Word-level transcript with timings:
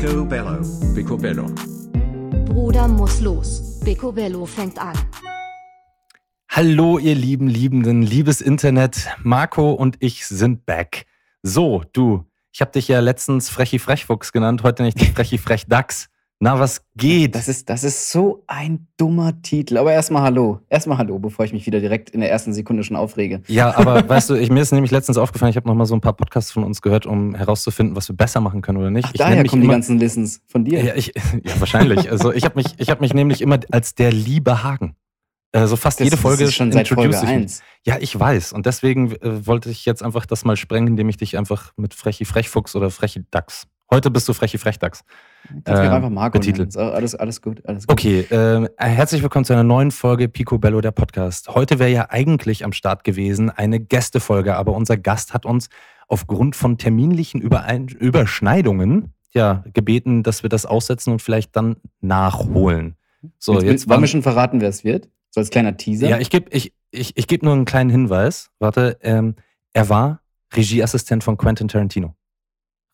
Picobello. 0.00 0.60
Picobello. 0.94 1.46
Bruder 2.46 2.88
muss 2.88 3.20
los. 3.20 3.78
Picobello 3.84 4.46
fängt 4.46 4.78
an. 4.78 4.96
Hallo, 6.48 6.98
ihr 6.98 7.14
lieben 7.14 7.48
Liebenden, 7.48 8.00
liebes 8.00 8.40
Internet. 8.40 9.08
Marco 9.22 9.72
und 9.72 9.98
ich 10.00 10.26
sind 10.26 10.64
back. 10.64 11.04
So, 11.42 11.84
du, 11.92 12.24
ich 12.50 12.62
habe 12.62 12.70
dich 12.70 12.88
ja 12.88 13.00
letztens 13.00 13.50
Frechi 13.50 13.78
Frechfuchs 13.78 14.32
genannt, 14.32 14.62
heute 14.62 14.84
nicht 14.84 14.98
Frechi 15.14 15.36
Frechdachs. 15.36 16.08
Na, 16.42 16.58
was 16.58 16.80
geht? 16.96 17.34
Das 17.34 17.48
ist, 17.48 17.68
das 17.68 17.84
ist 17.84 18.10
so 18.10 18.42
ein 18.46 18.86
dummer 18.96 19.42
Titel. 19.42 19.76
Aber 19.76 19.92
erstmal 19.92 20.22
Hallo. 20.22 20.60
Erstmal 20.70 20.96
Hallo, 20.96 21.18
bevor 21.18 21.44
ich 21.44 21.52
mich 21.52 21.66
wieder 21.66 21.80
direkt 21.80 22.08
in 22.08 22.20
der 22.20 22.30
ersten 22.30 22.54
Sekunde 22.54 22.82
schon 22.82 22.96
aufrege. 22.96 23.42
Ja, 23.46 23.76
aber 23.76 24.08
weißt 24.08 24.30
du, 24.30 24.36
ich, 24.36 24.48
mir 24.50 24.62
ist 24.62 24.72
nämlich 24.72 24.90
letztens 24.90 25.18
aufgefallen, 25.18 25.50
ich 25.50 25.56
habe 25.56 25.68
nochmal 25.68 25.84
so 25.84 25.94
ein 25.94 26.00
paar 26.00 26.14
Podcasts 26.14 26.50
von 26.50 26.64
uns 26.64 26.80
gehört, 26.80 27.04
um 27.04 27.34
herauszufinden, 27.34 27.94
was 27.94 28.08
wir 28.08 28.16
besser 28.16 28.40
machen 28.40 28.62
können 28.62 28.78
oder 28.78 28.90
nicht. 28.90 29.04
Ach, 29.04 29.12
ich 29.12 29.18
daher 29.18 29.44
kommen 29.44 29.60
die 29.60 29.66
immer- 29.66 29.74
ganzen 29.74 29.98
Listens 29.98 30.40
von 30.46 30.64
dir. 30.64 30.82
Ja, 30.82 30.94
ich, 30.94 31.08
ja 31.44 31.60
wahrscheinlich. 31.60 32.10
Also 32.10 32.32
ich 32.32 32.46
habe 32.46 32.54
mich, 32.56 32.68
ich 32.78 32.88
hab 32.88 33.02
mich 33.02 33.12
nämlich 33.12 33.42
immer 33.42 33.60
als 33.70 33.94
der 33.94 34.10
liebe 34.10 34.62
Hagen. 34.62 34.96
Also 35.52 35.76
fast 35.76 36.00
Das- 36.00 36.06
jede 36.06 36.16
Folge 36.16 36.44
ist 36.44 36.54
schon 36.54 36.72
seit 36.72 36.88
Folge 36.88 37.02
introduce 37.02 37.22
ich 37.28 37.34
mich. 37.36 37.42
1. 37.42 37.62
Ja, 37.84 37.98
ich 38.00 38.18
weiß. 38.18 38.54
Und 38.54 38.64
deswegen 38.64 39.12
äh, 39.16 39.46
wollte 39.46 39.68
ich 39.68 39.84
jetzt 39.84 40.02
einfach 40.02 40.24
das 40.24 40.46
mal 40.46 40.56
sprengen, 40.56 40.88
indem 40.88 41.10
ich 41.10 41.18
dich 41.18 41.36
einfach 41.36 41.72
mit 41.76 41.92
Frechi 41.92 42.24
Frechfuchs 42.24 42.74
oder 42.76 42.88
Frechi 42.88 43.26
Dachs. 43.30 43.66
Heute 43.92 44.08
bist 44.08 44.28
du 44.28 44.32
Frechi 44.32 44.56
Frechdachs. 44.56 45.02
Kannst 45.64 45.82
ähm, 45.82 45.90
einfach 45.90 46.10
Marco 46.10 46.38
betitelt. 46.38 46.76
nennen. 46.76 46.90
Alles, 46.90 47.16
alles 47.16 47.42
gut, 47.42 47.60
alles 47.66 47.88
gut. 47.88 47.92
Okay, 47.92 48.20
äh, 48.20 48.68
herzlich 48.76 49.20
willkommen 49.20 49.44
zu 49.44 49.52
einer 49.52 49.64
neuen 49.64 49.90
Folge 49.90 50.28
Picobello, 50.28 50.80
der 50.80 50.92
Podcast. 50.92 51.48
Heute 51.48 51.80
wäre 51.80 51.90
ja 51.90 52.06
eigentlich 52.08 52.64
am 52.64 52.72
Start 52.72 53.02
gewesen 53.02 53.50
eine 53.50 53.80
Gästefolge, 53.80 54.54
aber 54.54 54.74
unser 54.74 54.96
Gast 54.96 55.34
hat 55.34 55.44
uns 55.44 55.70
aufgrund 56.06 56.54
von 56.54 56.78
terminlichen 56.78 57.40
Überein 57.40 57.88
Überschneidungen 57.88 59.12
ja, 59.32 59.64
gebeten, 59.72 60.22
dass 60.22 60.44
wir 60.44 60.50
das 60.50 60.66
aussetzen 60.66 61.10
und 61.10 61.20
vielleicht 61.20 61.56
dann 61.56 61.74
nachholen. 62.00 62.94
So, 63.38 63.54
jetzt, 63.54 63.64
jetzt 63.64 63.88
wollen 63.88 64.02
wir 64.02 64.08
schon 64.08 64.22
verraten, 64.22 64.60
wer 64.60 64.68
es 64.68 64.84
wird? 64.84 65.08
So 65.30 65.40
als 65.40 65.50
kleiner 65.50 65.76
Teaser. 65.76 66.08
Ja, 66.08 66.18
ich 66.18 66.30
gebe 66.30 66.48
ich, 66.50 66.72
ich, 66.92 67.16
ich 67.16 67.26
geb 67.26 67.42
nur 67.42 67.54
einen 67.54 67.64
kleinen 67.64 67.90
Hinweis. 67.90 68.50
Warte, 68.60 68.98
ähm, 69.02 69.34
er 69.72 69.88
war 69.88 70.20
Regieassistent 70.54 71.24
von 71.24 71.36
Quentin 71.36 71.66
Tarantino. 71.66 72.14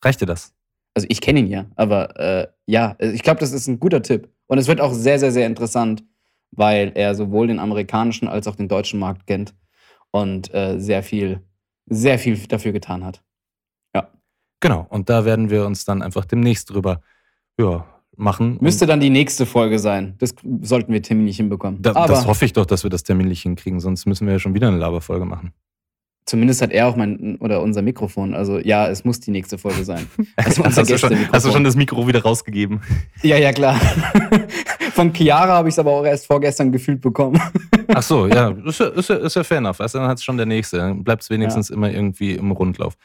Reicht 0.03 0.21
dir 0.21 0.25
das? 0.25 0.56
Also 0.97 1.05
ich 1.11 1.21
kenne 1.21 1.41
ihn 1.41 1.47
ja, 1.47 1.67
aber 1.75 2.19
äh, 2.19 2.47
ja, 2.65 2.95
ich 2.99 3.21
glaube, 3.21 3.39
das 3.39 3.51
ist 3.51 3.67
ein 3.67 3.79
guter 3.79 4.01
Tipp. 4.01 4.29
Und 4.47 4.57
es 4.57 4.67
wird 4.67 4.81
auch 4.81 4.93
sehr, 4.93 5.19
sehr, 5.19 5.31
sehr 5.31 5.45
interessant, 5.45 6.03
weil 6.49 6.91
er 6.95 7.13
sowohl 7.13 7.45
den 7.45 7.59
amerikanischen 7.59 8.27
als 8.27 8.47
auch 8.47 8.55
den 8.55 8.67
deutschen 8.67 8.99
Markt 8.99 9.27
kennt 9.27 9.53
und 10.09 10.51
äh, 10.55 10.79
sehr 10.79 11.03
viel, 11.03 11.41
sehr 11.85 12.17
viel 12.17 12.35
dafür 12.47 12.71
getan 12.71 13.05
hat. 13.05 13.21
Genau, 14.59 14.87
und 14.89 15.09
da 15.09 15.25
werden 15.25 15.49
wir 15.49 15.65
uns 15.65 15.85
dann 15.85 16.01
einfach 16.01 16.25
demnächst 16.25 16.71
drüber 16.71 17.01
ja, 17.59 17.85
machen. 18.15 18.57
Müsste 18.59 18.87
dann 18.87 18.99
die 18.99 19.09
nächste 19.09 19.45
Folge 19.45 19.77
sein. 19.77 20.15
Das 20.17 20.33
sollten 20.61 20.91
wir 20.93 21.01
terminlich 21.01 21.37
hinbekommen. 21.37 21.81
Da, 21.81 22.07
das 22.07 22.25
hoffe 22.25 22.45
ich 22.45 22.53
doch, 22.53 22.65
dass 22.65 22.83
wir 22.83 22.89
das 22.89 23.03
terminlich 23.03 23.43
hinkriegen, 23.43 23.79
sonst 23.79 24.07
müssen 24.07 24.25
wir 24.25 24.33
ja 24.33 24.39
schon 24.39 24.55
wieder 24.55 24.67
eine 24.67 24.77
Laberfolge 24.77 25.25
machen. 25.25 25.53
Zumindest 26.27 26.61
hat 26.61 26.71
er 26.71 26.87
auch 26.87 26.95
mein 26.95 27.37
oder 27.37 27.61
unser 27.63 27.81
Mikrofon. 27.81 28.35
Also 28.35 28.59
ja, 28.59 28.87
es 28.87 29.03
muss 29.03 29.19
die 29.19 29.31
nächste 29.31 29.57
Folge 29.57 29.83
sein. 29.83 30.05
Also 30.35 30.63
unser 30.63 30.81
hast, 30.81 30.91
du 30.91 30.97
schon, 30.99 31.17
hast 31.31 31.45
du 31.47 31.51
schon 31.51 31.63
das 31.63 31.75
Mikro 31.75 32.07
wieder 32.07 32.21
rausgegeben? 32.21 32.81
Ja, 33.23 33.37
ja, 33.37 33.51
klar. 33.51 33.75
Von 34.93 35.13
Chiara 35.13 35.53
habe 35.53 35.69
ich 35.69 35.73
es 35.75 35.79
aber 35.79 35.91
auch 35.91 36.05
erst 36.05 36.27
vorgestern 36.27 36.71
gefühlt 36.71 37.01
bekommen. 37.01 37.41
Ach 37.87 38.01
so, 38.03 38.27
ja, 38.27 38.49
ist 38.65 38.79
ja, 38.79 38.87
ist 38.87 39.09
ja, 39.09 39.15
ist 39.15 39.35
ja 39.35 39.43
fair 39.43 39.57
enough. 39.59 39.77
Du, 39.77 39.85
dann 39.87 40.07
hat 40.07 40.17
es 40.17 40.23
schon 40.23 40.37
der 40.37 40.45
nächste. 40.45 40.77
Dann 40.77 41.03
bleibt 41.03 41.23
es 41.23 41.29
wenigstens 41.29 41.69
immer 41.69 41.91
irgendwie 41.91 42.33
im 42.33 42.51
Rundlauf. 42.51 42.95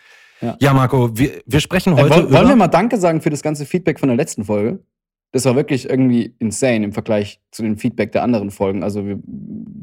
Ja. 0.41 0.57
Ja, 0.61 0.73
Marco, 0.75 1.17
wir, 1.17 1.31
wir 1.47 1.61
sprechen 1.61 1.97
Äh, 1.97 2.03
heute 2.03 2.15
woll- 2.15 2.23
über... 2.25 2.33
wollen 2.39 2.49
wir 2.49 2.57
mal 2.57 2.69
Danke 2.69 2.99
sagen 2.99 3.21
für 3.21 3.31
das 3.31 3.43
ganze 3.43 3.65
Feedback 3.65 4.01
von 4.01 4.09
der 4.09 4.17
letzten 4.17 4.45
Folge? 4.45 4.81
Das 5.31 5.45
war 5.47 5.55
wirklich 5.57 5.89
irgendwie 5.89 6.35
insane 6.41 6.85
im 6.85 6.93
Vergleich 6.93 7.41
zu 7.53 7.63
dem 7.63 7.79
Feedback 7.79 8.13
der 8.13 8.23
anderen 8.23 8.51
Folgen. 8.51 8.83
Also 8.83 9.07
wir, 9.07 9.19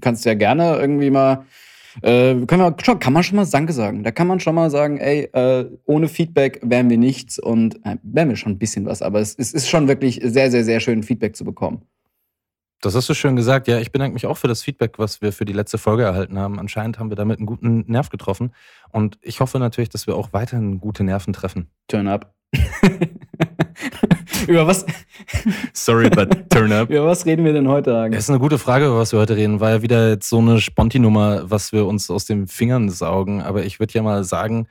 kannst 0.02 0.26
du 0.26 0.30
ja 0.30 0.36
gerne 0.36 0.78
irgendwie 0.78 1.10
mal, 1.10 1.46
äh, 2.02 2.36
können 2.46 2.62
wir 2.62 2.76
schon, 2.84 3.00
kann 3.00 3.14
man 3.14 3.24
schon 3.24 3.36
mal 3.36 3.46
Danke 3.46 3.74
sagen. 3.74 4.04
Da 4.04 4.12
kann 4.12 4.28
man 4.28 4.40
schon 4.40 4.56
mal 4.56 4.70
sagen, 4.70 4.98
ey, 4.98 5.30
äh, 5.34 5.66
ohne 5.86 6.08
Feedback 6.08 6.60
wären 6.64 6.90
wir 6.90 6.98
nichts 6.98 7.40
und 7.40 7.76
äh, 7.86 7.98
wären 8.04 8.30
wir 8.30 8.36
schon 8.36 8.54
ein 8.54 8.60
bisschen 8.60 8.86
was. 8.86 9.02
Aber 9.02 9.20
es, 9.20 9.36
es 9.36 9.54
ist 9.54 9.70
schon 9.70 9.88
wirklich 9.88 10.20
sehr, 10.24 10.52
sehr, 10.52 10.64
sehr 10.64 10.80
schön, 10.80 11.04
Feedback 11.04 11.36
zu 11.36 11.44
bekommen. 11.44 11.82
Das 12.82 12.96
hast 12.96 13.10
du 13.10 13.14
schön 13.14 13.36
gesagt. 13.36 13.68
Ja, 13.68 13.80
ich 13.80 13.92
bedanke 13.92 14.14
mich 14.14 14.26
auch 14.26 14.38
für 14.38 14.48
das 14.48 14.64
Feedback, 14.64 15.00
was 15.00 15.22
wir 15.22 15.34
für 15.34 15.44
die 15.44 15.54
letzte 15.54 15.78
Folge 15.78 16.04
erhalten 16.04 16.40
haben. 16.40 16.60
Anscheinend 16.60 16.98
haben 16.98 17.10
wir 17.10 17.18
damit 17.18 17.40
einen 17.40 17.46
guten 17.46 17.84
Nerv 17.88 18.10
getroffen. 18.10 18.54
Und 18.92 19.18
ich 19.22 19.42
hoffe 19.42 19.60
natürlich, 19.60 19.90
dass 19.90 20.08
wir 20.08 20.16
auch 20.16 20.32
weiterhin 20.32 20.80
gute 20.80 21.04
Nerven 21.04 21.34
treffen. 21.34 21.70
Turn 21.88 22.08
up. 22.08 22.34
über, 24.48 24.68
was, 24.68 24.86
Sorry, 25.74 26.10
but 26.10 26.50
turn 26.50 26.72
up. 26.72 26.90
über 26.90 27.06
was 27.06 27.26
reden 27.26 27.46
wir 27.46 27.54
denn 27.54 27.68
heute, 27.68 27.96
Hagen? 27.96 28.14
Es 28.14 28.26
ist 28.26 28.30
eine 28.30 28.40
gute 28.40 28.58
Frage, 28.58 28.86
über 28.86 28.98
was 28.98 29.12
wir 29.12 29.20
heute 29.20 29.36
reden. 29.36 29.60
War 29.60 29.72
ja 29.72 29.82
wieder 29.82 30.10
jetzt 30.10 30.30
so 30.30 30.40
eine 30.40 30.60
Sponti-Nummer, 30.60 31.50
was 31.50 31.72
wir 31.72 31.86
uns 31.86 32.10
aus 32.10 32.26
den 32.26 32.48
Fingern 32.48 32.90
saugen. 32.90 33.42
Aber 33.42 33.64
ich 33.64 33.80
würde 33.80 33.94
ja 33.94 34.02
mal 34.02 34.24
sagen, 34.24 34.68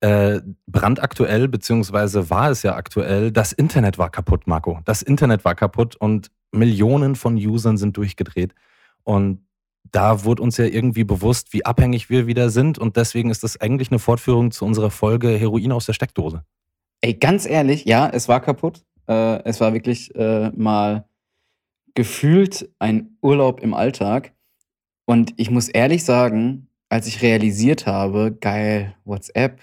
äh, 0.00 0.40
brandaktuell, 0.66 1.48
beziehungsweise 1.48 2.30
war 2.30 2.50
es 2.50 2.62
ja 2.62 2.74
aktuell, 2.74 3.32
das 3.32 3.52
Internet 3.52 3.98
war 3.98 4.10
kaputt, 4.10 4.46
Marco. 4.46 4.80
Das 4.84 5.02
Internet 5.02 5.44
war 5.44 5.54
kaputt 5.54 5.96
und 5.96 6.30
Millionen 6.52 7.16
von 7.16 7.36
Usern 7.36 7.76
sind 7.76 7.96
durchgedreht. 7.96 8.54
Und 9.04 9.44
da 9.92 10.24
wurde 10.24 10.42
uns 10.42 10.56
ja 10.56 10.64
irgendwie 10.64 11.04
bewusst, 11.04 11.52
wie 11.52 11.64
abhängig 11.64 12.10
wir 12.10 12.26
wieder 12.26 12.50
sind. 12.50 12.78
Und 12.78 12.96
deswegen 12.96 13.30
ist 13.30 13.42
das 13.42 13.60
eigentlich 13.60 13.90
eine 13.90 13.98
Fortführung 13.98 14.50
zu 14.50 14.64
unserer 14.64 14.90
Folge 14.90 15.28
Heroin 15.28 15.72
aus 15.72 15.86
der 15.86 15.92
Steckdose. 15.92 16.44
Ey, 17.02 17.14
ganz 17.14 17.46
ehrlich, 17.46 17.84
ja, 17.86 18.08
es 18.08 18.28
war 18.28 18.40
kaputt. 18.40 18.84
Äh, 19.10 19.42
es 19.44 19.60
war 19.60 19.74
wirklich 19.74 20.14
äh, 20.14 20.50
mal 20.54 21.04
gefühlt 21.94 22.70
ein 22.78 23.16
Urlaub 23.20 23.60
im 23.60 23.74
Alltag. 23.74 24.32
Und 25.04 25.34
ich 25.36 25.50
muss 25.50 25.68
ehrlich 25.68 26.04
sagen, 26.04 26.68
als 26.88 27.08
ich 27.08 27.20
realisiert 27.20 27.86
habe, 27.86 28.36
geil, 28.40 28.94
WhatsApp, 29.04 29.60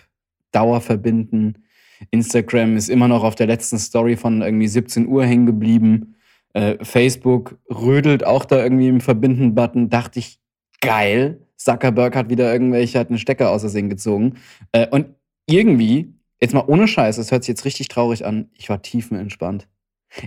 Dauer 0.51 0.81
verbinden, 0.81 1.63
Instagram 2.11 2.75
ist 2.75 2.89
immer 2.89 3.07
noch 3.07 3.23
auf 3.23 3.35
der 3.35 3.47
letzten 3.47 3.79
Story 3.79 4.17
von 4.17 4.41
irgendwie 4.41 4.67
17 4.67 5.07
Uhr 5.07 5.25
hängen 5.25 5.45
geblieben. 5.45 6.15
Äh, 6.53 6.83
Facebook 6.83 7.57
rödelt 7.69 8.25
auch 8.25 8.45
da 8.45 8.61
irgendwie 8.61 8.89
im 8.89 9.01
Verbinden-Button. 9.01 9.89
Dachte 9.89 10.19
ich, 10.19 10.39
geil, 10.81 11.39
Zuckerberg 11.55 12.15
hat 12.15 12.29
wieder 12.29 12.51
irgendwelche, 12.51 12.99
hat 12.99 13.09
einen 13.09 13.17
Stecker 13.17 13.51
aus 13.51 13.61
Versehen 13.61 13.89
gezogen. 13.89 14.35
Äh, 14.73 14.87
und 14.89 15.07
irgendwie, 15.47 16.13
jetzt 16.39 16.53
mal 16.53 16.65
ohne 16.67 16.87
Scheiß, 16.87 17.17
das 17.17 17.31
hört 17.31 17.43
sich 17.43 17.49
jetzt 17.49 17.65
richtig 17.65 17.87
traurig 17.87 18.25
an, 18.25 18.49
ich 18.53 18.69
war 18.69 18.81
tiefenentspannt. 18.81 19.67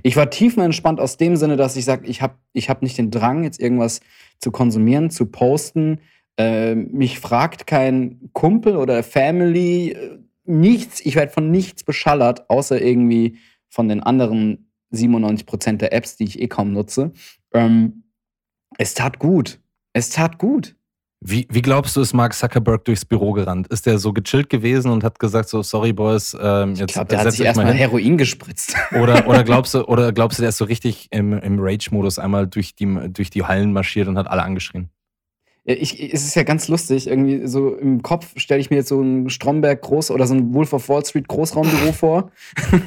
Ich 0.02 0.16
war 0.16 0.30
tiefenentspannt 0.30 1.00
aus 1.00 1.16
dem 1.16 1.36
Sinne, 1.36 1.56
dass 1.56 1.76
ich 1.76 1.84
sage, 1.84 2.06
ich 2.06 2.20
habe 2.20 2.34
ich 2.52 2.68
hab 2.68 2.82
nicht 2.82 2.98
den 2.98 3.10
Drang, 3.10 3.44
jetzt 3.44 3.58
irgendwas 3.58 4.00
zu 4.38 4.50
konsumieren, 4.50 5.10
zu 5.10 5.26
posten. 5.26 6.00
Äh, 6.36 6.74
mich 6.74 7.18
fragt 7.18 7.66
kein 7.66 8.30
Kumpel 8.32 8.76
oder 8.76 9.02
Family, 9.02 9.92
äh, 9.92 10.18
nichts. 10.44 11.00
Ich 11.00 11.16
werde 11.16 11.32
von 11.32 11.50
nichts 11.50 11.82
beschallert, 11.82 12.50
außer 12.50 12.80
irgendwie 12.80 13.38
von 13.68 13.88
den 13.88 14.00
anderen 14.00 14.70
97% 14.92 15.78
der 15.78 15.92
Apps, 15.92 16.16
die 16.16 16.24
ich 16.24 16.40
eh 16.40 16.48
kaum 16.48 16.72
nutze. 16.72 17.12
Ähm, 17.52 18.04
es 18.78 18.94
tat 18.94 19.18
gut. 19.18 19.60
Es 19.92 20.10
tat 20.10 20.38
gut. 20.38 20.76
Wie, 21.22 21.46
wie 21.50 21.60
glaubst 21.60 21.96
du, 21.96 22.00
ist 22.00 22.14
Mark 22.14 22.32
Zuckerberg 22.32 22.82
durchs 22.86 23.04
Büro 23.04 23.32
gerannt? 23.32 23.66
Ist 23.66 23.84
der 23.84 23.98
so 23.98 24.14
gechillt 24.14 24.48
gewesen 24.48 24.90
und 24.90 25.04
hat 25.04 25.18
gesagt 25.18 25.50
so, 25.50 25.62
sorry 25.62 25.92
Boys, 25.92 26.34
ähm, 26.40 26.72
Ich 26.72 26.78
jetzt 26.80 26.94
glaube, 26.94 27.08
der 27.08 27.20
hat 27.20 27.32
sich 27.32 27.44
erstmal? 27.44 27.74
Heroin 27.74 28.16
gespritzt. 28.16 28.74
Oder, 28.92 29.28
oder 29.28 29.44
glaubst 29.44 29.74
du, 29.74 29.84
oder 29.84 30.12
glaubst 30.12 30.38
du, 30.38 30.42
der 30.42 30.48
ist 30.48 30.56
so 30.56 30.64
richtig 30.64 31.08
im, 31.10 31.34
im 31.34 31.58
Rage-Modus 31.60 32.18
einmal 32.18 32.46
durch 32.46 32.74
die, 32.74 32.86
durch 33.10 33.28
die 33.28 33.44
Hallen 33.44 33.72
marschiert 33.72 34.08
und 34.08 34.16
hat 34.16 34.28
alle 34.28 34.42
angeschrien? 34.42 34.90
Ja, 35.64 35.74
Ich, 35.74 36.12
es 36.12 36.24
ist 36.24 36.34
ja 36.34 36.42
ganz 36.42 36.68
lustig, 36.68 37.06
irgendwie 37.06 37.46
so 37.46 37.74
im 37.74 38.02
Kopf 38.02 38.32
stelle 38.36 38.60
ich 38.60 38.70
mir 38.70 38.76
jetzt 38.76 38.88
so 38.88 39.00
ein 39.00 39.28
Stromberg 39.28 39.82
Groß 39.82 40.10
oder 40.10 40.26
so 40.26 40.34
ein 40.34 40.54
Wolf 40.54 40.72
of 40.72 40.88
Wall 40.88 41.04
Street 41.04 41.28
Großraumbüro 41.28 41.92
vor, 41.92 42.30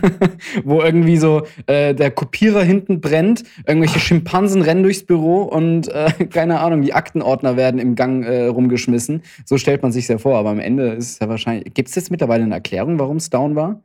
wo 0.64 0.82
irgendwie 0.82 1.18
so 1.18 1.44
äh, 1.68 1.94
der 1.94 2.12
Kopierer 2.12 2.64
hinten 2.64 3.00
brennt, 3.00 3.44
irgendwelche 3.68 4.00
Schimpansen 4.00 4.62
rennen 4.62 4.84
durchs 4.84 5.06
Büro 5.06 5.44
und 5.44 5.88
äh, 5.90 6.12
keine 6.30 6.60
Ahnung, 6.60 6.82
die 6.82 6.94
Aktenordner 6.94 7.58
werden 7.58 7.80
im 7.80 7.96
Gang 7.96 8.24
äh, 8.24 8.46
rumgeschmissen. 8.46 9.22
So 9.46 9.58
stellt 9.58 9.84
man 9.84 9.92
sich 9.92 10.08
ja 10.08 10.18
vor, 10.18 10.38
aber 10.38 10.50
am 10.50 10.60
Ende 10.60 10.94
ist 10.94 11.12
es 11.12 11.20
ja 11.20 11.30
wahrscheinlich. 11.30 11.74
Gibt 11.74 11.90
es 11.90 11.96
jetzt 11.96 12.12
mittlerweile 12.12 12.44
eine 12.44 12.56
Erklärung, 12.56 12.98
warum 12.98 13.18
es 13.18 13.30
down 13.30 13.56
war? 13.56 13.84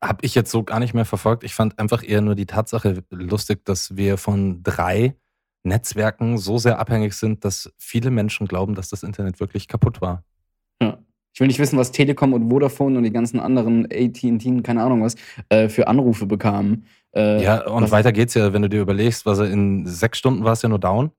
Hab 0.00 0.24
ich 0.24 0.34
jetzt 0.34 0.50
so 0.50 0.64
gar 0.64 0.80
nicht 0.80 0.94
mehr 0.94 1.04
verfolgt. 1.04 1.44
Ich 1.44 1.54
fand 1.54 1.78
einfach 1.78 2.02
eher 2.06 2.22
nur 2.22 2.34
die 2.34 2.46
Tatsache 2.46 3.04
lustig, 3.10 3.64
dass 3.64 3.96
wir 3.96 4.18
von 4.18 4.64
drei 4.64 5.14
Netzwerken 5.64 6.38
so 6.38 6.58
sehr 6.58 6.78
abhängig 6.78 7.14
sind, 7.14 7.44
dass 7.44 7.72
viele 7.78 8.10
Menschen 8.10 8.46
glauben, 8.46 8.74
dass 8.74 8.88
das 8.88 9.02
Internet 9.02 9.40
wirklich 9.40 9.68
kaputt 9.68 10.00
war. 10.00 10.24
Ja. 10.82 10.98
Ich 11.34 11.40
will 11.40 11.46
nicht 11.46 11.58
wissen, 11.58 11.78
was 11.78 11.92
Telekom 11.92 12.34
und 12.34 12.50
Vodafone 12.50 12.98
und 12.98 13.04
die 13.04 13.12
ganzen 13.12 13.40
anderen 13.40 13.86
AT&T, 13.86 14.60
keine 14.62 14.82
Ahnung 14.82 15.02
was, 15.02 15.14
äh, 15.48 15.68
für 15.68 15.88
Anrufe 15.88 16.26
bekamen. 16.26 16.86
Äh, 17.14 17.42
Ja, 17.42 17.66
und 17.66 17.90
weiter 17.90 18.12
geht's 18.12 18.34
ja, 18.34 18.52
wenn 18.52 18.62
du 18.62 18.68
dir 18.68 18.82
überlegst, 18.82 19.24
was 19.24 19.38
er 19.38 19.50
in 19.50 19.86
sechs 19.86 20.18
Stunden 20.18 20.44
war 20.44 20.52
es 20.52 20.62
ja 20.62 20.68
nur 20.68 20.78
down. 20.78 21.10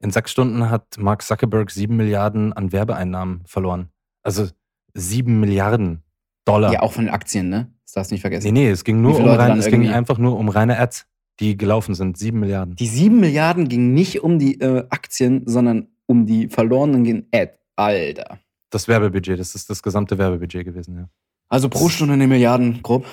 In 0.00 0.10
sechs 0.10 0.30
Stunden 0.30 0.70
hat 0.70 0.96
Mark 0.98 1.22
Zuckerberg 1.22 1.70
sieben 1.70 1.96
Milliarden 1.96 2.52
an 2.52 2.72
Werbeeinnahmen 2.72 3.42
verloren. 3.46 3.88
Also 4.22 4.46
sieben 4.94 5.40
Milliarden 5.40 6.02
Dollar. 6.44 6.72
Ja, 6.72 6.80
auch 6.80 6.92
von 6.92 7.04
den 7.04 7.12
Aktien, 7.12 7.48
ne? 7.50 7.70
Das 7.84 7.92
darfst 7.92 8.10
du 8.10 8.14
nicht 8.14 8.22
vergessen. 8.22 8.46
Nee, 8.46 8.52
nee, 8.66 8.70
es 8.70 8.84
ging 8.84 9.02
nur 9.02 9.18
um 9.18 9.28
rein, 9.28 9.58
es 9.58 9.66
ging 9.66 9.88
einfach 9.88 10.18
nur 10.18 10.38
um 10.38 10.48
reine 10.48 10.78
Ads, 10.78 11.06
die 11.40 11.56
gelaufen 11.56 11.94
sind. 11.94 12.16
Sieben 12.16 12.40
Milliarden. 12.40 12.74
Die 12.76 12.86
7 12.86 13.18
Milliarden 13.18 13.68
gingen 13.68 13.94
nicht 13.94 14.22
um 14.22 14.38
die 14.38 14.60
äh, 14.60 14.84
Aktien, 14.90 15.42
sondern 15.46 15.88
um 16.06 16.26
die 16.26 16.48
verlorenen 16.48 17.26
Ad. 17.32 17.52
Alter. 17.76 18.40
Das 18.70 18.88
Werbebudget, 18.88 19.38
das 19.38 19.54
ist 19.54 19.70
das 19.70 19.82
gesamte 19.82 20.18
Werbebudget 20.18 20.64
gewesen, 20.64 20.96
ja. 20.96 21.08
Also 21.48 21.68
pro 21.68 21.88
Stunde 21.88 22.14
eine 22.14 22.26
Milliarden, 22.26 22.82
grob. 22.82 23.06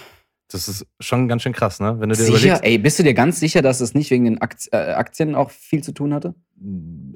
Das 0.50 0.68
ist 0.68 0.86
schon 1.00 1.27
ganz 1.27 1.44
schön 1.44 1.54
krass, 1.54 1.80
ne? 1.80 2.00
Wenn 2.00 2.10
du 2.10 2.16
dir 2.16 2.24
Sicher? 2.24 2.38
überlegst. 2.38 2.63
Ey, 2.63 2.77
bist 2.77 3.00
du 3.00 3.04
dir 3.04 3.13
ganz 3.13 3.39
sicher, 3.39 3.62
dass 3.62 3.80
es 3.80 3.94
nicht 3.94 4.12
wegen 4.12 4.25
den 4.25 4.39
äh, 4.72 4.75
Aktien 4.75 5.36
auch 5.36 5.51
viel 5.51 5.83
zu 5.83 5.92
tun 5.92 6.13
hatte? 6.13 6.36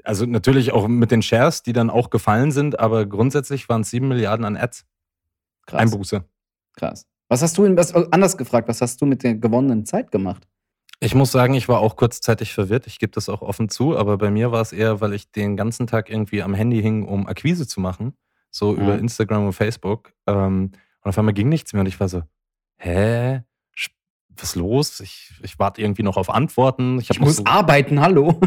Also 0.04 0.26
natürlich 0.26 0.72
auch 0.72 0.88
mit 0.88 1.12
den 1.12 1.22
Shares, 1.22 1.62
die 1.64 1.74
dann 1.74 1.90
auch 1.90 2.10
gefallen 2.10 2.52
sind, 2.52 2.80
aber 2.80 3.06
grundsätzlich 3.06 3.68
waren 3.68 3.82
es 3.82 3.90
sieben 3.90 4.08
Milliarden 4.08 4.46
an 4.46 4.56
Ads. 4.56 4.86
Krass. 5.66 5.82
Einbuße. 5.82 6.24
Krass. 6.76 7.06
Was 7.28 7.42
hast 7.42 7.58
du 7.58 7.66
in, 7.66 7.78
was, 7.78 7.94
anders 7.94 8.38
gefragt, 8.38 8.68
was 8.68 8.82
hast 8.82 9.02
du 9.02 9.06
mit 9.06 9.24
der 9.24 9.36
gewonnenen 9.36 9.86
Zeit 9.86 10.12
gemacht? 10.12 10.48
Ich 11.02 11.16
muss 11.16 11.32
sagen, 11.32 11.54
ich 11.54 11.70
war 11.70 11.80
auch 11.80 11.96
kurzzeitig 11.96 12.54
verwirrt. 12.54 12.86
Ich 12.88 13.00
gebe 13.00 13.12
das 13.14 13.30
auch 13.30 13.42
offen 13.42 13.70
zu, 13.70 13.98
aber 13.98 14.18
bei 14.18 14.30
mir 14.32 14.52
war 14.52 14.62
es 14.62 14.74
eher, 14.74 15.00
weil 15.00 15.14
ich 15.14 15.32
den 15.32 15.56
ganzen 15.56 15.88
Tag 15.88 16.10
irgendwie 16.10 16.44
am 16.44 16.54
Handy 16.54 16.82
hing, 16.82 17.06
um 17.08 17.26
Akquise 17.28 17.68
zu 17.68 17.80
machen. 17.80 18.14
So 18.52 18.74
Mhm. 18.74 18.82
über 18.82 18.98
Instagram 19.00 19.46
und 19.46 19.54
Facebook. 19.54 20.12
Ähm, 20.28 20.72
und 21.02 21.10
auf 21.10 21.18
einmal 21.18 21.34
ging 21.34 21.48
nichts 21.50 21.72
mehr 21.74 21.82
und 21.82 21.88
ich 21.88 22.00
war 22.00 22.10
so, 22.10 22.24
hä? 22.78 23.44
Was 24.32 24.52
ist 24.52 24.56
los? 24.56 25.00
Ich, 25.02 25.34
ich 25.44 25.60
warte 25.60 25.82
irgendwie 25.82 26.04
noch 26.04 26.16
auf 26.16 26.30
Antworten. 26.30 27.00
Ich, 27.00 27.10
Ich 27.10 27.20
muss 27.20 27.38
so, 27.38 27.44
arbeiten, 27.46 28.00
hallo. 28.00 28.40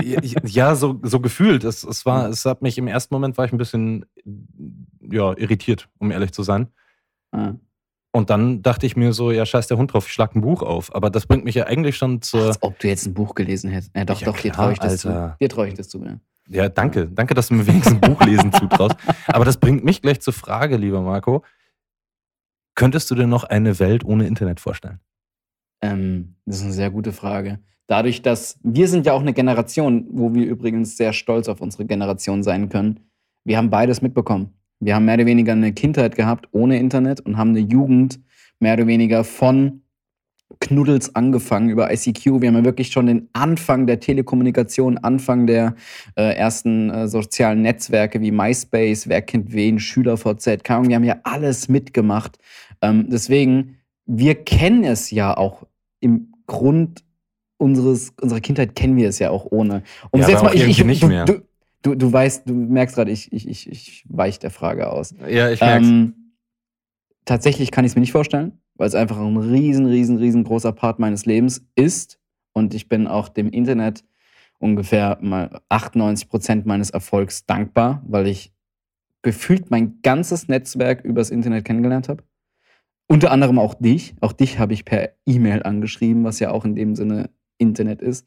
ja, 0.00 0.74
so, 0.76 1.00
so 1.02 1.18
gefühlt. 1.20 1.64
Es, 1.64 1.82
es 1.82 2.06
war, 2.06 2.28
es 2.28 2.44
hat 2.44 2.62
mich 2.62 2.78
im 2.78 2.86
ersten 2.86 3.12
Moment 3.12 3.36
war 3.38 3.44
ich 3.44 3.52
ein 3.52 3.58
bisschen 3.58 4.04
ja, 5.10 5.36
irritiert, 5.36 5.88
um 5.98 6.10
ehrlich 6.12 6.32
zu 6.32 6.42
sein. 6.44 6.68
Ah. 7.32 7.54
Und 8.14 8.28
dann 8.28 8.62
dachte 8.62 8.84
ich 8.84 8.94
mir 8.94 9.14
so, 9.14 9.30
ja, 9.30 9.46
scheiß 9.46 9.68
der 9.68 9.78
Hund 9.78 9.92
drauf, 9.92 10.06
ich 10.06 10.12
schlag 10.12 10.34
ein 10.36 10.42
Buch 10.42 10.62
auf. 10.62 10.94
Aber 10.94 11.08
das 11.08 11.26
bringt 11.26 11.44
mich 11.44 11.54
ja 11.54 11.64
eigentlich 11.64 11.96
schon 11.96 12.20
zur. 12.20 12.46
Als 12.48 12.62
ob 12.62 12.78
du 12.78 12.86
jetzt 12.88 13.06
ein 13.06 13.14
Buch 13.14 13.34
gelesen 13.34 13.70
hättest. 13.70 13.90
Ja, 13.96 14.04
doch, 14.04 14.20
Ja, 14.20 14.26
doch, 14.26 14.36
dir 14.36 14.50
klar, 14.50 14.54
traue 14.64 14.72
ich 14.74 14.78
das 14.78 15.06
Alter. 15.06 15.30
zu. 15.32 15.36
Dir 15.40 15.48
traue 15.48 15.68
ich 15.68 15.74
das 15.74 15.88
zu, 15.88 16.04
ja. 16.04 16.20
Ja, 16.48 16.68
danke. 16.68 17.08
Danke, 17.08 17.32
dass 17.34 17.48
du 17.48 17.54
mir 17.54 17.66
wenigstens 17.66 17.94
ein 17.94 18.00
Buch 18.00 18.20
lesen 18.26 18.52
zutraust. 18.52 18.96
Aber 19.28 19.44
das 19.46 19.56
bringt 19.56 19.84
mich 19.84 20.02
gleich 20.02 20.20
zur 20.20 20.34
Frage, 20.34 20.76
lieber 20.76 21.00
Marco. 21.00 21.42
Könntest 22.74 23.10
du 23.10 23.14
dir 23.14 23.26
noch 23.26 23.44
eine 23.44 23.78
Welt 23.78 24.04
ohne 24.04 24.26
Internet 24.26 24.60
vorstellen? 24.60 25.00
Ähm, 25.80 26.36
das 26.44 26.56
ist 26.58 26.64
eine 26.64 26.72
sehr 26.72 26.90
gute 26.90 27.12
Frage. 27.12 27.60
Dadurch, 27.86 28.22
dass 28.22 28.58
wir 28.62 28.88
sind 28.88 29.06
ja 29.06 29.12
auch 29.12 29.20
eine 29.20 29.32
Generation, 29.32 30.06
wo 30.10 30.34
wir 30.34 30.46
übrigens 30.46 30.96
sehr 30.96 31.12
stolz 31.12 31.48
auf 31.48 31.60
unsere 31.60 31.84
Generation 31.86 32.42
sein 32.42 32.68
können. 32.68 33.00
Wir 33.44 33.56
haben 33.56 33.70
beides 33.70 34.02
mitbekommen. 34.02 34.52
Wir 34.84 34.96
haben 34.96 35.04
mehr 35.04 35.14
oder 35.14 35.26
weniger 35.26 35.52
eine 35.52 35.72
Kindheit 35.72 36.16
gehabt 36.16 36.48
ohne 36.50 36.78
Internet 36.78 37.20
und 37.20 37.36
haben 37.36 37.50
eine 37.50 37.60
Jugend 37.60 38.20
mehr 38.58 38.74
oder 38.74 38.88
weniger 38.88 39.22
von 39.22 39.82
Knuddels 40.60 41.14
angefangen 41.14 41.70
über 41.70 41.92
ICQ. 41.92 42.40
Wir 42.40 42.48
haben 42.48 42.56
ja 42.56 42.64
wirklich 42.64 42.90
schon 42.90 43.06
den 43.06 43.28
Anfang 43.32 43.86
der 43.86 44.00
Telekommunikation, 44.00 44.98
Anfang 44.98 45.46
der 45.46 45.76
äh, 46.16 46.34
ersten 46.34 46.90
äh, 46.90 47.08
sozialen 47.08 47.62
Netzwerke 47.62 48.20
wie 48.20 48.32
MySpace, 48.32 49.08
Wer 49.08 49.22
kennt 49.22 49.52
wen, 49.52 49.78
SchülerVZ, 49.78 50.64
keine 50.64 50.78
Ahnung, 50.78 50.88
wir 50.88 50.96
haben 50.96 51.04
ja 51.04 51.20
alles 51.22 51.68
mitgemacht. 51.68 52.38
Ähm, 52.82 53.06
deswegen, 53.08 53.78
wir 54.06 54.34
kennen 54.34 54.82
es 54.82 55.12
ja 55.12 55.36
auch 55.36 55.64
im 56.00 56.32
Grund 56.46 57.04
unseres, 57.56 58.12
unserer 58.20 58.40
Kindheit 58.40 58.74
kennen 58.74 58.96
wir 58.96 59.08
es 59.08 59.20
ja 59.20 59.30
auch 59.30 59.46
ohne. 59.50 59.84
Um 60.10 60.20
Ja, 60.20 60.28
jetzt 60.28 60.42
mal, 60.42 60.54
ich, 60.54 60.66
ich, 60.66 60.84
nicht 60.84 61.02
du, 61.04 61.06
mehr. 61.06 61.24
Du, 61.24 61.40
du, 61.82 61.94
du 61.94 62.12
weißt, 62.12 62.48
du 62.48 62.54
merkst 62.54 62.96
gerade, 62.96 63.10
ich, 63.10 63.32
ich, 63.32 63.48
ich, 63.48 63.70
ich 63.70 64.04
weich 64.08 64.38
der 64.38 64.50
Frage 64.50 64.90
aus. 64.90 65.14
Ja, 65.28 65.50
ich 65.50 65.60
Ähm, 65.60 66.34
tatsächlich 67.24 67.70
kann 67.70 67.84
ich 67.84 67.92
es 67.92 67.96
mir 67.96 68.00
nicht 68.00 68.12
vorstellen, 68.12 68.60
weil 68.74 68.88
es 68.88 68.94
einfach 68.94 69.18
ein 69.18 69.36
riesen, 69.36 69.86
riesen, 69.86 70.16
riesengroßer 70.16 70.72
Part 70.72 70.98
meines 70.98 71.26
Lebens 71.26 71.64
ist. 71.74 72.18
Und 72.52 72.74
ich 72.74 72.88
bin 72.88 73.06
auch 73.06 73.28
dem 73.28 73.50
Internet 73.50 74.04
ungefähr 74.58 75.18
mal 75.20 75.60
98 75.68 76.28
Prozent 76.28 76.66
meines 76.66 76.90
Erfolgs 76.90 77.46
dankbar, 77.46 78.02
weil 78.06 78.28
ich 78.28 78.52
gefühlt 79.22 79.70
mein 79.70 80.00
ganzes 80.02 80.48
Netzwerk 80.48 81.04
übers 81.04 81.30
Internet 81.30 81.64
kennengelernt 81.64 82.08
habe. 82.08 82.24
Unter 83.08 83.30
anderem 83.30 83.58
auch 83.58 83.74
dich. 83.74 84.14
Auch 84.20 84.32
dich 84.32 84.58
habe 84.58 84.72
ich 84.72 84.84
per 84.84 85.10
E-Mail 85.26 85.62
angeschrieben, 85.62 86.24
was 86.24 86.38
ja 86.38 86.50
auch 86.50 86.64
in 86.64 86.74
dem 86.74 86.94
Sinne 86.94 87.30
Internet 87.58 88.00
ist. 88.02 88.26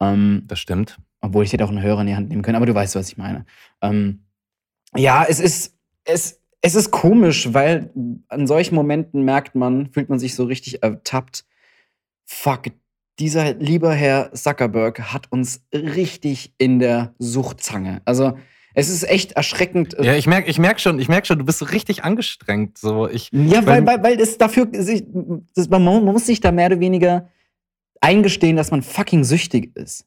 Ähm, 0.00 0.44
das 0.46 0.58
stimmt. 0.58 0.98
Obwohl 1.22 1.44
ich 1.44 1.52
hätte 1.52 1.64
auch 1.64 1.70
einen 1.70 1.82
Hörer 1.82 2.02
in 2.02 2.08
die 2.08 2.14
Hand 2.16 2.28
nehmen 2.28 2.42
können, 2.42 2.56
aber 2.56 2.66
du 2.66 2.74
weißt, 2.74 2.94
was 2.94 3.08
ich 3.08 3.16
meine. 3.16 3.46
Ähm, 3.80 4.24
ja, 4.94 5.24
es 5.26 5.40
ist, 5.40 5.74
es, 6.04 6.40
es 6.60 6.74
ist 6.74 6.90
komisch, 6.90 7.54
weil 7.54 7.90
an 8.28 8.46
solchen 8.46 8.74
Momenten 8.74 9.22
merkt 9.24 9.54
man, 9.54 9.90
fühlt 9.92 10.10
man 10.10 10.18
sich 10.18 10.34
so 10.34 10.44
richtig 10.44 10.82
ertappt. 10.82 11.44
Fuck, 12.26 12.64
dieser 13.18 13.54
lieber 13.54 13.94
Herr 13.94 14.32
Zuckerberg 14.32 15.12
hat 15.12 15.30
uns 15.32 15.64
richtig 15.72 16.54
in 16.58 16.78
der 16.78 17.14
Suchtzange. 17.18 18.02
Also, 18.04 18.36
es 18.74 18.88
ist 18.88 19.02
echt 19.08 19.32
erschreckend. 19.32 19.96
Ja, 20.00 20.14
ich 20.14 20.26
merke 20.26 20.48
ich 20.50 20.58
merk 20.58 20.80
schon, 20.80 20.98
ich 20.98 21.08
merk 21.08 21.26
schon, 21.26 21.38
du 21.38 21.44
bist 21.44 21.58
so 21.58 21.66
richtig 21.66 22.04
angestrengt. 22.04 22.78
So, 22.78 23.06
ich, 23.08 23.28
Ja, 23.32 23.64
Weil- 23.66 23.86
weil, 23.86 24.02
weil, 24.02 24.20
es 24.20 24.38
dafür, 24.38 24.66
man 25.68 26.04
muss 26.04 26.26
sich 26.26 26.40
da 26.40 26.52
mehr 26.52 26.66
oder 26.66 26.80
weniger 26.80 27.28
eingestehen, 28.00 28.56
dass 28.56 28.70
man 28.70 28.82
fucking 28.82 29.24
süchtig 29.24 29.76
ist. 29.76 30.06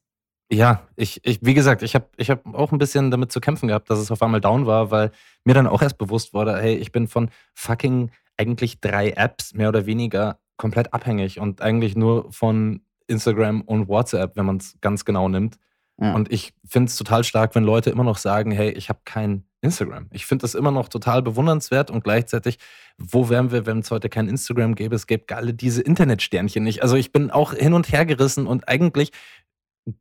Ja, 0.51 0.83
ich, 0.95 1.21
ich, 1.23 1.39
wie 1.41 1.55
gesagt, 1.55 1.81
ich 1.81 1.95
habe 1.95 2.07
ich 2.17 2.29
hab 2.29 2.45
auch 2.53 2.71
ein 2.71 2.77
bisschen 2.77 3.09
damit 3.09 3.31
zu 3.31 3.39
kämpfen 3.39 3.67
gehabt, 3.67 3.89
dass 3.89 3.97
es 3.97 4.11
auf 4.11 4.21
einmal 4.21 4.41
down 4.41 4.67
war, 4.67 4.91
weil 4.91 5.11
mir 5.43 5.55
dann 5.55 5.65
auch 5.65 5.81
erst 5.81 5.97
bewusst 5.97 6.33
wurde, 6.33 6.55
hey, 6.57 6.75
ich 6.75 6.91
bin 6.91 7.07
von 7.07 7.29
fucking 7.55 8.11
eigentlich 8.37 8.79
drei 8.79 9.11
Apps 9.11 9.53
mehr 9.53 9.69
oder 9.69 9.85
weniger 9.85 10.37
komplett 10.57 10.93
abhängig 10.93 11.39
und 11.39 11.61
eigentlich 11.61 11.95
nur 11.95 12.31
von 12.31 12.81
Instagram 13.07 13.61
und 13.61 13.87
WhatsApp, 13.87 14.35
wenn 14.35 14.45
man 14.45 14.57
es 14.57 14.77
ganz 14.81 15.03
genau 15.03 15.29
nimmt. 15.29 15.57
Ja. 15.97 16.13
Und 16.13 16.31
ich 16.31 16.53
finde 16.65 16.89
es 16.89 16.97
total 16.97 17.23
stark, 17.23 17.55
wenn 17.55 17.63
Leute 17.63 17.89
immer 17.89 18.03
noch 18.03 18.17
sagen, 18.17 18.51
hey, 18.51 18.69
ich 18.71 18.89
habe 18.89 18.99
kein 19.05 19.45
Instagram. 19.61 20.07
Ich 20.11 20.25
finde 20.25 20.43
das 20.43 20.53
immer 20.53 20.71
noch 20.71 20.89
total 20.89 21.21
bewundernswert 21.21 21.89
und 21.89 22.03
gleichzeitig, 22.03 22.59
wo 22.97 23.29
wären 23.29 23.51
wir, 23.51 23.65
wenn 23.65 23.79
es 23.79 23.91
heute 23.91 24.09
kein 24.09 24.27
Instagram 24.27 24.75
gäbe? 24.75 24.95
Es 24.95 25.07
gäbe 25.07 25.35
alle 25.35 25.53
diese 25.53 25.81
Internetsternchen 25.81 26.63
nicht. 26.63 26.83
Also 26.83 26.95
ich 26.95 27.11
bin 27.11 27.31
auch 27.31 27.53
hin 27.53 27.73
und 27.73 27.91
her 27.91 28.05
gerissen 28.05 28.45
und 28.45 28.67
eigentlich 28.67 29.11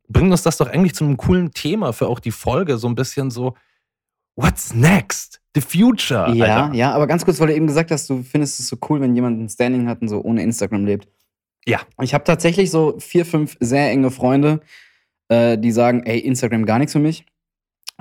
bringt 0.07 0.31
uns 0.31 0.43
das 0.43 0.57
doch 0.57 0.67
eigentlich 0.67 0.95
zu 0.95 1.03
einem 1.03 1.17
coolen 1.17 1.51
Thema 1.51 1.93
für 1.93 2.07
auch 2.07 2.19
die 2.19 2.31
Folge, 2.31 2.77
so 2.77 2.87
ein 2.87 2.95
bisschen 2.95 3.31
so, 3.31 3.55
what's 4.35 4.73
next? 4.73 5.41
The 5.55 5.61
future. 5.61 6.33
Ja, 6.33 6.45
Alter. 6.45 6.75
ja, 6.75 6.91
aber 6.91 7.07
ganz 7.07 7.23
kurz, 7.23 7.39
weil 7.39 7.47
du 7.47 7.55
eben 7.55 7.67
gesagt 7.67 7.91
hast, 7.91 8.09
du 8.09 8.23
findest 8.23 8.59
es 8.59 8.67
so 8.67 8.77
cool, 8.89 8.99
wenn 8.99 9.15
jemand 9.15 9.41
ein 9.41 9.47
Standing 9.47 9.87
hat 9.87 10.01
und 10.01 10.09
so 10.09 10.21
ohne 10.21 10.43
Instagram 10.43 10.85
lebt. 10.85 11.07
Ja. 11.65 11.79
Ich 12.01 12.13
habe 12.13 12.23
tatsächlich 12.23 12.69
so 12.71 12.99
vier, 12.99 13.25
fünf 13.25 13.55
sehr 13.59 13.89
enge 13.89 14.11
Freunde, 14.11 14.59
äh, 15.29 15.57
die 15.57 15.71
sagen, 15.71 16.03
ey, 16.03 16.19
Instagram 16.19 16.65
gar 16.65 16.77
nichts 16.77 16.93
für 16.93 16.99
mich. 16.99 17.25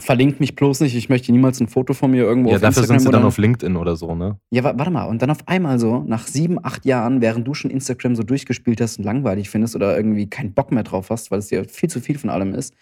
Verlinkt 0.00 0.40
mich 0.40 0.56
bloß 0.56 0.80
nicht, 0.80 0.96
ich 0.96 1.08
möchte 1.08 1.30
niemals 1.30 1.60
ein 1.60 1.68
Foto 1.68 1.94
von 1.94 2.10
mir 2.10 2.24
irgendwo 2.24 2.50
Ja, 2.50 2.56
auf 2.56 2.62
dafür 2.62 2.82
Instagram 2.82 2.98
sind 2.98 3.06
sie 3.08 3.12
dann 3.12 3.20
oder- 3.20 3.28
auf 3.28 3.38
LinkedIn 3.38 3.76
oder 3.76 3.94
so, 3.94 4.14
ne? 4.16 4.38
Ja, 4.50 4.64
wa- 4.64 4.74
warte 4.76 4.90
mal. 4.90 5.04
Und 5.04 5.22
dann 5.22 5.30
auf 5.30 5.46
einmal 5.46 5.78
so, 5.78 6.02
nach 6.04 6.26
sieben, 6.26 6.58
acht 6.64 6.84
Jahren, 6.84 7.20
während 7.20 7.46
du 7.46 7.54
schon 7.54 7.70
Instagram 7.70 8.16
so 8.16 8.24
durchgespielt 8.24 8.80
hast 8.80 8.98
und 8.98 9.04
langweilig 9.04 9.50
findest 9.50 9.76
oder 9.76 9.96
irgendwie 9.96 10.28
keinen 10.28 10.52
Bock 10.52 10.72
mehr 10.72 10.82
drauf 10.82 11.10
hast, 11.10 11.30
weil 11.30 11.38
es 11.38 11.46
dir 11.46 11.64
viel 11.68 11.88
zu 11.88 12.00
viel 12.00 12.18
von 12.18 12.28
allem 12.28 12.54
ist, 12.54 12.74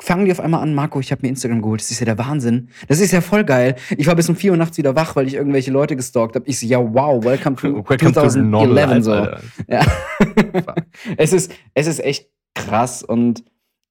fangen 0.00 0.26
die 0.26 0.30
auf 0.30 0.40
einmal 0.40 0.60
an, 0.60 0.74
Marco, 0.74 1.00
ich 1.00 1.10
habe 1.10 1.22
mir 1.22 1.28
Instagram 1.30 1.62
geholt. 1.62 1.80
Das 1.80 1.90
ist 1.90 2.00
ja 2.00 2.04
der 2.04 2.18
Wahnsinn. 2.18 2.68
Das 2.86 3.00
ist 3.00 3.12
ja 3.12 3.22
voll 3.22 3.44
geil. 3.44 3.74
Ich 3.96 4.06
war 4.06 4.14
bis 4.14 4.28
um 4.28 4.36
vier 4.36 4.50
Uhr 4.50 4.58
nachts 4.58 4.76
wieder 4.76 4.94
wach, 4.94 5.16
weil 5.16 5.26
ich 5.26 5.34
irgendwelche 5.34 5.70
Leute 5.70 5.96
gestalkt 5.96 6.34
habe. 6.36 6.46
Ich 6.46 6.60
so, 6.60 6.66
ja, 6.66 6.78
wow, 6.78 7.24
welcome 7.24 7.56
to 7.56 7.76
Welcome 7.88 8.12
to 8.12 8.20
2011 8.20 8.46
normal 8.50 8.68
life, 8.90 9.02
so. 9.02 9.12
Alter. 9.12 9.40
Ja. 9.68 9.86
es, 11.16 11.32
ist, 11.32 11.50
es 11.72 11.86
ist 11.86 12.04
echt 12.04 12.28
krass 12.54 13.02
und 13.02 13.42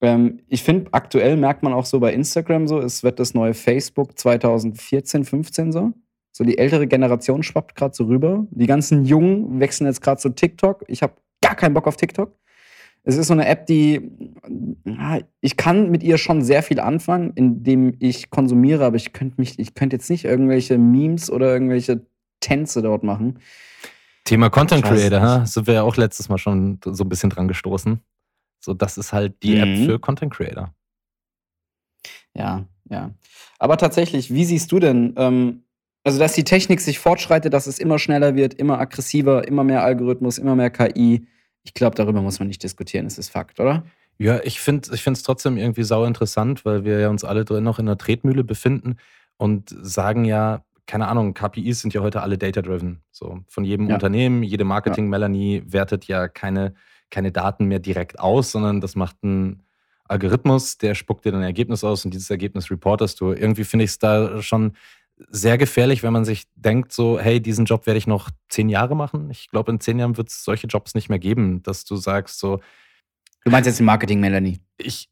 ähm, 0.01 0.42
ich 0.48 0.63
finde, 0.63 0.94
aktuell 0.94 1.38
merkt 1.38 1.63
man 1.63 1.74
auch 1.74 1.86
so 1.86 2.00
bei 2.00 2.13
Instagram 2.13 2.68
so, 2.68 2.80
es 2.80 3.04
wird 3.04 3.20
das 3.20 3.34
neue 3.34 3.54
Facebook 3.54 4.18
2014, 4.18 5.25
15 5.25 5.72
so. 5.72 5.94
So 6.32 6.44
die 6.44 6.60
ältere 6.60 6.86
Generation 6.86 7.42
schwappt 7.42 7.75
gerade 7.75 7.96
so 7.96 8.06
rüber. 8.06 8.46
Die 8.51 8.68
ganzen 8.68 9.06
Jungen 9.06 9.60
wechseln 9.60 9.88
jetzt 9.88 10.01
gerade 10.01 10.22
zu 10.22 10.30
TikTok. 10.30 10.84
Ich 10.88 11.01
habe 11.01 11.13
gar 11.42 11.56
keinen 11.56 11.74
Bock 11.74 11.88
auf 11.88 11.98
TikTok. 11.98 12.38
Es 13.04 13.18
ist 13.18 13.27
so 13.27 13.34
eine 13.34 13.48
App, 13.48 13.66
die 13.66 14.12
ich 15.42 15.58
kann 15.58 15.89
mit 15.89 16.04
ihr 16.04 16.18
schon 16.18 16.44
sehr 16.44 16.62
viel 16.62 16.80
anfangen, 16.80 17.32
indem 17.36 17.96
ich 18.00 18.30
konsumiere, 18.30 18.86
aber 18.86 18.98
ich 18.98 19.13
könnte 19.13 19.36
mich, 19.39 19.58
ich 19.58 19.74
könnte 19.75 19.96
jetzt 19.96 20.10
nicht 20.10 20.25
irgendwelche 20.25 20.77
Memes 20.77 21.32
oder 21.32 21.51
irgendwelche 21.54 22.06
Tänze 22.42 22.82
dort 22.82 23.04
machen. 23.04 23.39
Thema 24.25 24.50
Content 24.50 24.84
Creator, 24.84 25.22
ha? 25.22 25.46
sind 25.46 25.68
wir 25.68 25.75
ja 25.75 25.84
auch 25.84 25.96
letztes 25.96 26.27
Mal 26.27 26.38
schon 26.38 26.80
so 26.84 27.06
ein 27.06 27.10
bisschen 27.10 27.30
dran 27.30 27.48
gestoßen. 27.48 28.01
So, 28.60 28.74
das 28.74 28.98
ist 28.98 29.14
halt 29.14 29.42
die 29.44 29.56
App 29.58 29.68
Mhm. 29.70 29.86
für 29.86 30.00
Content 30.00 30.34
Creator. 30.34 30.74
Ja, 32.34 32.66
ja. 32.90 33.12
Aber 33.60 33.78
tatsächlich, 33.78 34.34
wie 34.34 34.46
siehst 34.46 34.72
du 34.72 34.80
denn, 34.80 35.14
ähm, 35.18 35.64
also 36.04 36.20
dass 36.20 36.34
die 36.34 36.44
Technik 36.44 36.80
sich 36.80 37.00
fortschreitet, 37.00 37.54
dass 37.54 37.68
es 37.68 37.80
immer 37.80 38.00
schneller 38.00 38.36
wird, 38.36 38.54
immer 38.54 38.80
aggressiver, 38.80 39.48
immer 39.48 39.64
mehr 39.64 39.84
Algorithmus, 39.84 40.38
immer 40.38 40.56
mehr 40.56 40.70
KI? 40.70 41.28
Ich 41.64 41.74
glaube, 41.74 41.96
darüber 41.96 42.22
muss 42.22 42.40
man 42.40 42.48
nicht 42.48 42.64
diskutieren, 42.64 43.06
es 43.06 43.18
ist 43.18 43.30
Fakt, 43.30 43.60
oder? 43.60 43.84
Ja, 44.20 44.40
ich 44.44 44.60
finde 44.60 44.90
ich 44.94 45.06
es 45.06 45.24
trotzdem 45.24 45.58
irgendwie 45.58 45.84
sau 45.84 46.06
interessant, 46.06 46.66
weil 46.66 46.86
wir 46.86 47.00
ja 47.00 47.10
uns 47.10 47.24
alle 47.24 47.46
drin 47.46 47.64
noch 47.64 47.78
in 47.78 47.86
der 47.86 47.98
Tretmühle 47.98 48.44
befinden 48.44 48.96
und 49.38 49.76
sagen 49.82 50.26
ja, 50.26 50.64
keine 50.88 51.08
Ahnung, 51.10 51.34
KPIs 51.34 51.82
sind 51.82 51.94
ja 51.94 52.02
heute 52.02 52.22
alle 52.22 52.38
data-driven. 52.38 53.02
So 53.12 53.42
von 53.48 53.66
jedem 53.66 53.90
Ja. 53.90 53.96
Unternehmen, 53.96 54.42
jede 54.44 54.64
Marketing-Melanie 54.64 55.64
wertet 55.68 56.06
ja 56.06 56.30
keine, 56.30 56.74
keine 57.10 57.32
Daten 57.32 57.66
mehr 57.66 57.80
direkt 57.80 58.20
aus, 58.20 58.52
sondern 58.52 58.82
das 58.82 58.96
macht 58.96 59.24
ein 59.24 59.64
Algorithmus, 60.06 60.78
der 60.78 60.96
spuckt 60.96 61.26
dir 61.26 61.32
dann 61.32 61.42
ein 61.42 61.48
Ergebnis 61.48 61.84
aus 61.84 62.06
und 62.06 62.14
dieses 62.14 62.30
Ergebnis 62.30 62.72
reportest 62.72 63.20
du. 63.20 63.32
Irgendwie 63.32 63.64
finde 63.64 63.86
ich 63.86 63.92
es 63.92 64.00
da 64.00 64.42
schon 64.42 64.74
sehr 65.30 65.58
gefährlich, 65.58 66.04
wenn 66.04 66.14
man 66.14 66.26
sich 66.26 66.44
denkt, 66.56 66.94
so, 66.94 67.20
hey, 67.20 67.42
diesen 67.42 67.66
Job 67.66 67.88
werde 67.88 67.98
ich 67.98 68.08
noch 68.08 68.30
zehn 68.50 68.70
Jahre 68.70 68.96
machen. 68.96 69.30
Ich 69.32 69.50
glaube, 69.50 69.72
in 69.72 69.80
zehn 69.80 70.00
Jahren 70.00 70.16
wird 70.16 70.30
es 70.30 70.44
solche 70.44 70.68
Jobs 70.68 70.94
nicht 70.96 71.10
mehr 71.10 71.20
geben, 71.20 71.64
dass 71.64 71.86
du 71.86 71.96
sagst, 71.96 72.40
so, 72.40 72.60
Du 73.44 73.52
meinst 73.52 73.68
jetzt 73.68 73.80
im 73.80 73.86
Marketing, 73.86 74.20
Melanie. 74.20 74.60
ich, 74.78 75.10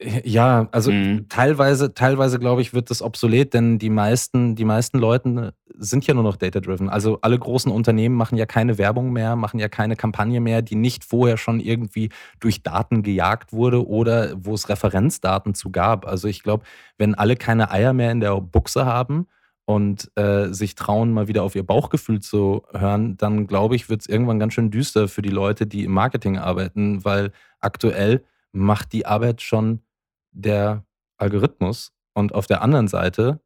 ja, 0.00 0.68
also 0.70 0.92
Mhm. 0.92 1.26
teilweise, 1.28 1.92
teilweise 1.92 2.38
glaube 2.38 2.60
ich, 2.62 2.72
wird 2.72 2.88
das 2.90 3.02
obsolet, 3.02 3.52
denn 3.52 3.78
die 3.80 3.90
meisten, 3.90 4.54
die 4.54 4.64
meisten 4.64 4.98
Leute 4.98 5.54
sind 5.76 6.06
ja 6.06 6.14
nur 6.14 6.22
noch 6.22 6.36
data-driven. 6.36 6.88
Also 6.88 7.18
alle 7.22 7.36
großen 7.38 7.70
Unternehmen 7.72 8.14
machen 8.14 8.38
ja 8.38 8.46
keine 8.46 8.78
Werbung 8.78 9.12
mehr, 9.12 9.34
machen 9.34 9.58
ja 9.58 9.68
keine 9.68 9.96
Kampagne 9.96 10.40
mehr, 10.40 10.62
die 10.62 10.76
nicht 10.76 11.04
vorher 11.04 11.36
schon 11.36 11.58
irgendwie 11.58 12.10
durch 12.38 12.62
Daten 12.62 13.02
gejagt 13.02 13.52
wurde 13.52 13.86
oder 13.88 14.32
wo 14.36 14.54
es 14.54 14.68
Referenzdaten 14.68 15.54
zu 15.54 15.70
gab. 15.70 16.06
Also 16.06 16.28
ich 16.28 16.42
glaube, 16.44 16.64
wenn 16.96 17.14
alle 17.16 17.34
keine 17.36 17.70
Eier 17.72 17.92
mehr 17.92 18.12
in 18.12 18.20
der 18.20 18.40
Buchse 18.40 18.86
haben 18.86 19.26
und 19.64 20.10
äh, 20.16 20.52
sich 20.52 20.76
trauen, 20.76 21.12
mal 21.12 21.26
wieder 21.28 21.42
auf 21.42 21.56
ihr 21.56 21.64
Bauchgefühl 21.66 22.20
zu 22.20 22.62
hören, 22.72 23.16
dann 23.16 23.48
glaube 23.48 23.74
ich, 23.74 23.88
wird 23.90 24.02
es 24.02 24.06
irgendwann 24.08 24.38
ganz 24.38 24.54
schön 24.54 24.70
düster 24.70 25.08
für 25.08 25.22
die 25.22 25.28
Leute, 25.28 25.66
die 25.66 25.84
im 25.84 25.92
Marketing 25.92 26.38
arbeiten, 26.38 27.04
weil 27.04 27.32
aktuell 27.60 28.22
macht 28.52 28.92
die 28.92 29.04
Arbeit 29.04 29.42
schon 29.42 29.80
der 30.32 30.84
Algorithmus. 31.16 31.92
Und 32.14 32.34
auf 32.34 32.46
der 32.46 32.62
anderen 32.62 32.88
Seite, 32.88 33.40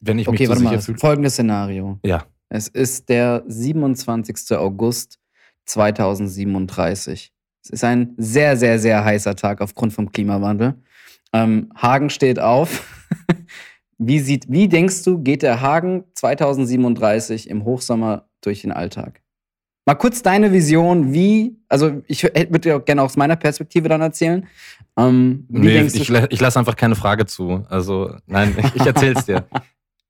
wenn 0.00 0.18
ich 0.18 0.28
Okay, 0.28 0.40
mich 0.40 0.48
warte 0.48 0.58
so 0.60 0.64
mal. 0.64 0.70
sicher 0.70 0.82
fühle. 0.82 0.98
Folgendes 0.98 1.34
Szenario. 1.34 1.98
Ja, 2.04 2.24
Es 2.48 2.68
ist 2.68 3.08
der 3.08 3.42
27. 3.46 4.56
August 4.56 5.18
2037. 5.66 7.32
Es 7.64 7.70
ist 7.70 7.84
ein 7.84 8.14
sehr, 8.16 8.56
sehr, 8.56 8.78
sehr 8.78 9.04
heißer 9.04 9.36
Tag 9.36 9.60
aufgrund 9.60 9.92
vom 9.92 10.12
Klimawandel. 10.12 10.74
Ähm, 11.32 11.70
Hagen 11.74 12.10
steht 12.10 12.38
auf. 12.38 12.86
wie, 13.98 14.20
sieht, 14.20 14.50
wie 14.50 14.68
denkst 14.68 15.02
du, 15.04 15.18
geht 15.22 15.42
der 15.42 15.60
Hagen 15.60 16.04
2037 16.14 17.48
im 17.48 17.64
Hochsommer 17.64 18.28
durch 18.42 18.62
den 18.62 18.72
Alltag? 18.72 19.22
Mal 19.86 19.96
kurz 19.96 20.22
deine 20.22 20.50
Vision, 20.50 21.12
wie, 21.12 21.58
also 21.68 22.02
ich 22.06 22.22
würde 22.22 22.60
dir 22.60 22.76
auch 22.76 22.84
gerne 22.84 23.02
aus 23.02 23.16
meiner 23.16 23.36
Perspektive 23.36 23.88
dann 23.88 24.00
erzählen. 24.00 24.46
Ähm, 24.96 25.44
nee, 25.48 25.82
ich, 25.82 26.10
ich 26.10 26.40
lasse 26.40 26.58
einfach 26.58 26.76
keine 26.76 26.94
Frage 26.94 27.26
zu. 27.26 27.66
Also, 27.68 28.16
nein, 28.26 28.56
ich, 28.58 28.74
ich 28.76 28.86
erzähl's 28.86 29.26
dir. 29.26 29.46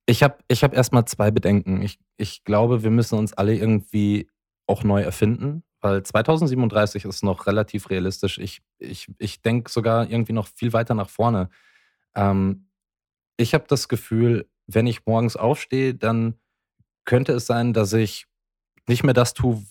Ich 0.07 0.23
habe 0.23 0.37
ich 0.47 0.63
hab 0.63 0.75
erstmal 0.75 1.07
zwei 1.07 1.33
Bedenken. 1.33 1.83
Ich, 1.83 1.99
ich 2.17 2.45
glaube, 2.45 2.85
wir 2.85 2.91
müssen 2.91 3.19
uns 3.19 3.33
alle 3.33 3.57
irgendwie 3.57 4.29
auch 4.67 4.85
neu 4.85 5.03
erfinden, 5.03 5.65
weil 5.81 6.05
2037 6.05 7.05
ist 7.05 7.25
noch 7.25 7.47
relativ 7.49 7.91
realistisch. 7.91 8.39
Ich, 8.39 8.63
ich, 8.79 9.09
ich 9.19 9.43
denke 9.43 9.71
sogar 9.73 10.09
irgendwie 10.09 10.35
noch 10.35 10.47
viel 10.47 10.73
weiter 10.73 10.95
nach 10.95 11.09
vorne. 11.09 11.49
Ähm, 12.15 12.69
ich 13.37 13.55
habe 13.55 13.65
das 13.67 13.89
Gefühl, 13.89 14.49
wenn 14.67 14.87
ich 14.87 15.05
morgens 15.05 15.37
aufstehe, 15.37 15.95
dann 15.95 16.35
könnte 17.05 17.33
es 17.33 17.47
sein, 17.47 17.73
dass 17.73 17.93
ich 17.93 18.27
nicht 18.89 19.05
mehr 19.05 19.15
das 19.15 19.35
tue, 19.35 19.63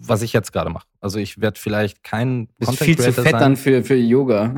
was 0.00 0.22
ich 0.22 0.32
jetzt 0.32 0.52
gerade 0.52 0.70
mache. 0.70 0.86
Also 1.00 1.18
ich 1.18 1.40
werde 1.40 1.60
vielleicht 1.60 2.02
kein 2.02 2.48
bist 2.58 2.82
viel 2.82 2.96
zu 2.96 3.12
fett 3.12 3.24
sein. 3.24 3.32
dann 3.32 3.56
für, 3.56 3.84
für 3.84 3.96
Yoga. 3.96 4.54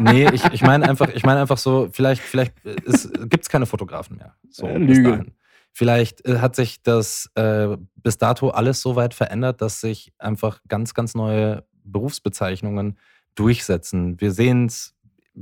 Nee, 0.00 0.28
ich, 0.32 0.44
ich 0.52 0.62
meine 0.62 0.88
einfach, 0.88 1.08
ich 1.14 1.24
meine 1.24 1.40
einfach 1.40 1.58
so, 1.58 1.88
vielleicht, 1.90 2.22
vielleicht 2.22 2.54
gibt 2.62 3.42
es 3.42 3.48
keine 3.48 3.66
Fotografen 3.66 4.18
mehr. 4.18 4.34
So, 4.50 4.66
Äh, 4.66 4.78
Lüge. 4.78 5.26
Vielleicht 5.72 6.26
äh, 6.26 6.38
hat 6.38 6.56
sich 6.56 6.82
das 6.82 7.30
äh, 7.36 7.76
bis 7.94 8.18
dato 8.18 8.50
alles 8.50 8.82
so 8.82 8.96
weit 8.96 9.14
verändert, 9.14 9.62
dass 9.62 9.80
sich 9.80 10.12
einfach 10.18 10.60
ganz, 10.68 10.94
ganz 10.94 11.14
neue 11.14 11.64
Berufsbezeichnungen 11.84 12.98
durchsetzen. 13.34 14.20
Wir 14.20 14.32
sehen 14.32 14.66
es, 14.66 14.94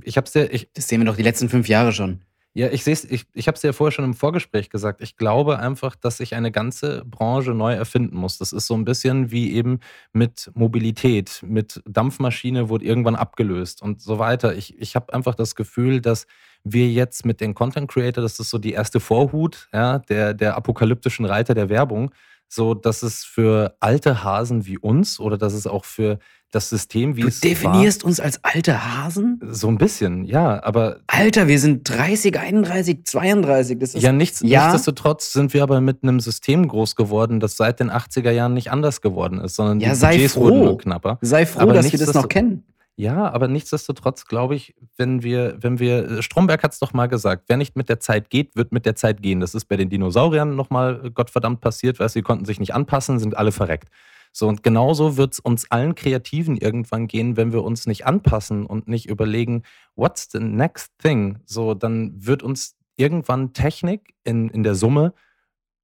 ich 0.04 0.16
habe 0.16 0.26
es 0.26 0.32
dir, 0.32 0.52
ich, 0.52 0.70
Das 0.74 0.86
sehen 0.86 1.00
wir 1.00 1.06
doch 1.06 1.16
die 1.16 1.22
letzten 1.22 1.48
fünf 1.48 1.68
Jahre 1.68 1.92
schon. 1.92 2.20
Ja, 2.58 2.70
ich 2.72 2.82
sehe 2.82 2.92
es, 2.92 3.04
ich, 3.04 3.24
ich 3.34 3.46
habe 3.46 3.54
es 3.54 3.62
ja 3.62 3.72
vorher 3.72 3.92
schon 3.92 4.04
im 4.04 4.14
Vorgespräch 4.14 4.68
gesagt. 4.68 5.00
Ich 5.00 5.16
glaube 5.16 5.60
einfach, 5.60 5.94
dass 5.94 6.16
sich 6.16 6.34
eine 6.34 6.50
ganze 6.50 7.04
Branche 7.04 7.52
neu 7.52 7.72
erfinden 7.72 8.16
muss. 8.16 8.38
Das 8.38 8.52
ist 8.52 8.66
so 8.66 8.74
ein 8.74 8.84
bisschen 8.84 9.30
wie 9.30 9.52
eben 9.54 9.78
mit 10.12 10.50
Mobilität, 10.54 11.40
mit 11.46 11.80
Dampfmaschine 11.86 12.68
wurde 12.68 12.84
irgendwann 12.84 13.14
abgelöst 13.14 13.80
und 13.80 14.00
so 14.00 14.18
weiter. 14.18 14.56
Ich, 14.56 14.76
ich 14.76 14.96
habe 14.96 15.14
einfach 15.14 15.36
das 15.36 15.54
Gefühl, 15.54 16.00
dass 16.00 16.26
wir 16.64 16.88
jetzt 16.88 17.24
mit 17.24 17.40
den 17.40 17.54
Content 17.54 17.88
Creator, 17.88 18.22
das 18.22 18.40
ist 18.40 18.50
so 18.50 18.58
die 18.58 18.72
erste 18.72 18.98
Vorhut, 18.98 19.68
ja, 19.72 20.00
der, 20.00 20.34
der 20.34 20.56
apokalyptischen 20.56 21.26
Reiter 21.26 21.54
der 21.54 21.68
Werbung, 21.68 22.10
so 22.48 22.74
dass 22.74 23.04
es 23.04 23.24
für 23.24 23.76
alte 23.78 24.24
Hasen 24.24 24.66
wie 24.66 24.78
uns 24.78 25.20
oder 25.20 25.38
dass 25.38 25.52
es 25.52 25.68
auch 25.68 25.84
für 25.84 26.18
das 26.50 26.70
System, 26.70 27.16
wie 27.16 27.22
Du 27.22 27.28
es 27.28 27.40
definierst 27.40 28.04
uns 28.04 28.20
als 28.20 28.42
alte 28.42 28.82
Hasen? 28.96 29.38
war, 29.40 29.54
so 29.54 29.68
ein 29.68 29.76
bisschen, 29.78 30.24
ja, 30.24 30.62
aber 30.64 31.00
Alter, 31.06 31.46
wir 31.48 31.58
sind 31.58 31.88
30, 31.88 32.38
31, 32.38 33.04
32. 33.04 33.78
Das 33.78 33.94
ist 33.94 34.02
Ja, 34.02 34.12
nichts, 34.12 34.40
Ja. 34.44 34.62
nichtsdestotrotz 34.62 35.32
sind 35.32 35.52
wir 35.52 35.62
aber 35.62 35.80
mit 35.80 36.02
einem 36.02 36.20
System 36.20 36.66
groß 36.66 36.96
geworden, 36.96 37.38
das 37.40 37.56
seit 37.56 37.80
den 37.80 37.90
80er 37.90 38.30
Jahren 38.30 38.54
nicht 38.54 38.70
anders 38.70 39.00
geworden 39.00 39.40
ist, 39.40 39.56
sondern 39.56 39.80
Ja, 39.80 39.90
die 39.90 39.94
sei 39.96 40.12
Budgets 40.12 40.34
froh. 40.34 40.40
wurden 40.44 40.64
nur 40.64 40.78
knapper. 40.78 41.18
Sei 41.20 41.44
froh, 41.44 41.60
Aber 41.60 41.74
dass 41.74 41.92
wir 41.92 41.98
das 41.98 42.14
noch 42.14 42.28
kennen. 42.28 42.64
Ja, 42.96 43.30
aber 43.30 43.46
nichtsdestotrotz 43.46 44.24
glaube 44.24 44.56
ich, 44.56 44.74
wenn 44.96 45.22
wir, 45.22 45.56
wenn 45.60 45.78
wir, 45.78 46.20
Stromberg 46.20 46.64
hat 46.64 46.72
es 46.72 46.80
doch 46.80 46.92
mal 46.94 47.06
gesagt, 47.06 47.44
wer 47.46 47.56
nicht 47.56 47.76
mit 47.76 47.88
der 47.88 48.00
Zeit 48.00 48.28
geht, 48.28 48.56
wird 48.56 48.72
mit 48.72 48.86
der 48.86 48.96
Zeit 48.96 49.22
gehen. 49.22 49.38
Das 49.38 49.54
ist 49.54 49.66
bei 49.66 49.76
den 49.76 49.88
Dinosauriern 49.88 50.56
nochmal 50.56 51.10
Gottverdammt 51.14 51.60
passiert, 51.60 52.00
weil 52.00 52.08
sie 52.08 52.22
konnten 52.22 52.44
sich 52.44 52.58
nicht 52.58 52.74
anpassen, 52.74 53.20
sind 53.20 53.36
alle 53.36 53.52
verreckt. 53.52 53.88
So, 54.32 54.48
und 54.48 54.62
genauso 54.62 55.16
wird 55.16 55.34
es 55.34 55.40
uns 55.40 55.70
allen 55.70 55.94
Kreativen 55.94 56.56
irgendwann 56.56 57.06
gehen, 57.06 57.36
wenn 57.36 57.52
wir 57.52 57.64
uns 57.64 57.86
nicht 57.86 58.06
anpassen 58.06 58.66
und 58.66 58.88
nicht 58.88 59.08
überlegen, 59.08 59.62
what's 59.96 60.28
the 60.30 60.38
next 60.40 60.92
thing? 60.98 61.38
So, 61.44 61.74
dann 61.74 62.12
wird 62.16 62.42
uns 62.42 62.76
irgendwann 62.96 63.52
Technik 63.52 64.14
in, 64.24 64.48
in 64.48 64.62
der 64.62 64.74
Summe 64.74 65.14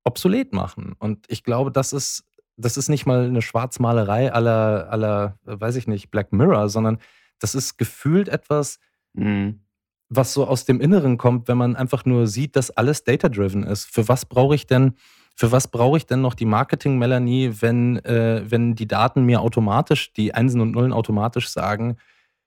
obsolet 0.04 0.52
machen. 0.52 0.94
Und 0.98 1.26
ich 1.28 1.42
glaube, 1.44 1.70
das 1.72 1.92
ist, 1.92 2.24
das 2.56 2.76
ist 2.76 2.88
nicht 2.88 3.06
mal 3.06 3.24
eine 3.24 3.42
Schwarzmalerei 3.42 4.32
aller, 4.32 4.88
aller, 4.90 5.38
weiß 5.44 5.76
ich 5.76 5.86
nicht, 5.86 6.10
Black 6.10 6.32
Mirror, 6.32 6.68
sondern 6.68 6.98
das 7.38 7.54
ist 7.54 7.78
gefühlt 7.78 8.28
etwas, 8.28 8.78
Mhm. 9.14 9.60
was 10.08 10.34
so 10.34 10.46
aus 10.46 10.64
dem 10.64 10.80
Inneren 10.80 11.16
kommt, 11.18 11.48
wenn 11.48 11.56
man 11.56 11.76
einfach 11.76 12.04
nur 12.04 12.26
sieht, 12.26 12.56
dass 12.56 12.70
alles 12.70 13.04
data-driven 13.04 13.62
ist. 13.62 13.86
Für 13.86 14.08
was 14.08 14.26
brauche 14.26 14.54
ich 14.54 14.66
denn, 14.66 14.94
für 15.34 15.50
was 15.50 15.68
brauche 15.68 15.96
ich 15.96 16.06
denn 16.06 16.20
noch 16.20 16.34
die 16.34 16.44
Marketing-Melanie, 16.44 17.56
wenn, 17.60 17.98
äh, 18.04 18.42
wenn 18.46 18.74
die 18.74 18.86
Daten 18.86 19.24
mir 19.24 19.40
automatisch, 19.40 20.12
die 20.12 20.32
Einsen 20.32 20.60
und 20.60 20.72
Nullen 20.72 20.92
automatisch 20.92 21.48
sagen, 21.48 21.96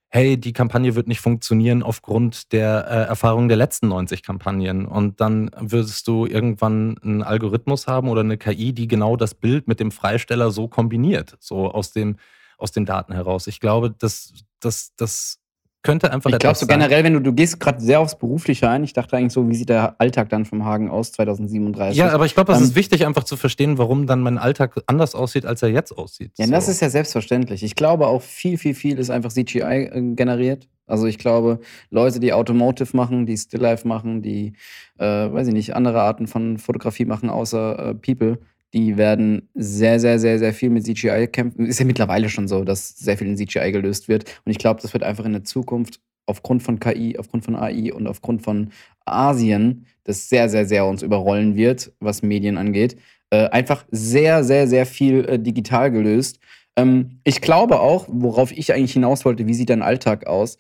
hey, 0.10 0.38
die 0.38 0.54
Kampagne 0.54 0.96
wird 0.96 1.08
nicht 1.08 1.20
funktionieren 1.20 1.84
aufgrund 1.84 2.54
der 2.54 2.88
äh, 2.90 3.08
Erfahrung 3.10 3.50
der 3.50 3.58
letzten 3.58 3.90
90 3.90 4.24
Kampagnen. 4.24 4.86
Und 4.86 5.20
dann 5.20 5.52
würdest 5.60 6.08
du 6.08 6.26
irgendwann 6.26 6.98
einen 7.04 7.24
Algorithmus 7.24 7.88
haben 7.88 8.08
oder 8.08 8.22
eine 8.22 8.38
KI, 8.38 8.72
die 8.72 8.88
genau 8.88 9.18
das 9.18 9.36
Bild 9.36 9.68
mit 9.68 9.82
dem 9.82 9.92
Freisteller 9.92 10.52
so 10.52 10.70
kombiniert, 10.70 11.36
so 11.42 11.70
aus, 11.70 11.92
dem, 11.92 12.16
aus 12.58 12.72
den 12.72 12.86
Daten 12.86 13.14
heraus. 13.14 13.48
Ich 13.48 13.60
glaube, 13.60 13.94
das, 13.98 14.34
das, 14.62 14.96
das 14.96 15.40
könnte 15.88 16.12
einfach 16.12 16.30
Ich 16.30 16.38
glaube 16.40 16.56
so 16.58 16.66
sein. 16.66 16.80
generell, 16.80 17.04
wenn 17.04 17.14
du, 17.14 17.22
du 17.22 17.34
gehst 17.34 17.60
gerade 17.60 17.80
sehr 17.82 18.00
aufs 18.00 18.18
Berufliche 18.18 18.70
ein. 18.70 18.84
Ich 18.84 18.94
dachte 18.94 19.16
eigentlich 19.18 19.34
so, 19.34 19.50
wie 19.50 19.56
sieht 19.56 19.70
der 19.70 20.00
Alltag 20.00 20.30
dann 20.30 20.46
vom 20.46 20.66
Hagen 20.66 20.90
aus 20.92 21.12
2037? 21.14 21.98
Ja, 21.98 22.10
aber 22.12 22.26
ich 22.26 22.36
glaube, 22.36 22.52
es 22.52 22.60
Ähm, 22.60 22.66
ist 22.66 22.76
wichtig, 22.76 23.06
einfach 23.06 23.24
zu 23.24 23.38
verstehen, 23.38 23.78
warum 23.78 24.06
dann 24.06 24.20
mein 24.22 24.38
Alltag 24.38 24.76
anders 24.86 25.16
aussieht, 25.16 25.46
als 25.46 25.64
er 25.64 25.70
jetzt 25.70 25.98
aussieht. 25.98 26.32
Ja, 26.38 26.46
So. 26.46 26.52
das 26.52 26.68
ist 26.68 26.82
ja 26.82 26.90
selbstverständlich. 26.90 27.64
Ich 27.64 27.76
glaube 27.76 28.08
auch 28.08 28.22
viel, 28.22 28.58
viel, 28.58 28.76
viel 28.76 29.00
ist 29.00 29.10
einfach 29.10 29.32
CGI 29.32 29.62
äh, 29.62 30.02
generiert. 30.16 30.68
Also 30.86 31.06
ich 31.06 31.18
glaube, 31.18 31.60
Leute, 31.90 32.20
die 32.20 32.32
Automotive 32.34 32.96
machen, 32.96 33.26
die 33.26 33.38
Stilllife 33.38 33.88
machen, 33.88 34.22
die, 34.22 34.54
äh, 35.00 35.06
weiß 35.06 35.48
ich 35.48 35.54
nicht, 35.54 35.76
andere 35.76 36.02
Arten 36.02 36.28
von 36.28 36.58
Fotografie 36.60 37.06
machen, 37.06 37.30
außer 37.30 37.90
äh, 37.90 37.94
People, 37.96 38.38
die 38.74 38.98
werden 38.98 39.50
sehr, 39.54 40.00
sehr, 40.00 40.20
sehr, 40.20 40.40
sehr 40.40 40.54
viel 40.54 40.70
mit 40.70 40.86
CGI 40.86 41.28
kämpfen. 41.28 41.66
Ist 41.66 41.80
ja 41.80 41.86
mittlerweile 41.86 42.30
schon 42.30 42.48
so, 42.48 42.64
dass 42.64 42.90
sehr 42.90 43.18
viel 43.18 43.28
in 43.28 43.38
CGI 43.38 43.72
gelöst 43.72 44.08
wird. 44.08 44.26
Und 44.46 44.52
ich 44.52 44.58
glaube, 44.58 44.82
das 44.82 44.94
wird 44.94 45.04
einfach 45.04 45.26
in 45.26 45.34
der 45.34 45.44
Zukunft 45.44 46.02
aufgrund 46.26 46.62
von 46.62 46.80
KI, 46.80 47.18
aufgrund 47.18 47.46
von 47.46 47.56
AI 47.56 47.94
und 47.94 48.06
aufgrund 48.06 48.42
von 48.42 48.72
Asien, 49.06 49.86
das 50.04 50.30
sehr, 50.30 50.50
sehr, 50.50 50.66
sehr 50.66 50.86
uns 50.86 51.02
überrollen 51.02 51.56
wird, 51.56 51.94
was 52.00 52.22
Medien 52.22 52.58
angeht, 52.58 52.98
äh, 53.30 53.48
einfach 53.50 53.86
sehr, 53.92 54.44
sehr, 54.44 54.68
sehr 54.68 54.86
viel 54.86 55.26
äh, 55.26 55.40
digital 55.40 55.90
gelöst. 55.90 56.40
Ähm, 56.76 57.20
ich 57.24 57.42
glaube 57.42 57.80
auch, 57.80 58.08
worauf 58.10 58.52
ich 58.52 58.74
eigentlich 58.74 58.94
hinaus 58.94 59.26
wollte, 59.26 59.48
wie 59.48 59.54
sieht 59.54 59.70
dein 59.70 59.82
Alltag 59.82 60.28
aus? 60.28 60.60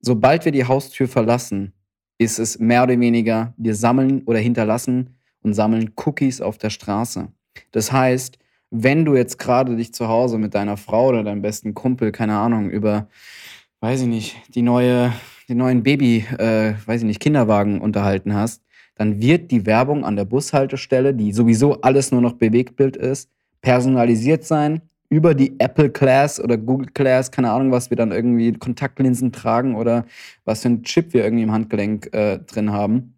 Sobald 0.00 0.44
wir 0.44 0.52
die 0.52 0.66
Haustür 0.66 1.08
verlassen, 1.08 1.72
ist 2.18 2.38
es 2.38 2.58
mehr 2.58 2.82
oder 2.82 2.98
weniger, 2.98 3.54
wir 3.56 3.74
sammeln 3.74 4.22
oder 4.26 4.38
hinterlassen 4.38 5.16
und 5.42 5.54
sammeln 5.54 5.92
Cookies 5.96 6.40
auf 6.40 6.58
der 6.58 6.70
Straße. 6.70 7.28
Das 7.72 7.92
heißt, 7.92 8.38
wenn 8.70 9.04
du 9.04 9.14
jetzt 9.14 9.38
gerade 9.38 9.76
dich 9.76 9.94
zu 9.94 10.08
Hause 10.08 10.38
mit 10.38 10.54
deiner 10.54 10.76
Frau 10.76 11.08
oder 11.08 11.22
deinem 11.22 11.42
besten 11.42 11.74
Kumpel, 11.74 12.12
keine 12.12 12.36
Ahnung, 12.36 12.70
über, 12.70 13.08
weiß 13.80 14.02
ich 14.02 14.08
nicht, 14.08 14.36
die 14.54 14.62
neue 14.62 15.12
den 15.48 15.58
neuen 15.58 15.82
Baby, 15.82 16.24
äh, 16.38 16.74
weiß 16.86 17.02
ich 17.02 17.06
nicht, 17.06 17.20
Kinderwagen 17.20 17.80
unterhalten 17.80 18.34
hast, 18.34 18.62
dann 18.96 19.20
wird 19.20 19.50
die 19.50 19.66
Werbung 19.66 20.04
an 20.04 20.16
der 20.16 20.24
Bushaltestelle, 20.24 21.14
die 21.14 21.32
sowieso 21.32 21.80
alles 21.80 22.12
nur 22.12 22.20
noch 22.20 22.34
Bewegtbild 22.34 22.96
ist, 22.96 23.30
personalisiert 23.60 24.44
sein 24.44 24.82
über 25.08 25.34
die 25.34 25.58
Apple 25.58 25.90
Class 25.90 26.40
oder 26.40 26.56
Google 26.56 26.88
Class, 26.92 27.30
keine 27.30 27.50
Ahnung, 27.50 27.70
was 27.72 27.90
wir 27.90 27.96
dann 27.96 28.12
irgendwie 28.12 28.52
Kontaktlinsen 28.52 29.32
tragen 29.32 29.74
oder 29.74 30.06
was 30.44 30.62
für 30.62 30.68
ein 30.68 30.82
Chip 30.82 31.12
wir 31.12 31.24
irgendwie 31.24 31.44
im 31.44 31.52
Handgelenk 31.52 32.12
äh, 32.14 32.38
drin 32.38 32.72
haben. 32.72 33.14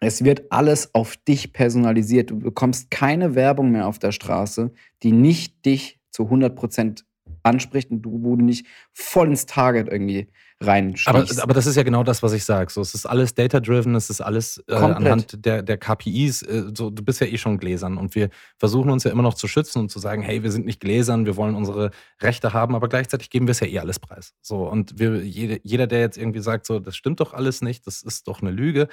Es 0.00 0.24
wird 0.24 0.50
alles 0.50 0.94
auf 0.94 1.16
dich 1.16 1.52
personalisiert. 1.52 2.30
Du 2.30 2.38
bekommst 2.38 2.90
keine 2.90 3.34
Werbung 3.34 3.70
mehr 3.70 3.86
auf 3.88 3.98
der 3.98 4.12
Straße, 4.12 4.72
die 5.02 5.12
nicht 5.12 5.64
dich 5.66 5.98
zu 6.10 6.24
100% 6.24 7.04
anspricht 7.48 7.90
und 7.90 8.02
du, 8.02 8.22
wo 8.22 8.36
du 8.36 8.44
nicht 8.44 8.66
voll 8.92 9.28
ins 9.28 9.46
Target 9.46 9.88
irgendwie 9.88 10.28
reinstichst. 10.60 11.08
Aber, 11.08 11.42
aber 11.42 11.54
das 11.54 11.66
ist 11.66 11.76
ja 11.76 11.82
genau 11.82 12.02
das, 12.02 12.22
was 12.22 12.32
ich 12.32 12.44
sage. 12.44 12.72
So, 12.72 12.80
es 12.80 12.94
ist 12.94 13.06
alles 13.06 13.34
data-driven, 13.34 13.94
es 13.94 14.10
ist 14.10 14.20
alles 14.20 14.62
äh, 14.68 14.74
anhand 14.74 15.44
der, 15.44 15.62
der 15.62 15.78
KPIs. 15.78 16.42
Äh, 16.42 16.64
so, 16.74 16.90
du 16.90 17.02
bist 17.04 17.20
ja 17.20 17.26
eh 17.26 17.38
schon 17.38 17.58
gläsern 17.58 17.96
und 17.96 18.14
wir 18.14 18.28
versuchen 18.58 18.90
uns 18.90 19.04
ja 19.04 19.10
immer 19.10 19.22
noch 19.22 19.34
zu 19.34 19.46
schützen 19.46 19.78
und 19.78 19.90
zu 19.90 19.98
sagen, 19.98 20.22
hey, 20.22 20.42
wir 20.42 20.50
sind 20.50 20.66
nicht 20.66 20.80
gläsern, 20.80 21.26
wir 21.26 21.36
wollen 21.36 21.54
unsere 21.54 21.90
Rechte 22.20 22.52
haben, 22.52 22.74
aber 22.74 22.88
gleichzeitig 22.88 23.30
geben 23.30 23.46
wir 23.46 23.52
es 23.52 23.60
ja 23.60 23.68
eh 23.68 23.78
alles 23.78 24.00
preis. 24.00 24.34
So, 24.42 24.68
und 24.68 24.98
wir, 24.98 25.24
jede, 25.24 25.60
jeder, 25.62 25.86
der 25.86 26.00
jetzt 26.00 26.18
irgendwie 26.18 26.40
sagt, 26.40 26.66
so, 26.66 26.80
das 26.80 26.96
stimmt 26.96 27.20
doch 27.20 27.34
alles 27.34 27.62
nicht, 27.62 27.86
das 27.86 28.02
ist 28.02 28.26
doch 28.26 28.42
eine 28.42 28.50
Lüge. 28.50 28.88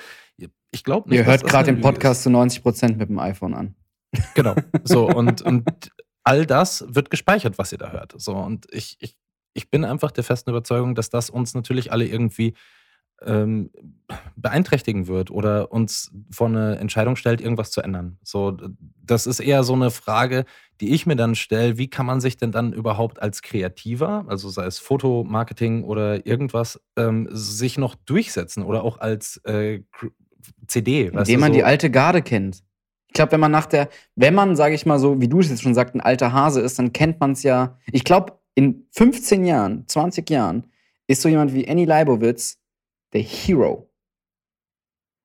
Ich 0.72 0.84
glaube 0.84 1.10
nicht. 1.10 1.20
Ihr 1.20 1.26
hört 1.26 1.44
gerade 1.46 1.72
den 1.72 1.82
Podcast 1.82 2.20
ist. 2.20 2.24
zu 2.24 2.30
90 2.30 2.62
Prozent 2.62 2.98
mit 2.98 3.10
dem 3.10 3.18
iPhone 3.20 3.54
an. 3.54 3.76
Genau. 4.34 4.56
So, 4.84 5.08
und, 5.10 5.42
und 5.42 5.64
all 6.26 6.46
das 6.46 6.86
wird 6.90 7.10
gespeichert, 7.10 7.58
was 7.58 7.72
ihr 7.72 7.78
da 7.78 7.92
hört. 7.92 8.14
So, 8.18 8.36
und 8.36 8.68
ich, 8.74 8.98
ich 9.00 9.18
ich 9.56 9.72
bin 9.72 9.84
einfach 9.84 10.12
der 10.12 10.24
festen 10.24 10.52
Überzeugung, 10.52 10.94
dass 10.94 11.10
das 11.10 11.30
uns 11.30 11.56
natürlich 11.56 11.92
alle 11.92 12.06
irgendwie 12.06 12.54
ähm, 13.22 13.72
beeinträchtigen 14.36 15.08
wird 15.08 15.32
oder 15.32 15.72
uns 15.72 16.12
vor 16.30 16.48
eine 16.48 16.78
Entscheidung 16.78 17.16
stellt, 17.16 17.40
irgendwas 17.40 17.72
zu 17.72 17.82
ändern. 17.82 18.20
So, 18.22 18.58
das 19.02 19.26
ist 19.26 19.40
eher 19.40 19.64
so 19.64 19.74
eine 19.74 19.90
Frage, 19.90 20.44
die 20.82 20.94
ich 20.94 21.06
mir 21.06 21.16
dann 21.16 21.36
stelle, 21.36 21.78
wie 21.78 21.90
kann 21.90 22.06
man 22.06 22.20
sich 22.20 22.36
denn 22.36 22.52
dann 22.52 22.74
überhaupt 22.74 23.22
als 23.22 23.42
Kreativer, 23.42 24.26
also 24.28 24.50
sei 24.50 24.66
es 24.66 24.80
Fotomarketing 24.80 25.86
oder 25.86 26.28
irgendwas, 26.28 26.82
ähm, 26.98 27.30
sich 27.32 27.78
noch 27.78 27.96
durchsetzen 27.96 28.64
oder 28.64 28.84
auch 28.84 29.00
als 29.00 29.38
äh, 29.46 29.82
CD. 30.68 31.08
Indem 31.08 31.40
man 31.40 31.54
so. 31.54 31.58
die 31.58 31.64
alte 31.64 31.90
Garde 31.90 32.22
kennt. 32.22 32.62
Ich 33.16 33.18
glaube, 33.18 33.32
wenn 33.32 33.40
man 33.40 33.52
nach 33.52 33.66
der, 33.66 33.88
wenn 34.18 34.34
man, 34.34 34.58
sage 34.58 34.76
ich 34.76 34.86
mal 34.86 35.00
so, 35.00 35.22
wie 35.22 35.30
du 35.30 35.40
es 35.40 35.50
jetzt 35.50 35.64
schon 35.64 35.74
sagst, 35.74 35.96
ein 35.96 36.02
alter 36.02 36.34
Hase 36.34 36.60
ist, 36.60 36.78
dann 36.80 36.92
kennt 36.92 37.22
man 37.22 37.32
es 37.32 37.44
ja. 37.44 37.78
Ich 37.94 38.04
glaube, 38.04 38.34
in 38.56 38.88
15 38.92 39.46
Jahren, 39.46 39.88
20 39.88 40.30
Jahren 40.30 40.66
ist 41.08 41.22
so 41.22 41.30
jemand 41.30 41.54
wie 41.54 41.66
Annie 41.66 41.86
Leibovitz 41.86 42.58
der 43.14 43.22
Hero. 43.22 43.90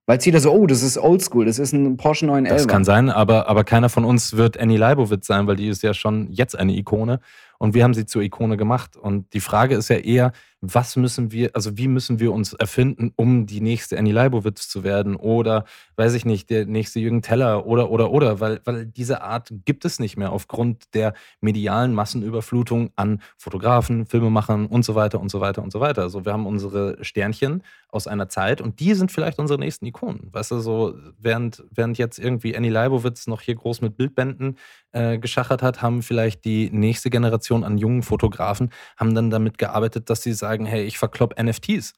Weil 0.07 0.19
es 0.19 0.25
jeder 0.25 0.39
so, 0.39 0.53
oh, 0.53 0.69
das 0.69 0.85
ist 0.85 0.99
oldschool, 0.99 1.47
das 1.47 1.59
ist 1.59 1.73
ein 1.73 1.97
Porsche 1.97 2.27
911. 2.27 2.63
Das 2.63 2.69
kann 2.69 2.85
sein, 2.85 3.11
aber, 3.11 3.49
aber 3.49 3.65
keiner 3.65 3.89
von 3.89 4.05
uns 4.05 4.37
wird 4.37 4.57
Annie 4.57 4.79
Leibovitz 4.79 5.27
sein, 5.27 5.49
weil 5.49 5.57
die 5.57 5.67
ist 5.67 5.83
ja 5.83 5.93
schon 5.93 6.31
jetzt 6.31 6.57
eine 6.57 6.77
Ikone. 6.77 7.19
Und 7.59 7.75
wir 7.75 7.83
haben 7.83 7.95
sie 7.95 8.07
zur 8.07 8.23
Ikone 8.23 8.57
gemacht. 8.57 8.97
Und 8.97 9.35
die 9.35 9.41
Frage 9.41 9.75
ist 9.75 9.89
ja 9.89 9.97
eher, 9.97 10.31
was 10.61 10.97
müssen 10.97 11.33
wir, 11.33 11.51
also 11.55 11.77
wie 11.79 11.89
müssen 11.89 12.21
wir 12.21 12.33
uns 12.33 12.53
erfinden, 12.53 13.13
um 13.17 13.47
die 13.47 13.61
nächste 13.61 13.99
Annie 13.99 14.13
Leibovitz 14.13 14.69
zu 14.69 14.85
werden 14.85 15.17
oder, 15.17 15.65
weiß 15.97 16.15
ich 16.15 16.25
nicht, 16.25 16.51
der 16.51 16.67
nächste 16.67 17.01
Jürgen 17.01 17.23
Teller 17.23 17.67
oder, 17.67 17.91
oder, 17.91 18.11
oder, 18.11 18.41
weil, 18.41 18.61
weil 18.65 18.87
diese 18.87 19.23
Art 19.23 19.53
gibt 19.65 19.85
es 19.85 19.99
nicht 19.99 20.17
mehr 20.17 20.33
aufgrund 20.33 20.95
der 20.95 21.15
medialen 21.41 21.95
Massenüberflutung 21.95 22.91
an 22.97 23.23
Fotografen, 23.39 24.07
Filmemachern 24.07 24.67
und 24.67 24.85
so 24.85 24.95
weiter 24.95 25.21
und 25.21 25.31
so 25.31 25.41
weiter 25.41 25.63
und 25.63 25.73
so 25.73 25.81
weiter. 25.81 26.03
Also 26.03 26.25
wir 26.25 26.33
haben 26.33 26.47
unsere 26.47 27.03
Sternchen 27.03 27.63
aus 27.89 28.07
einer 28.07 28.29
Zeit 28.29 28.61
und 28.61 28.81
die 28.81 28.95
sind 28.95 29.11
vielleicht 29.11 29.39
unsere 29.39 29.59
nächsten 29.59 29.87
Ikonen. 29.87 30.29
Weißt 30.33 30.51
du, 30.51 30.61
so 30.61 30.95
während, 31.19 31.65
während 31.71 31.99
jetzt 31.99 32.19
irgendwie 32.19 32.57
Annie 32.57 32.71
Leibovitz 32.71 33.27
noch 33.27 33.41
hier 33.41 33.55
groß 33.55 33.81
mit 33.81 33.97
Bildbänden 33.97 34.59
äh, 34.93 35.19
geschachert 35.19 35.63
hat, 35.63 35.83
haben 35.83 36.03
vielleicht 36.03 36.45
die 36.45 36.71
nächste 36.71 37.11
Generation 37.11 37.65
an 37.65 37.79
jungen 37.79 38.03
Fotografen 38.03 38.71
haben 38.97 39.15
dann 39.15 39.31
damit 39.31 39.59
gearbeitet, 39.59 40.11
dass 40.11 40.23
sie 40.23 40.33
sagen, 40.33 40.50
sagen, 40.51 40.67
hey, 40.67 40.85
ich 40.85 40.99
verklopp 40.99 41.41
NFTs. 41.41 41.95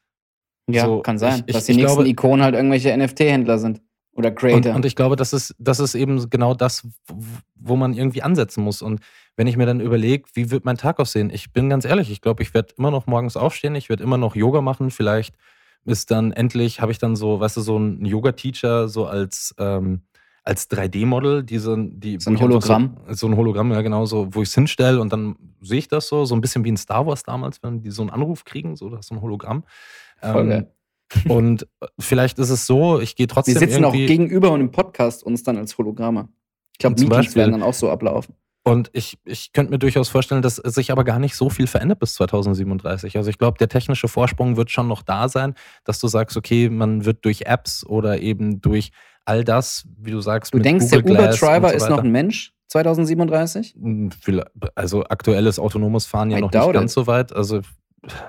Ja, 0.71 0.87
so, 0.87 1.01
kann 1.01 1.19
sein, 1.19 1.43
ich, 1.47 1.55
dass 1.55 1.65
die 1.65 1.75
nächsten 1.75 1.97
glaube, 1.97 2.09
Ikonen 2.09 2.45
halt 2.45 2.55
irgendwelche 2.55 2.97
NFT-Händler 2.97 3.59
sind. 3.59 3.81
Oder 4.15 4.31
Creator. 4.31 4.73
Und, 4.73 4.77
und, 4.77 4.85
ich 4.85 4.95
glaube, 4.95 5.17
das 5.17 5.33
ist, 5.33 5.55
das 5.59 5.81
ist 5.81 5.95
eben 5.95 6.29
genau 6.29 6.55
das, 6.55 6.87
wo 7.55 7.77
man 7.77 7.95
irgendwie 7.95 8.23
ansetzen 8.23 8.63
muss. 8.63 8.83
Und 8.83 9.01
wenn 9.37 9.47
ich 9.47 9.57
mir 9.57 9.65
dann 9.65 9.81
überlege, 9.81 10.25
wie 10.35 10.51
wird 10.51 10.67
mein 10.67 10.77
Tag 10.77 11.01
aussehen? 11.01 11.31
Ich 11.31 11.53
bin 11.53 11.71
ganz 11.71 11.87
ehrlich, 11.87 12.11
ich 12.11 12.21
glaube, 12.21 12.43
ich 12.43 12.53
werde 12.53 12.75
immer 12.77 12.91
noch 12.91 13.07
morgens 13.07 13.37
aufstehen, 13.37 13.75
ich 13.75 13.89
werde 13.89 14.03
immer 14.03 14.19
noch 14.19 14.37
Yoga 14.37 14.61
machen. 14.61 14.91
Vielleicht 14.91 15.35
ist 15.87 16.11
dann 16.11 16.31
endlich, 16.33 16.81
habe 16.81 16.93
ich 16.93 16.99
dann 16.99 17.17
so, 17.17 17.41
weißt 17.41 17.57
du, 17.57 17.63
so 17.63 17.77
einen 17.77 18.05
Yoga-Teacher, 18.05 18.89
so 18.89 19.07
als, 19.07 19.55
ähm, 19.59 20.03
als 20.45 20.69
3D-Model, 20.71 21.45
diese, 21.45 21.77
die, 21.79 22.19
so 22.19 22.31
ein 22.31 22.41
Hologramm. 22.41 22.97
So, 23.09 23.15
so, 23.15 23.27
ein 23.29 23.37
Hologramm, 23.37 23.71
ja 23.73 23.81
genau, 23.81 24.07
so, 24.07 24.29
wo 24.35 24.43
ich 24.43 24.49
es 24.49 24.55
hinstelle 24.55 25.01
und 25.01 25.13
dann 25.13 25.37
sehe 25.61 25.79
ich 25.79 25.89
das 25.89 26.09
so, 26.09 26.25
so 26.25 26.35
ein 26.35 26.41
bisschen 26.41 26.65
wie 26.65 26.71
in 26.71 26.77
Star 26.77 27.07
Wars 27.07 27.23
damals, 27.23 27.63
wenn 27.63 27.81
die 27.81 27.91
so 27.91 28.03
einen 28.03 28.11
Anruf 28.11 28.45
kriegen, 28.45 28.77
so, 28.77 28.89
das 28.89 29.01
ist 29.01 29.09
so 29.09 29.15
ein 29.15 29.23
Hologramm. 29.23 29.65
Ähm, 30.21 30.67
und 31.29 31.67
vielleicht 31.99 32.39
ist 32.39 32.51
es 32.51 32.67
so, 32.67 33.01
ich 33.01 33.15
gehe 33.15 33.27
trotzdem. 33.27 33.55
Wir 33.55 33.61
sitzen 33.61 33.85
auch 33.85 33.93
gegenüber 33.93 34.51
und 34.51 34.61
im 34.61 34.71
Podcast 34.71 35.23
uns 35.23 35.43
dann 35.43 35.59
als 35.59 35.77
Hologramme. 35.79 36.29
Ich 36.73 36.79
glaube, 36.79 36.95
Meetings 36.95 37.11
Beispiel, 37.11 37.41
werden 37.41 37.53
dann 37.53 37.63
auch 37.63 37.75
so 37.75 37.91
ablaufen. 37.91 38.35
Und 38.65 38.91
ich, 38.93 39.19
ich 39.25 39.53
könnte 39.53 39.73
mir 39.73 39.79
durchaus 39.79 40.09
vorstellen, 40.09 40.41
dass 40.41 40.57
sich 40.57 40.93
aber 40.93 41.03
gar 41.03 41.19
nicht 41.19 41.35
so 41.35 41.51
viel 41.51 41.67
verändert 41.67 41.99
bis 41.99 42.15
2037. 42.15 43.17
Also 43.17 43.29
ich 43.29 43.39
glaube, 43.39 43.59
der 43.59 43.69
technische 43.69 44.07
Vorsprung 44.07 44.57
wird 44.57 44.71
schon 44.71 44.87
noch 44.87 45.03
da 45.03 45.29
sein, 45.29 45.55
dass 45.85 45.99
du 45.99 46.07
sagst, 46.07 46.37
okay, 46.37 46.69
man 46.69 47.05
wird 47.05 47.25
durch 47.25 47.43
Apps 47.43 47.85
oder 47.85 48.21
eben 48.21 48.61
durch 48.61 48.93
all 49.25 49.45
das, 49.45 49.87
wie 49.99 50.11
du 50.11 50.21
sagst, 50.21 50.55
du 50.55 50.59
denkst, 50.59 50.91
Google 50.91 51.17
der 51.17 51.31
Uber-Driver 51.31 51.69
so 51.71 51.75
ist 51.77 51.89
noch 51.89 52.03
ein 52.03 52.11
Mensch 52.11 52.53
2037? 52.69 53.75
Hm, 53.75 54.11
also 54.75 55.05
aktuelles 55.05 55.59
autonomes 55.59 56.07
Fahren 56.07 56.31
ja 56.31 56.39
I 56.39 56.41
noch 56.41 56.53
nicht 56.53 56.73
ganz 56.73 56.93
it. 56.93 56.95
so 56.95 57.07
weit. 57.07 57.33
Also 57.33 57.61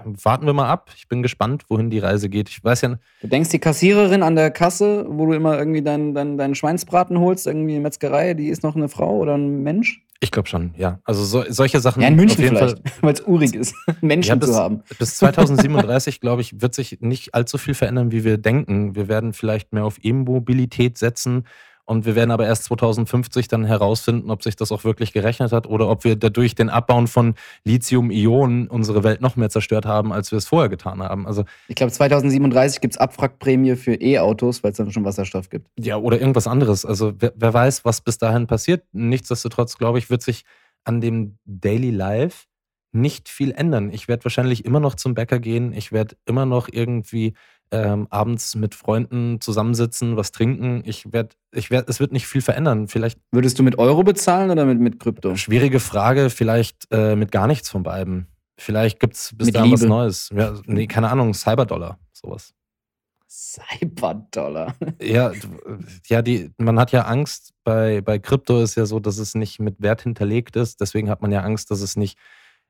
warten 0.03 0.45
wir 0.45 0.53
mal 0.53 0.69
ab. 0.69 0.91
Ich 0.95 1.07
bin 1.07 1.23
gespannt, 1.23 1.63
wohin 1.69 1.89
die 1.89 1.99
Reise 1.99 2.29
geht. 2.29 2.49
Ich 2.49 2.63
weiß 2.63 2.81
ja. 2.81 2.95
Du 3.21 3.27
denkst, 3.27 3.49
die 3.49 3.59
Kassiererin 3.59 4.23
an 4.23 4.35
der 4.35 4.51
Kasse, 4.51 5.05
wo 5.09 5.25
du 5.25 5.33
immer 5.33 5.57
irgendwie 5.57 5.81
deinen 5.81 6.13
dein, 6.13 6.37
dein 6.37 6.55
Schweinsbraten 6.55 7.19
holst, 7.19 7.47
irgendwie 7.47 7.75
in 7.75 7.81
Metzgerei, 7.81 8.33
die 8.33 8.49
ist 8.49 8.63
noch 8.63 8.75
eine 8.75 8.89
Frau 8.89 9.17
oder 9.17 9.35
ein 9.35 9.63
Mensch? 9.63 10.03
Ich 10.23 10.31
glaube 10.31 10.47
schon, 10.47 10.73
ja. 10.77 10.99
Also 11.03 11.25
so, 11.25 11.43
solche 11.49 11.81
Sachen. 11.81 12.01
Ja, 12.01 12.07
in 12.07 12.15
München 12.15 12.45
vielleicht, 12.45 12.77
weil 13.01 13.13
es 13.13 13.27
urig 13.27 13.53
ist, 13.55 13.75
Menschen 14.01 14.29
ja, 14.29 14.35
bis, 14.35 14.51
zu 14.51 14.55
haben. 14.55 14.83
Bis 14.97 15.17
2037, 15.17 16.19
glaube 16.21 16.41
ich, 16.41 16.61
wird 16.61 16.73
sich 16.73 16.99
nicht 17.01 17.35
allzu 17.35 17.57
viel 17.57 17.73
verändern, 17.73 18.13
wie 18.13 18.23
wir 18.23 18.37
denken. 18.37 18.95
Wir 18.95 19.09
werden 19.09 19.33
vielleicht 19.33 19.73
mehr 19.73 19.83
auf 19.83 19.97
E-Mobilität 20.01 20.97
setzen. 20.97 21.45
Und 21.85 22.05
wir 22.05 22.15
werden 22.15 22.31
aber 22.31 22.45
erst 22.45 22.63
2050 22.65 23.47
dann 23.49 23.65
herausfinden, 23.65 24.31
ob 24.31 24.41
sich 24.41 24.55
das 24.55 24.71
auch 24.71 24.83
wirklich 24.85 25.11
gerechnet 25.11 25.51
hat 25.51 25.67
oder 25.67 25.89
ob 25.89 26.05
wir 26.05 26.15
dadurch 26.15 26.55
den 26.55 26.69
Abbauen 26.69 27.07
von 27.07 27.35
Lithium-Ionen 27.65 28.67
unsere 28.67 29.03
Welt 29.03 29.19
noch 29.21 29.35
mehr 29.35 29.49
zerstört 29.49 29.85
haben, 29.85 30.13
als 30.13 30.31
wir 30.31 30.37
es 30.37 30.47
vorher 30.47 30.69
getan 30.69 31.03
haben. 31.03 31.27
Also, 31.27 31.43
ich 31.67 31.75
glaube, 31.75 31.91
2037 31.91 32.79
gibt 32.79 32.93
es 32.93 32.97
Abwrackprämie 32.97 33.75
für 33.75 33.95
E-Autos, 33.95 34.63
weil 34.63 34.71
es 34.71 34.77
dann 34.77 34.91
schon 34.91 35.03
Wasserstoff 35.03 35.49
gibt. 35.49 35.67
Ja, 35.77 35.97
oder 35.97 36.19
irgendwas 36.19 36.47
anderes. 36.47 36.85
Also 36.85 37.13
wer, 37.19 37.33
wer 37.35 37.53
weiß, 37.53 37.83
was 37.83 38.01
bis 38.01 38.17
dahin 38.17 38.47
passiert. 38.47 38.85
Nichtsdestotrotz, 38.93 39.77
glaube 39.77 39.99
ich, 39.99 40.09
wird 40.09 40.21
sich 40.21 40.45
an 40.85 41.01
dem 41.01 41.37
Daily 41.45 41.91
Life 41.91 42.45
nicht 42.93 43.27
viel 43.27 43.51
ändern. 43.51 43.91
Ich 43.91 44.07
werde 44.07 44.23
wahrscheinlich 44.23 44.65
immer 44.65 44.79
noch 44.79 44.95
zum 44.95 45.15
Bäcker 45.15 45.39
gehen. 45.39 45.73
Ich 45.73 45.91
werde 45.91 46.15
immer 46.25 46.45
noch 46.45 46.69
irgendwie 46.71 47.33
ähm, 47.73 48.07
abends 48.11 48.55
mit 48.55 48.75
Freunden 48.75 49.41
zusammensitzen, 49.41 50.15
was 50.15 50.31
trinken. 50.31 50.83
Ich 50.85 51.11
werde, 51.11 51.29
ich 51.51 51.71
werde, 51.71 51.89
es 51.89 51.99
wird 51.99 52.11
nicht 52.11 52.27
viel 52.27 52.41
verändern. 52.41 52.87
Vielleicht. 52.87 53.19
Würdest 53.31 53.57
du 53.57 53.63
mit 53.63 53.79
Euro 53.79 54.03
bezahlen 54.03 54.51
oder 54.51 54.65
mit, 54.65 54.79
mit 54.79 54.99
Krypto? 54.99 55.35
Schwierige 55.35 55.79
Frage, 55.79 56.29
vielleicht 56.29 56.87
äh, 56.91 57.15
mit 57.15 57.31
gar 57.31 57.47
nichts 57.47 57.69
von 57.69 57.83
beiden. 57.83 58.27
Vielleicht 58.57 58.99
gibt 58.99 59.15
es 59.15 59.35
bis 59.35 59.51
dahin 59.51 59.71
was 59.71 59.81
Neues. 59.81 60.29
Ja, 60.33 60.53
nee, 60.67 60.85
keine 60.85 61.09
Ahnung, 61.09 61.33
Cyberdollar, 61.33 61.97
sowas. 62.11 62.53
Cyberdollar. 63.27 64.75
ja, 65.01 65.31
ja 66.05 66.21
die, 66.21 66.51
man 66.57 66.79
hat 66.79 66.91
ja 66.91 67.01
Angst, 67.05 67.53
bei, 67.63 68.01
bei 68.01 68.19
Krypto 68.19 68.61
ist 68.61 68.75
ja 68.75 68.85
so, 68.85 68.99
dass 68.99 69.17
es 69.17 69.33
nicht 69.33 69.59
mit 69.59 69.81
Wert 69.81 70.03
hinterlegt 70.03 70.55
ist. 70.55 70.79
Deswegen 70.79 71.09
hat 71.09 71.23
man 71.23 71.31
ja 71.31 71.41
Angst, 71.41 71.71
dass 71.71 71.81
es 71.81 71.95
nicht 71.95 72.19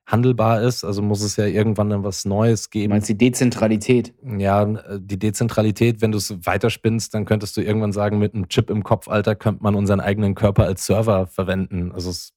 handelbar 0.06 0.62
ist. 0.62 0.84
Also 0.84 1.02
muss 1.02 1.22
es 1.22 1.38
ja 1.38 1.46
irgendwann 1.46 1.89
dann 1.89 2.04
was 2.04 2.26
Neues 2.26 2.70
geben. 2.70 2.89
Du 2.89 2.96
meinst 2.96 3.10
die 3.10 3.18
Dezentralität? 3.18 4.13
Ja, 4.38 4.66
die 4.98 5.18
Dezentralität, 5.18 6.02
wenn 6.02 6.12
du 6.12 6.18
es 6.18 6.46
weiterspinnst, 6.46 7.13
dann 7.13 7.26
könntest 7.26 7.56
du 7.58 7.62
irgendwann 7.62 7.94
sagen, 7.94 8.20
mit 8.20 8.34
einem 8.34 8.50
Chip 8.50 8.70
im 8.70 8.84
Kopf, 8.84 9.08
Alter, 9.08 9.36
könnte 9.36 9.63
man 9.63 9.76
unseren 9.76 10.00
eigenen 10.00 10.36
Körper 10.36 10.66
als 10.66 10.86
Server 10.86 11.28
verwenden. 11.28 11.92
Also 11.94 12.10
es 12.10 12.34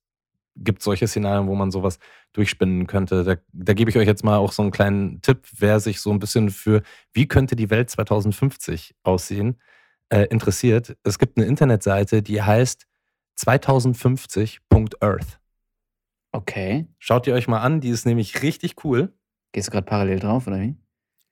gibt 0.56 0.82
solche 0.82 1.06
Szenarien, 1.06 1.48
wo 1.48 1.54
man 1.54 1.70
sowas 1.70 1.98
durchspinnen 2.32 2.86
könnte. 2.86 3.24
Da, 3.24 3.36
da 3.52 3.74
gebe 3.74 3.90
ich 3.90 3.96
euch 3.96 4.06
jetzt 4.06 4.24
mal 4.24 4.38
auch 4.38 4.52
so 4.52 4.62
einen 4.62 4.70
kleinen 4.70 5.20
Tipp, 5.20 5.46
wer 5.58 5.80
sich 5.80 6.00
so 6.00 6.10
ein 6.10 6.18
bisschen 6.18 6.50
für, 6.50 6.82
wie 7.12 7.26
könnte 7.26 7.56
die 7.56 7.70
Welt 7.70 7.90
2050 7.90 8.94
aussehen, 9.02 9.60
äh, 10.08 10.24
interessiert. 10.26 10.96
Es 11.02 11.18
gibt 11.18 11.36
eine 11.36 11.46
Internetseite, 11.46 12.22
die 12.22 12.42
heißt 12.42 12.86
2050.earth. 13.38 15.40
Okay. 16.36 16.86
Schaut 16.98 17.26
ihr 17.26 17.32
euch 17.32 17.48
mal 17.48 17.60
an, 17.60 17.80
die 17.80 17.88
ist 17.88 18.04
nämlich 18.04 18.42
richtig 18.42 18.84
cool. 18.84 19.14
Gehst 19.52 19.68
du 19.68 19.72
gerade 19.72 19.86
parallel 19.86 20.18
drauf, 20.18 20.46
oder 20.46 20.60
wie? 20.60 20.76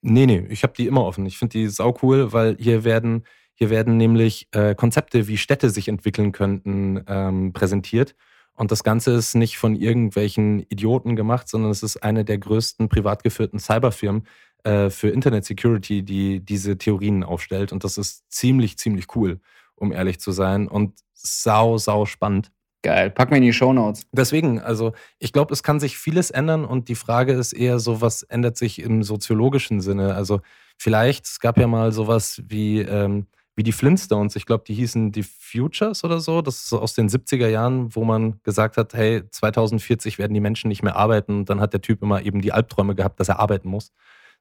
Nee, 0.00 0.24
nee, 0.24 0.46
ich 0.48 0.62
habe 0.62 0.72
die 0.72 0.86
immer 0.86 1.04
offen. 1.04 1.26
Ich 1.26 1.36
finde 1.36 1.58
die 1.58 1.68
sau 1.68 1.94
cool, 2.02 2.32
weil 2.32 2.56
hier 2.58 2.84
werden, 2.84 3.26
hier 3.52 3.68
werden 3.68 3.98
nämlich 3.98 4.48
äh, 4.52 4.74
Konzepte, 4.74 5.28
wie 5.28 5.36
Städte 5.36 5.68
sich 5.68 5.88
entwickeln 5.88 6.32
könnten, 6.32 7.04
ähm, 7.06 7.52
präsentiert. 7.52 8.14
Und 8.54 8.72
das 8.72 8.82
Ganze 8.82 9.12
ist 9.12 9.34
nicht 9.34 9.58
von 9.58 9.76
irgendwelchen 9.76 10.60
Idioten 10.70 11.16
gemacht, 11.16 11.48
sondern 11.48 11.70
es 11.70 11.82
ist 11.82 12.02
eine 12.02 12.24
der 12.24 12.38
größten 12.38 12.88
privat 12.88 13.22
geführten 13.22 13.58
Cyberfirmen 13.58 14.26
äh, 14.62 14.88
für 14.88 15.10
Internet 15.10 15.44
Security, 15.44 16.02
die 16.02 16.40
diese 16.40 16.78
Theorien 16.78 17.24
aufstellt. 17.24 17.72
Und 17.72 17.84
das 17.84 17.98
ist 17.98 18.24
ziemlich, 18.32 18.78
ziemlich 18.78 19.14
cool, 19.16 19.38
um 19.74 19.92
ehrlich 19.92 20.18
zu 20.18 20.32
sein. 20.32 20.66
Und 20.66 20.98
sau, 21.12 21.76
sau 21.76 22.06
spannend. 22.06 22.52
Geil. 22.84 23.10
Pack 23.10 23.30
mir 23.30 23.38
in 23.38 23.42
die 23.42 23.52
Shownotes. 23.54 24.06
Deswegen, 24.12 24.60
also 24.60 24.92
ich 25.18 25.32
glaube, 25.32 25.54
es 25.54 25.62
kann 25.62 25.80
sich 25.80 25.96
vieles 25.96 26.30
ändern 26.30 26.66
und 26.66 26.90
die 26.90 26.96
Frage 26.96 27.32
ist 27.32 27.54
eher 27.54 27.78
so, 27.78 28.02
was 28.02 28.24
ändert 28.24 28.58
sich 28.58 28.78
im 28.78 29.02
soziologischen 29.02 29.80
Sinne? 29.80 30.14
Also 30.14 30.42
vielleicht, 30.76 31.24
es 31.24 31.40
gab 31.40 31.56
ja 31.56 31.66
mal 31.66 31.92
sowas 31.92 32.42
wie, 32.46 32.80
ähm, 32.80 33.26
wie 33.56 33.62
die 33.62 33.72
Flintstones, 33.72 34.36
ich 34.36 34.44
glaube, 34.44 34.64
die 34.66 34.74
hießen 34.74 35.12
die 35.12 35.22
Futures 35.22 36.04
oder 36.04 36.20
so, 36.20 36.42
das 36.42 36.56
ist 36.56 36.68
so 36.68 36.78
aus 36.78 36.92
den 36.92 37.08
70er 37.08 37.48
Jahren, 37.48 37.94
wo 37.96 38.04
man 38.04 38.38
gesagt 38.42 38.76
hat, 38.76 38.92
hey, 38.92 39.22
2040 39.30 40.18
werden 40.18 40.34
die 40.34 40.40
Menschen 40.40 40.68
nicht 40.68 40.82
mehr 40.82 40.96
arbeiten 40.96 41.38
und 41.38 41.48
dann 41.48 41.62
hat 41.62 41.72
der 41.72 41.80
Typ 41.80 42.02
immer 42.02 42.20
eben 42.20 42.42
die 42.42 42.52
Albträume 42.52 42.94
gehabt, 42.94 43.18
dass 43.18 43.30
er 43.30 43.40
arbeiten 43.40 43.70
muss. 43.70 43.92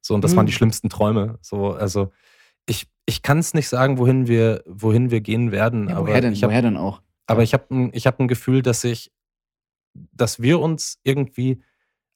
So, 0.01 0.15
und 0.15 0.21
das 0.21 0.33
mhm. 0.33 0.37
waren 0.37 0.45
die 0.47 0.51
schlimmsten 0.51 0.89
Träume. 0.89 1.39
So, 1.39 1.71
also 1.71 2.11
ich, 2.65 2.87
ich 3.05 3.21
kann 3.21 3.37
es 3.37 3.53
nicht 3.53 3.69
sagen, 3.69 3.97
wohin 3.97 4.27
wir, 4.27 4.63
wohin 4.65 5.11
wir 5.11 5.21
gehen 5.21 5.53
werden. 5.53 5.87
Ja, 5.87 6.01
woher, 6.01 6.19
denn, 6.19 6.35
hab, 6.35 6.49
woher 6.49 6.61
denn 6.61 6.75
auch? 6.75 7.02
Aber 7.27 7.43
ich 7.43 7.53
habe 7.53 7.65
ein, 7.73 7.91
hab 7.93 8.19
ein 8.19 8.27
Gefühl, 8.27 8.61
dass 8.61 8.83
ich, 8.83 9.11
dass 9.93 10.41
wir 10.41 10.59
uns 10.59 10.99
irgendwie 11.03 11.61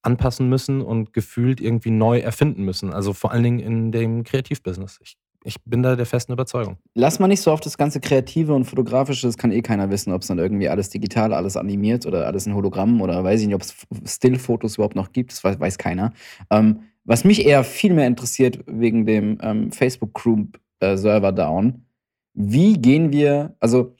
anpassen 0.01 0.47
müssen 0.47 0.81
und 0.81 1.13
gefühlt 1.13 1.59
irgendwie 1.59 1.91
neu 1.91 2.19
erfinden 2.19 2.63
müssen. 2.63 2.93
Also 2.93 3.13
vor 3.13 3.31
allen 3.31 3.43
Dingen 3.43 3.59
in 3.59 3.91
dem 3.91 4.23
Kreativbusiness. 4.23 4.99
Ich, 5.01 5.17
ich 5.43 5.61
bin 5.65 5.83
da 5.83 5.95
der 5.95 6.05
festen 6.05 6.31
Überzeugung. 6.31 6.77
Lass 6.93 7.19
mal 7.19 7.27
nicht 7.27 7.41
so 7.41 7.51
auf 7.51 7.59
das 7.59 7.77
ganze 7.77 7.99
Kreative 7.99 8.53
und 8.53 8.65
Fotografische, 8.65 9.27
das 9.27 9.37
kann 9.37 9.51
eh 9.51 9.61
keiner 9.61 9.89
wissen, 9.89 10.13
ob 10.13 10.21
es 10.21 10.27
dann 10.27 10.39
irgendwie 10.39 10.69
alles 10.69 10.89
digital, 10.89 11.33
alles 11.33 11.57
animiert 11.57 12.05
oder 12.05 12.25
alles 12.25 12.47
in 12.47 12.55
Hologramm 12.55 13.01
oder 13.01 13.23
weiß 13.23 13.41
ich 13.41 13.47
nicht, 13.47 13.55
ob 13.55 13.61
es 13.61 13.75
Stillfotos 14.05 14.75
überhaupt 14.75 14.95
noch 14.95 15.11
gibt, 15.11 15.31
das 15.31 15.43
weiß, 15.43 15.59
weiß 15.59 15.77
keiner. 15.77 16.13
Ähm, 16.49 16.81
was 17.03 17.23
mich 17.23 17.45
eher 17.45 17.63
viel 17.63 17.93
mehr 17.93 18.07
interessiert 18.07 18.59
wegen 18.65 19.05
dem 19.05 19.37
ähm, 19.41 19.71
Facebook-Group-Server 19.71 21.29
äh, 21.29 21.33
Down, 21.33 21.85
wie 22.33 22.73
gehen 22.73 23.11
wir, 23.11 23.55
also 23.59 23.96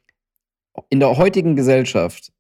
in 0.90 1.00
der 1.00 1.18
heutigen 1.18 1.56
Gesellschaft 1.56 2.32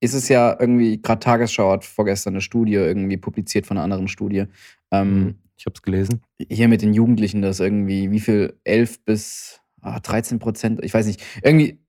ist 0.00 0.14
es 0.14 0.28
ja 0.28 0.56
irgendwie, 0.58 1.00
gerade 1.00 1.20
Tagesschau 1.20 1.72
hat 1.72 1.84
vorgestern 1.84 2.34
eine 2.34 2.40
Studie 2.40 2.74
irgendwie 2.74 3.16
publiziert 3.16 3.66
von 3.66 3.76
einer 3.76 3.84
anderen 3.84 4.08
Studie. 4.08 4.44
Ähm, 4.90 5.14
mhm. 5.14 5.34
ich 5.56 5.66
habe 5.66 5.74
es 5.74 5.82
gelesen. 5.82 6.20
Hier 6.50 6.68
mit 6.68 6.82
den 6.82 6.92
Jugendlichen, 6.92 7.40
dass 7.42 7.60
irgendwie, 7.60 8.10
wie 8.10 8.20
viel, 8.20 8.58
11 8.64 9.04
bis 9.04 9.60
ah, 9.80 10.00
13 10.00 10.38
Prozent, 10.38 10.84
ich 10.84 10.92
weiß 10.92 11.06
nicht, 11.06 11.22
irgendwie 11.42 11.80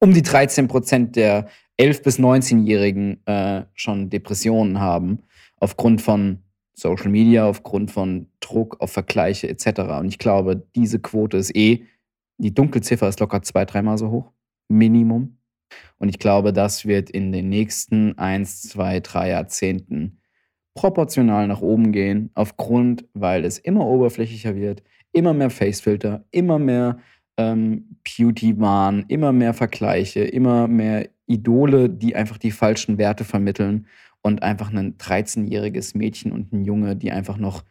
um 0.00 0.14
die 0.14 0.22
13 0.22 0.68
Prozent 0.68 1.16
der 1.16 1.48
11- 1.80 2.02
bis 2.02 2.18
19-Jährigen 2.18 3.24
äh, 3.26 3.64
schon 3.74 4.10
Depressionen 4.10 4.80
haben, 4.80 5.20
aufgrund 5.56 6.00
von 6.00 6.42
Social 6.74 7.08
Media, 7.08 7.46
aufgrund 7.46 7.90
von 7.90 8.28
Druck 8.40 8.80
auf 8.80 8.92
Vergleiche 8.92 9.48
etc. 9.48 9.80
Und 9.98 10.08
ich 10.08 10.18
glaube, 10.18 10.66
diese 10.74 11.00
Quote 11.00 11.36
ist 11.36 11.54
eh, 11.54 11.84
die 12.38 12.54
Dunkelziffer 12.54 13.08
ist 13.08 13.20
locker 13.20 13.42
zwei, 13.42 13.64
dreimal 13.64 13.98
so 13.98 14.10
hoch. 14.10 14.32
Minimum. 14.68 15.38
Und 15.98 16.08
ich 16.08 16.18
glaube, 16.18 16.52
das 16.52 16.86
wird 16.86 17.10
in 17.10 17.32
den 17.32 17.48
nächsten 17.48 18.16
eins, 18.18 18.62
zwei, 18.62 19.00
drei 19.00 19.30
Jahrzehnten 19.30 20.20
proportional 20.74 21.48
nach 21.48 21.60
oben 21.60 21.90
gehen, 21.90 22.30
aufgrund, 22.34 23.04
weil 23.12 23.44
es 23.44 23.58
immer 23.58 23.84
oberflächlicher 23.84 24.54
wird, 24.54 24.82
immer 25.12 25.34
mehr 25.34 25.50
Facefilter, 25.50 26.24
immer 26.30 26.60
mehr 26.60 26.98
ähm, 27.36 27.98
Beauty-Wahn, 28.04 29.06
immer 29.08 29.32
mehr 29.32 29.54
Vergleiche, 29.54 30.20
immer 30.20 30.68
mehr 30.68 31.08
Idole, 31.26 31.90
die 31.90 32.14
einfach 32.14 32.38
die 32.38 32.52
falschen 32.52 32.96
Werte 32.96 33.24
vermitteln 33.24 33.86
und 34.22 34.42
einfach 34.42 34.72
ein 34.72 34.96
13-jähriges 34.98 35.96
Mädchen 35.96 36.30
und 36.30 36.52
ein 36.52 36.64
Junge, 36.64 36.94
die 36.94 37.10
einfach 37.10 37.38
noch, 37.38 37.64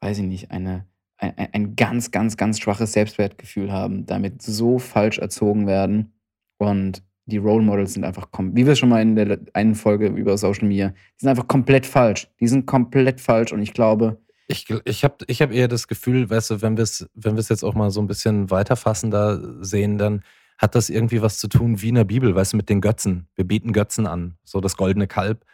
weiß 0.00 0.18
ich 0.18 0.26
nicht, 0.26 0.50
eine, 0.50 0.86
ein, 1.18 1.34
ein 1.52 1.76
ganz, 1.76 2.10
ganz, 2.10 2.36
ganz 2.36 2.58
schwaches 2.58 2.92
Selbstwertgefühl 2.92 3.70
haben, 3.70 4.06
damit 4.06 4.42
so 4.42 4.78
falsch 4.80 5.18
erzogen 5.18 5.68
werden 5.68 6.12
und 6.60 7.02
die 7.24 7.38
Role 7.38 7.62
Models 7.62 7.94
sind 7.94 8.04
einfach, 8.04 8.28
wie 8.38 8.66
wir 8.66 8.76
schon 8.76 8.90
mal 8.90 9.00
in 9.00 9.16
der 9.16 9.38
einen 9.54 9.74
Folge 9.74 10.08
über 10.08 10.36
Social 10.36 10.68
Media, 10.68 10.88
die 10.88 11.20
sind 11.20 11.30
einfach 11.30 11.48
komplett 11.48 11.86
falsch. 11.86 12.28
Die 12.38 12.48
sind 12.48 12.66
komplett 12.66 13.20
falsch 13.20 13.52
und 13.52 13.62
ich 13.62 13.72
glaube. 13.72 14.18
Ich, 14.46 14.66
ich 14.84 15.04
habe 15.04 15.24
ich 15.26 15.40
hab 15.40 15.52
eher 15.52 15.68
das 15.68 15.88
Gefühl, 15.88 16.28
weißt 16.28 16.50
du, 16.50 16.62
wenn 16.62 16.76
wir 16.76 16.82
es 16.82 17.08
wenn 17.14 17.36
jetzt 17.36 17.62
auch 17.62 17.74
mal 17.74 17.90
so 17.90 18.00
ein 18.00 18.08
bisschen 18.08 18.50
weiterfassender 18.50 19.64
sehen, 19.64 19.96
dann 19.96 20.22
hat 20.58 20.74
das 20.74 20.90
irgendwie 20.90 21.22
was 21.22 21.38
zu 21.38 21.48
tun 21.48 21.80
wie 21.80 21.88
in 21.88 21.94
der 21.94 22.04
Bibel, 22.04 22.34
weißt 22.34 22.52
du, 22.52 22.58
mit 22.58 22.68
den 22.68 22.82
Götzen. 22.82 23.28
Wir 23.36 23.46
bieten 23.46 23.72
Götzen 23.72 24.06
an, 24.06 24.36
so 24.44 24.60
das 24.60 24.76
goldene 24.76 25.06
Kalb. 25.06 25.46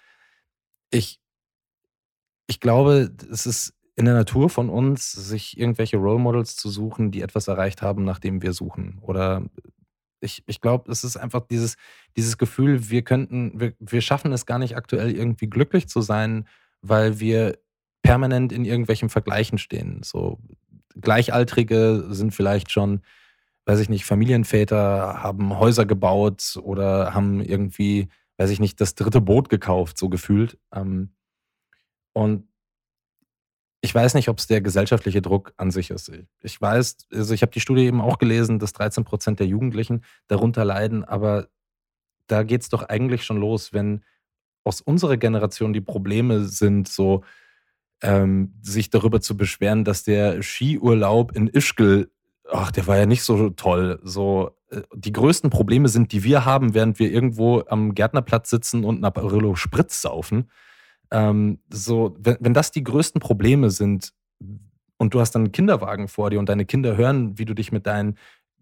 Ich, 0.90 1.20
ich 2.48 2.58
glaube, 2.58 3.12
es 3.30 3.46
ist 3.46 3.74
in 3.94 4.06
der 4.06 4.14
Natur 4.14 4.50
von 4.50 4.68
uns, 4.68 5.12
sich 5.12 5.56
irgendwelche 5.58 5.98
Role 5.98 6.18
Models 6.18 6.56
zu 6.56 6.68
suchen, 6.68 7.12
die 7.12 7.22
etwas 7.22 7.46
erreicht 7.46 7.82
haben, 7.82 8.04
nachdem 8.04 8.42
wir 8.42 8.52
suchen. 8.52 8.98
Oder 9.02 9.44
ich, 10.26 10.42
ich 10.46 10.60
glaube, 10.60 10.92
es 10.92 11.04
ist 11.04 11.16
einfach 11.16 11.40
dieses, 11.46 11.76
dieses 12.16 12.36
Gefühl, 12.36 12.90
wir 12.90 13.02
könnten, 13.02 13.58
wir, 13.58 13.72
wir 13.78 14.02
schaffen 14.02 14.32
es 14.32 14.44
gar 14.44 14.58
nicht 14.58 14.76
aktuell 14.76 15.12
irgendwie 15.12 15.48
glücklich 15.48 15.88
zu 15.88 16.02
sein, 16.02 16.46
weil 16.82 17.18
wir 17.18 17.58
permanent 18.02 18.52
in 18.52 18.64
irgendwelchen 18.64 19.08
Vergleichen 19.08 19.58
stehen. 19.58 20.02
So 20.04 20.38
Gleichaltrige 21.00 22.06
sind 22.10 22.34
vielleicht 22.34 22.70
schon, 22.70 23.00
weiß 23.64 23.80
ich 23.80 23.88
nicht, 23.88 24.04
Familienväter 24.04 25.22
haben 25.22 25.58
Häuser 25.58 25.86
gebaut 25.86 26.58
oder 26.62 27.14
haben 27.14 27.40
irgendwie, 27.40 28.08
weiß 28.36 28.50
ich 28.50 28.60
nicht, 28.60 28.80
das 28.80 28.94
dritte 28.94 29.20
Boot 29.20 29.48
gekauft, 29.48 29.98
so 29.98 30.08
gefühlt. 30.08 30.58
Ähm, 30.72 31.10
und 32.12 32.48
ich 33.87 33.94
weiß 33.94 34.14
nicht, 34.14 34.29
ob 34.29 34.38
es 34.38 34.49
der 34.49 34.61
gesellschaftliche 34.61 35.22
Druck 35.22 35.53
an 35.57 35.70
sich 35.70 35.90
ist. 35.90 36.11
Ich 36.42 36.61
weiß, 36.61 36.96
also 37.12 37.33
ich 37.33 37.42
habe 37.42 37.53
die 37.53 37.61
Studie 37.61 37.87
eben 37.87 38.01
auch 38.01 38.18
gelesen, 38.18 38.59
dass 38.59 38.72
13 38.72 39.05
Prozent 39.05 39.38
der 39.38 39.46
Jugendlichen 39.46 40.03
darunter 40.27 40.64
leiden, 40.64 41.05
aber 41.05 41.46
da 42.27 42.42
geht 42.42 42.62
es 42.62 42.68
doch 42.68 42.83
eigentlich 42.83 43.22
schon 43.22 43.37
los, 43.37 43.72
wenn 43.72 44.03
aus 44.64 44.81
unserer 44.81 45.16
Generation 45.16 45.72
die 45.72 45.81
Probleme 45.81 46.46
sind, 46.46 46.88
so 46.88 47.22
ähm, 48.03 48.55
sich 48.61 48.90
darüber 48.90 49.20
zu 49.20 49.37
beschweren, 49.37 49.85
dass 49.85 50.03
der 50.03 50.42
Skiurlaub 50.42 51.37
in 51.37 51.46
Ischgl, 51.46 52.11
ach, 52.51 52.72
der 52.72 52.88
war 52.88 52.96
ja 52.96 53.07
nicht 53.07 53.22
so 53.22 53.51
toll. 53.51 54.01
So, 54.03 54.51
äh, 54.70 54.83
die 54.96 55.12
größten 55.12 55.49
Probleme 55.49 55.88
sind, 55.88 56.11
die 56.11 56.25
wir 56.25 56.44
haben, 56.44 56.75
während 56.75 56.99
wir 56.99 57.12
irgendwo 57.12 57.62
am 57.68 57.94
Gärtnerplatz 57.94 58.51
sitzen 58.51 58.83
und 58.83 59.01
ein 59.01 59.05
Apollo 59.05 59.55
Spritz 59.55 60.03
saufen. 60.03 60.51
Ähm, 61.10 61.58
so, 61.70 62.16
wenn, 62.18 62.36
wenn 62.40 62.54
das 62.54 62.70
die 62.70 62.84
größten 62.84 63.20
Probleme 63.20 63.70
sind 63.70 64.12
und 64.98 65.14
du 65.14 65.20
hast 65.20 65.32
dann 65.32 65.42
einen 65.42 65.52
Kinderwagen 65.52 66.08
vor 66.08 66.30
dir 66.30 66.38
und 66.38 66.48
deine 66.48 66.64
Kinder 66.64 66.96
hören, 66.96 67.38
wie 67.38 67.44
du 67.44 67.54
dich 67.54 67.72
mit 67.72 67.86
deinen 67.86 68.16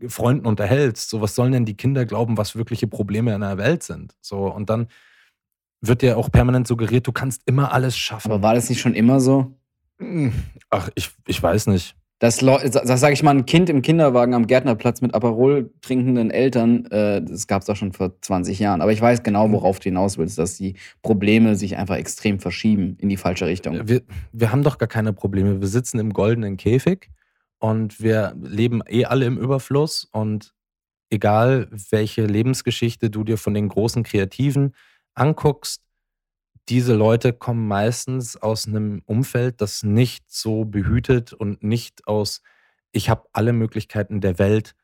Freunden 0.08 0.46
unterhältst, 0.46 1.08
so 1.08 1.20
was 1.20 1.34
sollen 1.34 1.52
denn 1.52 1.64
die 1.64 1.76
Kinder 1.76 2.04
glauben, 2.04 2.36
was 2.36 2.56
wirkliche 2.56 2.86
Probleme 2.86 3.34
in 3.34 3.40
der 3.40 3.58
Welt 3.58 3.82
sind? 3.82 4.16
So, 4.20 4.52
und 4.52 4.68
dann 4.70 4.88
wird 5.80 6.02
dir 6.02 6.18
auch 6.18 6.30
permanent 6.30 6.66
suggeriert, 6.66 7.06
du 7.06 7.12
kannst 7.12 7.42
immer 7.46 7.72
alles 7.72 7.96
schaffen. 7.96 8.30
Aber 8.30 8.42
war 8.42 8.54
das 8.54 8.68
nicht 8.68 8.80
schon 8.80 8.94
immer 8.94 9.20
so? 9.20 9.56
Hm, 9.98 10.32
ach, 10.70 10.90
ich, 10.94 11.10
ich 11.26 11.42
weiß 11.42 11.68
nicht. 11.68 11.96
Das, 12.20 12.38
das 12.38 13.00
sage 13.00 13.12
ich 13.12 13.22
mal, 13.22 13.32
ein 13.32 13.44
Kind 13.44 13.68
im 13.68 13.82
Kinderwagen 13.82 14.34
am 14.34 14.46
Gärtnerplatz 14.46 15.00
mit 15.00 15.14
Aperol 15.14 15.72
trinkenden 15.82 16.30
Eltern, 16.30 16.86
äh, 16.86 17.20
das 17.20 17.46
gab 17.48 17.62
es 17.62 17.68
auch 17.68 17.76
schon 17.76 17.92
vor 17.92 18.18
20 18.20 18.58
Jahren. 18.60 18.80
Aber 18.80 18.92
ich 18.92 19.00
weiß 19.00 19.24
genau, 19.24 19.50
worauf 19.50 19.80
du 19.80 19.84
hinaus 19.84 20.16
willst, 20.16 20.38
dass 20.38 20.56
die 20.56 20.76
Probleme 21.02 21.56
sich 21.56 21.76
einfach 21.76 21.96
extrem 21.96 22.38
verschieben 22.38 22.96
in 23.00 23.08
die 23.08 23.16
falsche 23.16 23.46
Richtung. 23.46 23.88
Wir, 23.88 24.02
wir 24.32 24.52
haben 24.52 24.62
doch 24.62 24.78
gar 24.78 24.88
keine 24.88 25.12
Probleme. 25.12 25.60
Wir 25.60 25.68
sitzen 25.68 25.98
im 25.98 26.12
goldenen 26.12 26.56
Käfig 26.56 27.10
und 27.58 28.00
wir 28.00 28.34
leben 28.40 28.82
eh 28.88 29.04
alle 29.06 29.26
im 29.26 29.36
Überfluss. 29.36 30.08
Und 30.12 30.54
egal, 31.10 31.68
welche 31.90 32.24
Lebensgeschichte 32.26 33.10
du 33.10 33.24
dir 33.24 33.38
von 33.38 33.54
den 33.54 33.68
großen 33.68 34.04
Kreativen 34.04 34.74
anguckst, 35.14 35.84
diese 36.68 36.94
Leute 36.94 37.32
kommen 37.32 37.68
meistens 37.68 38.36
aus 38.36 38.66
einem 38.66 39.02
Umfeld, 39.04 39.60
das 39.60 39.82
nicht 39.82 40.30
so 40.30 40.64
behütet 40.64 41.32
und 41.32 41.62
nicht 41.62 42.06
aus, 42.06 42.42
ich 42.92 43.10
habe 43.10 43.28
alle 43.32 43.52
Möglichkeiten 43.52 44.20
der 44.20 44.38
Welt 44.38 44.74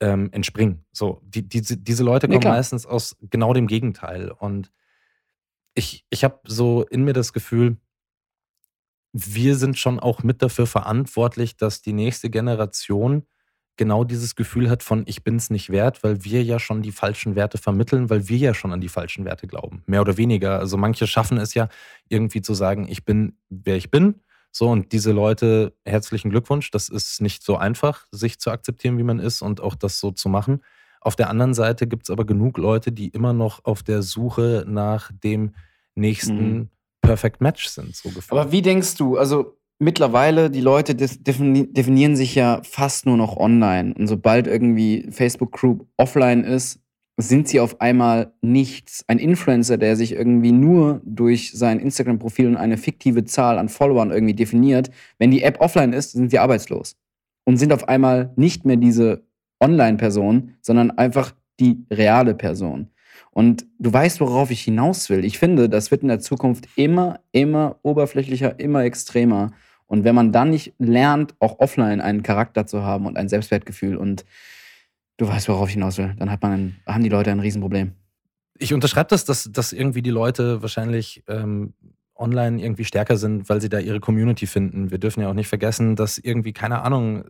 ähm, 0.00 0.30
entspringen. 0.32 0.84
So, 0.92 1.20
die, 1.24 1.48
diese, 1.48 1.76
diese 1.76 2.04
Leute 2.04 2.28
kommen 2.28 2.42
ja, 2.42 2.50
meistens 2.50 2.86
aus 2.86 3.16
genau 3.20 3.52
dem 3.52 3.66
Gegenteil. 3.66 4.30
Und 4.30 4.70
ich, 5.74 6.04
ich 6.10 6.24
habe 6.24 6.40
so 6.44 6.84
in 6.84 7.04
mir 7.04 7.14
das 7.14 7.32
Gefühl, 7.32 7.78
wir 9.12 9.56
sind 9.56 9.78
schon 9.78 9.98
auch 9.98 10.22
mit 10.22 10.42
dafür 10.42 10.66
verantwortlich, 10.66 11.56
dass 11.56 11.82
die 11.82 11.92
nächste 11.92 12.30
Generation 12.30 13.26
genau 13.78 14.04
dieses 14.04 14.36
Gefühl 14.36 14.68
hat 14.68 14.82
von 14.82 15.04
ich 15.06 15.24
bin 15.24 15.36
es 15.36 15.48
nicht 15.48 15.70
wert, 15.70 16.04
weil 16.04 16.24
wir 16.24 16.42
ja 16.42 16.58
schon 16.58 16.82
die 16.82 16.92
falschen 16.92 17.34
Werte 17.34 17.56
vermitteln, 17.56 18.10
weil 18.10 18.28
wir 18.28 18.36
ja 18.36 18.52
schon 18.52 18.72
an 18.72 18.82
die 18.82 18.90
falschen 18.90 19.24
Werte 19.24 19.46
glauben. 19.46 19.82
Mehr 19.86 20.02
oder 20.02 20.18
weniger. 20.18 20.58
Also 20.58 20.76
manche 20.76 21.06
schaffen 21.06 21.38
es 21.38 21.54
ja 21.54 21.68
irgendwie 22.08 22.42
zu 22.42 22.52
sagen, 22.52 22.86
ich 22.88 23.06
bin, 23.06 23.38
wer 23.48 23.76
ich 23.76 23.90
bin. 23.90 24.16
So, 24.50 24.68
und 24.68 24.92
diese 24.92 25.12
Leute, 25.12 25.74
herzlichen 25.84 26.30
Glückwunsch. 26.30 26.70
Das 26.70 26.88
ist 26.88 27.20
nicht 27.22 27.42
so 27.42 27.56
einfach, 27.56 28.06
sich 28.10 28.38
zu 28.38 28.50
akzeptieren, 28.50 28.98
wie 28.98 29.02
man 29.02 29.18
ist 29.18 29.40
und 29.40 29.60
auch 29.60 29.74
das 29.74 30.00
so 30.00 30.10
zu 30.10 30.28
machen. 30.28 30.62
Auf 31.00 31.16
der 31.16 31.30
anderen 31.30 31.54
Seite 31.54 31.86
gibt 31.86 32.04
es 32.04 32.10
aber 32.10 32.26
genug 32.26 32.58
Leute, 32.58 32.92
die 32.92 33.08
immer 33.08 33.32
noch 33.32 33.64
auf 33.64 33.82
der 33.82 34.02
Suche 34.02 34.64
nach 34.66 35.10
dem 35.12 35.54
nächsten 35.94 36.52
mhm. 36.52 36.68
Perfect 37.00 37.40
Match 37.40 37.68
sind. 37.68 37.94
So 37.94 38.10
aber 38.30 38.50
wie 38.50 38.62
denkst 38.62 38.96
du, 38.96 39.16
also 39.16 39.57
mittlerweile, 39.78 40.50
die 40.50 40.60
Leute 40.60 40.94
definieren 40.94 42.16
sich 42.16 42.34
ja 42.34 42.60
fast 42.64 43.06
nur 43.06 43.16
noch 43.16 43.36
online. 43.36 43.94
Und 43.94 44.06
sobald 44.06 44.46
irgendwie 44.46 45.08
Facebook 45.10 45.52
Group 45.52 45.86
offline 45.96 46.44
ist, 46.44 46.80
sind 47.20 47.48
sie 47.48 47.58
auf 47.58 47.80
einmal 47.80 48.32
nichts. 48.40 49.04
Ein 49.08 49.18
Influencer, 49.18 49.76
der 49.76 49.96
sich 49.96 50.12
irgendwie 50.12 50.52
nur 50.52 51.00
durch 51.04 51.52
sein 51.52 51.80
Instagram-Profil 51.80 52.46
und 52.46 52.56
eine 52.56 52.76
fiktive 52.76 53.24
Zahl 53.24 53.58
an 53.58 53.68
Followern 53.68 54.12
irgendwie 54.12 54.34
definiert, 54.34 54.90
wenn 55.18 55.32
die 55.32 55.42
App 55.42 55.60
offline 55.60 55.92
ist, 55.92 56.12
sind 56.12 56.30
sie 56.30 56.38
arbeitslos. 56.38 56.96
Und 57.44 57.56
sind 57.56 57.72
auf 57.72 57.88
einmal 57.88 58.32
nicht 58.36 58.64
mehr 58.64 58.76
diese 58.76 59.24
Online-Person, 59.60 60.54
sondern 60.60 60.92
einfach 60.92 61.32
die 61.58 61.84
reale 61.90 62.34
Person. 62.34 62.90
Und 63.32 63.66
du 63.78 63.92
weißt, 63.92 64.20
worauf 64.20 64.50
ich 64.50 64.62
hinaus 64.62 65.10
will. 65.10 65.24
Ich 65.24 65.38
finde, 65.38 65.68
das 65.68 65.90
wird 65.90 66.02
in 66.02 66.08
der 66.08 66.20
Zukunft 66.20 66.68
immer, 66.76 67.20
immer 67.32 67.76
oberflächlicher, 67.82 68.60
immer 68.60 68.84
extremer. 68.84 69.52
Und 69.88 70.04
wenn 70.04 70.14
man 70.14 70.32
dann 70.32 70.50
nicht 70.50 70.74
lernt, 70.78 71.34
auch 71.40 71.58
offline 71.58 72.00
einen 72.00 72.22
Charakter 72.22 72.66
zu 72.66 72.82
haben 72.82 73.06
und 73.06 73.16
ein 73.16 73.28
Selbstwertgefühl 73.28 73.96
und 73.96 74.24
du 75.16 75.26
weißt, 75.26 75.48
worauf 75.48 75.68
ich 75.68 75.74
hinaus 75.74 75.98
will, 75.98 76.14
dann 76.18 76.30
hat 76.30 76.42
man 76.42 76.52
ein, 76.52 76.76
haben 76.86 77.02
die 77.02 77.08
Leute 77.08 77.32
ein 77.32 77.40
Riesenproblem. 77.40 77.92
Ich 78.58 78.74
unterschreibe 78.74 79.08
das, 79.08 79.24
dass, 79.24 79.50
dass 79.50 79.72
irgendwie 79.72 80.02
die 80.02 80.10
Leute 80.10 80.62
wahrscheinlich 80.62 81.24
ähm, 81.26 81.74
online 82.14 82.62
irgendwie 82.62 82.84
stärker 82.84 83.16
sind, 83.16 83.48
weil 83.48 83.60
sie 83.60 83.68
da 83.68 83.78
ihre 83.78 84.00
Community 84.00 84.46
finden. 84.46 84.90
Wir 84.90 84.98
dürfen 84.98 85.22
ja 85.22 85.30
auch 85.30 85.34
nicht 85.34 85.48
vergessen, 85.48 85.96
dass 85.96 86.18
irgendwie, 86.18 86.52
keine 86.52 86.82
Ahnung, 86.82 87.24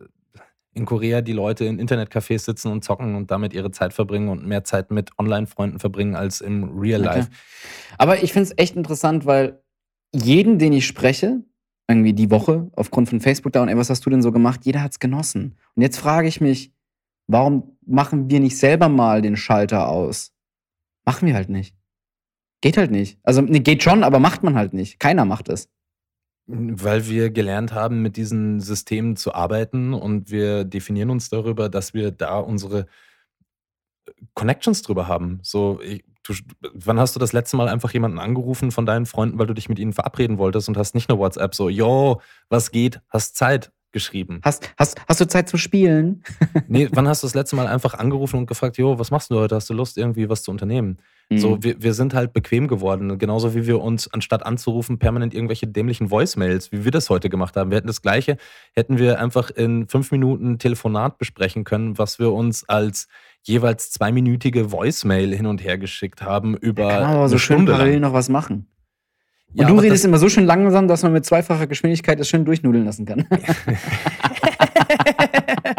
in 0.73 0.85
Korea 0.85 1.21
die 1.21 1.33
Leute 1.33 1.65
in 1.65 1.79
Internetcafés 1.79 2.39
sitzen 2.39 2.71
und 2.71 2.83
zocken 2.83 3.15
und 3.15 3.31
damit 3.31 3.53
ihre 3.53 3.71
Zeit 3.71 3.93
verbringen 3.93 4.29
und 4.29 4.45
mehr 4.45 4.63
Zeit 4.63 4.91
mit 4.91 5.11
Online-Freunden 5.17 5.79
verbringen 5.79 6.15
als 6.15 6.41
im 6.41 6.77
Real 6.77 7.01
Life. 7.01 7.27
Okay. 7.27 7.95
Aber 7.97 8.23
ich 8.23 8.33
finde 8.33 8.49
es 8.49 8.57
echt 8.57 8.75
interessant, 8.75 9.25
weil 9.25 9.61
jeden, 10.13 10.59
den 10.59 10.73
ich 10.73 10.85
spreche, 10.85 11.43
irgendwie 11.89 12.13
die 12.13 12.29
Woche 12.29 12.69
aufgrund 12.75 13.09
von 13.09 13.19
Facebook 13.19 13.51
da 13.51 13.63
und 13.63 13.67
ey, 13.67 13.75
was 13.75 13.89
hast 13.89 14.05
du 14.05 14.11
denn 14.11 14.21
so 14.21 14.31
gemacht? 14.31 14.61
Jeder 14.63 14.83
hat 14.83 14.91
es 14.91 14.99
genossen. 14.99 15.57
Und 15.75 15.81
jetzt 15.81 15.97
frage 15.97 16.27
ich 16.27 16.39
mich, 16.39 16.71
warum 17.27 17.77
machen 17.85 18.29
wir 18.29 18.39
nicht 18.39 18.57
selber 18.57 18.89
mal 18.89 19.23
den 19.23 19.35
Schalter 19.35 19.89
aus? 19.89 20.31
Machen 21.03 21.27
wir 21.27 21.33
halt 21.33 21.49
nicht. 21.49 21.75
Geht 22.61 22.77
halt 22.77 22.91
nicht. 22.91 23.17
Also 23.23 23.41
nee, 23.41 23.59
geht 23.59 23.81
schon, 23.81 24.03
aber 24.03 24.19
macht 24.19 24.43
man 24.43 24.55
halt 24.55 24.73
nicht. 24.73 24.99
Keiner 24.99 25.25
macht 25.25 25.49
es. 25.49 25.67
Weil 26.45 27.07
wir 27.07 27.31
gelernt 27.31 27.73
haben, 27.73 28.01
mit 28.01 28.17
diesen 28.17 28.59
Systemen 28.59 29.15
zu 29.15 29.33
arbeiten 29.33 29.93
und 29.93 30.29
wir 30.29 30.65
definieren 30.65 31.09
uns 31.09 31.29
darüber, 31.29 31.69
dass 31.69 31.93
wir 31.93 32.11
da 32.11 32.37
unsere 32.39 32.85
Connections 34.33 34.81
drüber 34.81 35.07
haben. 35.07 35.39
So, 35.43 35.79
ich, 35.81 36.03
du, 36.23 36.33
wann 36.73 36.99
hast 36.99 37.15
du 37.15 37.19
das 37.19 37.33
letzte 37.33 37.57
Mal 37.57 37.67
einfach 37.67 37.93
jemanden 37.93 38.19
angerufen 38.19 38.71
von 38.71 38.85
deinen 38.85 39.05
Freunden, 39.05 39.39
weil 39.39 39.47
du 39.47 39.53
dich 39.53 39.69
mit 39.69 39.79
ihnen 39.79 39.93
verabreden 39.93 40.37
wolltest 40.37 40.67
und 40.67 40.77
hast 40.77 40.95
nicht 40.95 41.09
eine 41.09 41.19
WhatsApp 41.19 41.55
so, 41.55 41.69
yo, 41.69 42.21
was 42.49 42.71
geht, 42.71 43.01
hast 43.09 43.35
Zeit 43.35 43.71
geschrieben. 43.91 44.39
Hast, 44.43 44.71
hast, 44.77 45.01
hast 45.07 45.19
du 45.19 45.27
Zeit 45.27 45.49
zu 45.49 45.57
spielen? 45.57 46.23
nee, 46.67 46.87
wann 46.91 47.07
hast 47.07 47.23
du 47.23 47.27
das 47.27 47.33
letzte 47.33 47.55
Mal 47.55 47.67
einfach 47.67 47.95
angerufen 47.95 48.37
und 48.37 48.45
gefragt, 48.45 48.77
jo, 48.77 48.99
was 48.99 49.09
machst 49.11 49.31
du 49.31 49.39
heute? 49.39 49.55
Hast 49.55 49.69
du 49.69 49.73
Lust, 49.73 49.97
irgendwie 49.97 50.29
was 50.29 50.43
zu 50.43 50.51
unternehmen? 50.51 50.99
Mhm. 51.29 51.37
So, 51.37 51.63
wir, 51.63 51.81
wir 51.81 51.93
sind 51.93 52.13
halt 52.13 52.33
bequem 52.33 52.67
geworden. 52.67 53.17
Genauso 53.17 53.55
wie 53.55 53.65
wir 53.65 53.81
uns, 53.81 54.07
anstatt 54.11 54.45
anzurufen, 54.45 54.99
permanent 54.99 55.33
irgendwelche 55.33 55.67
dämlichen 55.67 56.11
Voicemails, 56.11 56.71
wie 56.71 56.83
wir 56.85 56.91
das 56.91 57.09
heute 57.09 57.29
gemacht 57.29 57.55
haben. 57.55 57.71
Wir 57.71 57.77
hätten 57.77 57.87
das 57.87 58.01
Gleiche, 58.01 58.37
hätten 58.73 58.99
wir 58.99 59.19
einfach 59.19 59.49
in 59.49 59.87
fünf 59.87 60.11
Minuten 60.11 60.59
Telefonat 60.59 61.17
besprechen 61.17 61.63
können, 61.63 61.97
was 61.97 62.19
wir 62.19 62.31
uns 62.31 62.67
als 62.69 63.07
jeweils 63.43 63.91
zweiminütige 63.91 64.71
Voicemail 64.71 65.35
hin 65.35 65.45
und 65.45 65.63
her 65.63 65.77
geschickt 65.77 66.21
haben 66.21 66.55
über. 66.55 66.83
Da 66.83 66.89
kann 66.89 67.01
man 67.01 67.15
aber 67.15 67.29
so 67.29 67.37
schön 67.37 67.65
parallel 67.65 67.99
noch 67.99 68.13
was 68.13 68.29
machen. 68.29 68.67
Und 69.51 69.61
ja, 69.61 69.67
du 69.67 69.79
redest 69.79 70.05
immer 70.05 70.19
so 70.19 70.29
schön 70.29 70.45
langsam, 70.45 70.87
dass 70.87 71.01
man 71.01 71.11
mit 71.11 71.25
zweifacher 71.25 71.65
Geschwindigkeit 71.65 72.19
das 72.19 72.29
schön 72.29 72.45
durchnudeln 72.45 72.85
lassen 72.85 73.05
kann. 73.05 73.25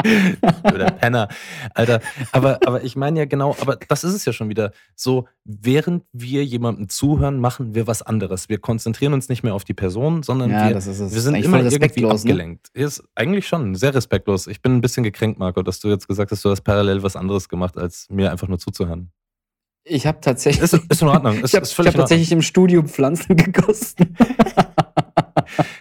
Oder 0.65 0.91
Penner. 0.91 1.29
Alter, 1.75 2.01
aber, 2.33 2.61
aber 2.67 2.83
ich 2.85 2.97
meine 2.97 3.21
ja 3.21 3.25
genau, 3.27 3.57
aber 3.61 3.77
das 3.77 4.05
ist 4.05 4.15
es 4.15 4.25
ja 4.25 4.33
schon 4.33 4.49
wieder. 4.49 4.73
So, 4.95 5.27
während 5.45 6.05
wir 6.13 6.45
jemandem 6.45 6.89
zuhören, 6.89 7.39
machen 7.39 7.75
wir 7.75 7.87
was 7.87 8.03
anderes. 8.03 8.49
Wir 8.49 8.59
konzentrieren 8.59 9.13
uns 9.13 9.29
nicht 9.29 9.43
mehr 9.43 9.55
auf 9.55 9.65
die 9.65 9.75
Person, 9.75 10.23
sondern 10.23 10.51
ja, 10.51 10.69
wir, 10.69 10.75
wir 10.75 10.81
sind 11.21 11.35
immer 11.35 11.63
irgendwie 11.63 12.03
ne? 12.03 12.11
abgelenkt. 12.11 12.69
Ne? 12.75 12.83
Ist 12.83 13.03
eigentlich 13.15 13.47
schon 13.47 13.75
sehr 13.75 13.95
respektlos. 13.95 14.47
Ich 14.47 14.63
bin 14.63 14.77
ein 14.77 14.81
bisschen 14.81 15.03
gekränkt, 15.03 15.39
Marco, 15.39 15.63
dass 15.63 15.81
du 15.81 15.89
jetzt 15.89 16.09
gesagt 16.09 16.31
hast, 16.31 16.45
du 16.45 16.51
hast 16.51 16.63
parallel 16.63 17.03
was 17.03 17.17
anderes 17.17 17.49
gemacht, 17.49 17.77
als 17.77 18.07
mir 18.11 18.31
einfach 18.31 18.49
nur 18.49 18.59
zuzuhören. 18.59 19.11
Ich 19.85 20.07
habe 20.07 20.19
tatsächlich. 20.21 20.63
Ist, 20.63 20.75
ist 20.75 21.03
in 21.03 21.09
Ordnung. 21.09 21.35
Ist, 21.43 21.55
ich 21.55 21.61
habe 21.61 21.89
hab 21.89 21.95
tatsächlich 21.95 22.33
im 22.33 22.43
Studio 22.43 22.83
Pflanzen 22.83 23.37
gegossen. 23.37 24.17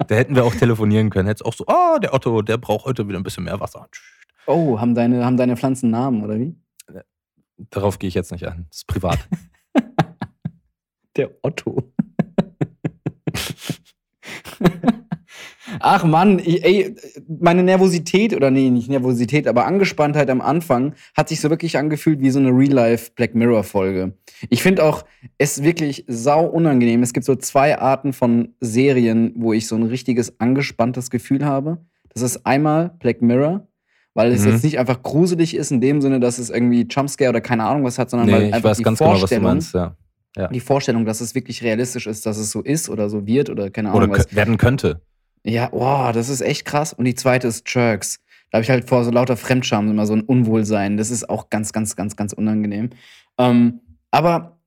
Da 0.07 0.15
hätten 0.15 0.35
wir 0.35 0.43
auch 0.43 0.55
telefonieren 0.55 1.09
können. 1.09 1.27
Hätte 1.27 1.45
auch 1.45 1.53
so, 1.53 1.65
oh, 1.67 1.97
der 1.99 2.13
Otto, 2.13 2.41
der 2.41 2.57
braucht 2.57 2.85
heute 2.85 3.07
wieder 3.07 3.19
ein 3.19 3.23
bisschen 3.23 3.43
mehr 3.43 3.59
Wasser. 3.59 3.87
Oh, 4.47 4.79
haben 4.79 4.95
deine, 4.95 5.25
haben 5.25 5.37
deine 5.37 5.57
Pflanzen 5.57 5.89
Namen, 5.89 6.23
oder 6.23 6.39
wie? 6.39 6.55
Darauf 7.71 7.99
gehe 7.99 8.07
ich 8.07 8.13
jetzt 8.13 8.31
nicht 8.31 8.47
an. 8.47 8.65
Das 8.69 8.79
ist 8.79 8.87
privat. 8.87 9.19
der 11.15 11.31
Otto. 11.41 11.91
Ach 15.79 16.03
Mann, 16.03 16.39
ich, 16.39 16.63
ey, 16.63 16.95
meine 17.27 17.63
Nervosität, 17.63 18.36
oder 18.36 18.51
nee, 18.51 18.69
nicht 18.69 18.89
Nervosität, 18.89 19.47
aber 19.47 19.65
Angespanntheit 19.65 20.29
am 20.29 20.41
Anfang 20.41 20.93
hat 21.15 21.29
sich 21.29 21.41
so 21.41 21.49
wirklich 21.49 21.77
angefühlt 21.77 22.21
wie 22.21 22.29
so 22.29 22.39
eine 22.39 22.49
Real-Life 22.49 23.12
Black 23.15 23.36
Mirror-Folge. 23.36 24.13
Ich 24.49 24.63
finde 24.63 24.84
auch, 24.84 25.05
es 25.38 25.63
wirklich 25.63 26.05
sau 26.08 26.45
unangenehm. 26.45 27.03
Es 27.03 27.13
gibt 27.13 27.25
so 27.25 27.36
zwei 27.36 27.77
Arten 27.77 28.13
von 28.13 28.55
Serien, 28.60 29.34
wo 29.36 29.53
ich 29.53 29.67
so 29.67 29.75
ein 29.75 29.84
richtiges 29.84 30.39
angespanntes 30.39 31.10
Gefühl 31.10 31.45
habe. 31.45 31.79
Das 32.13 32.21
ist 32.21 32.45
einmal 32.45 32.91
Black 32.99 33.21
Mirror, 33.21 33.67
weil 34.13 34.32
es 34.32 34.45
mhm. 34.45 34.51
jetzt 34.51 34.63
nicht 34.63 34.79
einfach 34.79 35.01
gruselig 35.01 35.55
ist 35.55 35.71
in 35.71 35.82
dem 35.82 36.01
Sinne, 36.01 36.19
dass 36.19 36.39
es 36.39 36.49
irgendwie 36.49 36.88
Jumpscare 36.89 37.29
oder 37.29 37.41
keine 37.41 37.63
Ahnung 37.65 37.84
was 37.84 37.99
hat, 37.99 38.10
sondern 38.10 38.27
nee, 38.27 38.34
weil 38.34 38.53
einfach 38.53 38.75
die 38.75 38.84
Vorstellung, 38.84 39.27
genau, 39.29 39.53
meinst, 39.53 39.73
ja. 39.73 39.95
Ja. 40.36 40.47
die 40.47 40.60
Vorstellung, 40.60 41.05
dass 41.05 41.21
es 41.21 41.36
wirklich 41.36 41.63
realistisch 41.63 42.08
ist, 42.08 42.25
dass 42.25 42.38
es 42.38 42.51
so 42.51 42.62
ist 42.62 42.89
oder 42.89 43.10
so 43.10 43.25
wird 43.25 43.49
oder 43.49 43.69
keine 43.69 43.89
Ahnung 43.89 44.10
oder 44.10 44.19
was. 44.19 44.36
werden 44.36 44.58
könnte. 44.58 45.01
Ja, 45.43 45.69
boah, 45.69 46.12
das 46.13 46.30
ist 46.30 46.41
echt 46.41 46.65
krass. 46.65 46.93
Und 46.93 47.06
die 47.06 47.15
zweite 47.15 47.47
ist 47.47 47.63
Jerks. 47.73 48.19
Da 48.52 48.58
habe 48.58 48.63
ich 48.63 48.69
halt 48.69 48.89
vor 48.89 49.04
so 49.04 49.12
lauter 49.12 49.38
Fremdscham 49.38 49.89
immer 49.89 50.06
so 50.06 50.13
ein 50.13 50.21
Unwohlsein. 50.21 50.97
Das 50.97 51.12
ist 51.12 51.30
auch 51.30 51.49
ganz, 51.49 51.71
ganz, 51.71 51.95
ganz, 51.95 52.15
ganz 52.15 52.34
unangenehm. 52.34 52.89
Ähm, 53.38 53.80
aber 54.12 54.58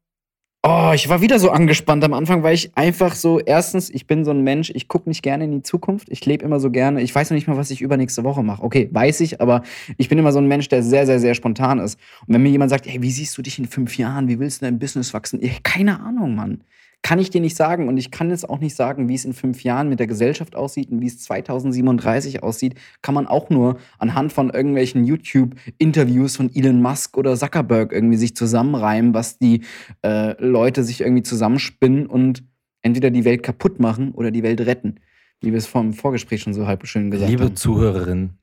oh, 0.62 0.92
ich 0.94 1.08
war 1.08 1.20
wieder 1.20 1.40
so 1.40 1.50
angespannt 1.50 2.04
am 2.04 2.14
Anfang, 2.14 2.44
weil 2.44 2.54
ich 2.54 2.76
einfach 2.76 3.16
so, 3.16 3.40
erstens, 3.40 3.90
ich 3.90 4.06
bin 4.06 4.24
so 4.24 4.30
ein 4.30 4.42
Mensch, 4.42 4.70
ich 4.74 4.86
gucke 4.86 5.08
nicht 5.08 5.22
gerne 5.22 5.44
in 5.44 5.50
die 5.50 5.62
Zukunft. 5.62 6.08
Ich 6.10 6.24
lebe 6.24 6.44
immer 6.44 6.60
so 6.60 6.70
gerne. 6.70 7.02
Ich 7.02 7.12
weiß 7.12 7.30
noch 7.30 7.34
nicht 7.34 7.48
mal, 7.48 7.56
was 7.56 7.70
ich 7.72 7.82
übernächste 7.82 8.22
Woche 8.22 8.44
mache. 8.44 8.62
Okay, 8.62 8.88
weiß 8.92 9.20
ich, 9.20 9.40
aber 9.40 9.62
ich 9.98 10.08
bin 10.08 10.18
immer 10.18 10.32
so 10.32 10.38
ein 10.38 10.46
Mensch, 10.46 10.68
der 10.68 10.82
sehr, 10.84 11.06
sehr, 11.06 11.18
sehr 11.18 11.34
spontan 11.34 11.80
ist. 11.80 11.98
Und 12.26 12.34
wenn 12.34 12.42
mir 12.42 12.50
jemand 12.50 12.70
sagt, 12.70 12.86
hey, 12.86 13.02
wie 13.02 13.10
siehst 13.10 13.36
du 13.36 13.42
dich 13.42 13.58
in 13.58 13.66
fünf 13.66 13.98
Jahren? 13.98 14.28
Wie 14.28 14.38
willst 14.38 14.62
du 14.62 14.66
dein 14.66 14.78
Business 14.78 15.12
wachsen? 15.12 15.40
Ich, 15.42 15.62
keine 15.64 16.00
Ahnung, 16.00 16.36
Mann 16.36 16.62
kann 17.02 17.18
ich 17.18 17.30
dir 17.30 17.40
nicht 17.40 17.56
sagen. 17.56 17.88
Und 17.88 17.96
ich 17.96 18.10
kann 18.10 18.30
jetzt 18.30 18.48
auch 18.48 18.60
nicht 18.60 18.76
sagen, 18.76 19.08
wie 19.08 19.14
es 19.14 19.24
in 19.24 19.32
fünf 19.32 19.64
Jahren 19.64 19.88
mit 19.88 19.98
der 19.98 20.06
Gesellschaft 20.06 20.54
aussieht 20.54 20.90
und 20.90 21.00
wie 21.00 21.08
es 21.08 21.20
2037 21.22 22.42
aussieht. 22.42 22.76
Kann 23.02 23.14
man 23.14 23.26
auch 23.26 23.50
nur 23.50 23.78
anhand 23.98 24.32
von 24.32 24.50
irgendwelchen 24.50 25.04
YouTube-Interviews 25.04 26.36
von 26.36 26.54
Elon 26.54 26.80
Musk 26.80 27.18
oder 27.18 27.36
Zuckerberg 27.36 27.92
irgendwie 27.92 28.16
sich 28.16 28.36
zusammenreimen, 28.36 29.14
was 29.14 29.38
die 29.38 29.62
äh, 30.02 30.40
Leute 30.42 30.84
sich 30.84 31.00
irgendwie 31.00 31.24
zusammenspinnen 31.24 32.06
und 32.06 32.44
entweder 32.82 33.10
die 33.10 33.24
Welt 33.24 33.42
kaputt 33.42 33.80
machen 33.80 34.12
oder 34.12 34.30
die 34.30 34.42
Welt 34.42 34.60
retten. 34.60 35.00
Wie 35.40 35.50
wir 35.50 35.58
es 35.58 35.66
vom 35.66 35.92
Vorgespräch 35.92 36.42
schon 36.42 36.54
so 36.54 36.68
halb 36.68 36.86
schön 36.86 37.10
gesagt 37.10 37.28
Liebe 37.28 37.42
haben. 37.42 37.48
Liebe 37.48 37.58
Zuhörerin, 37.58 38.38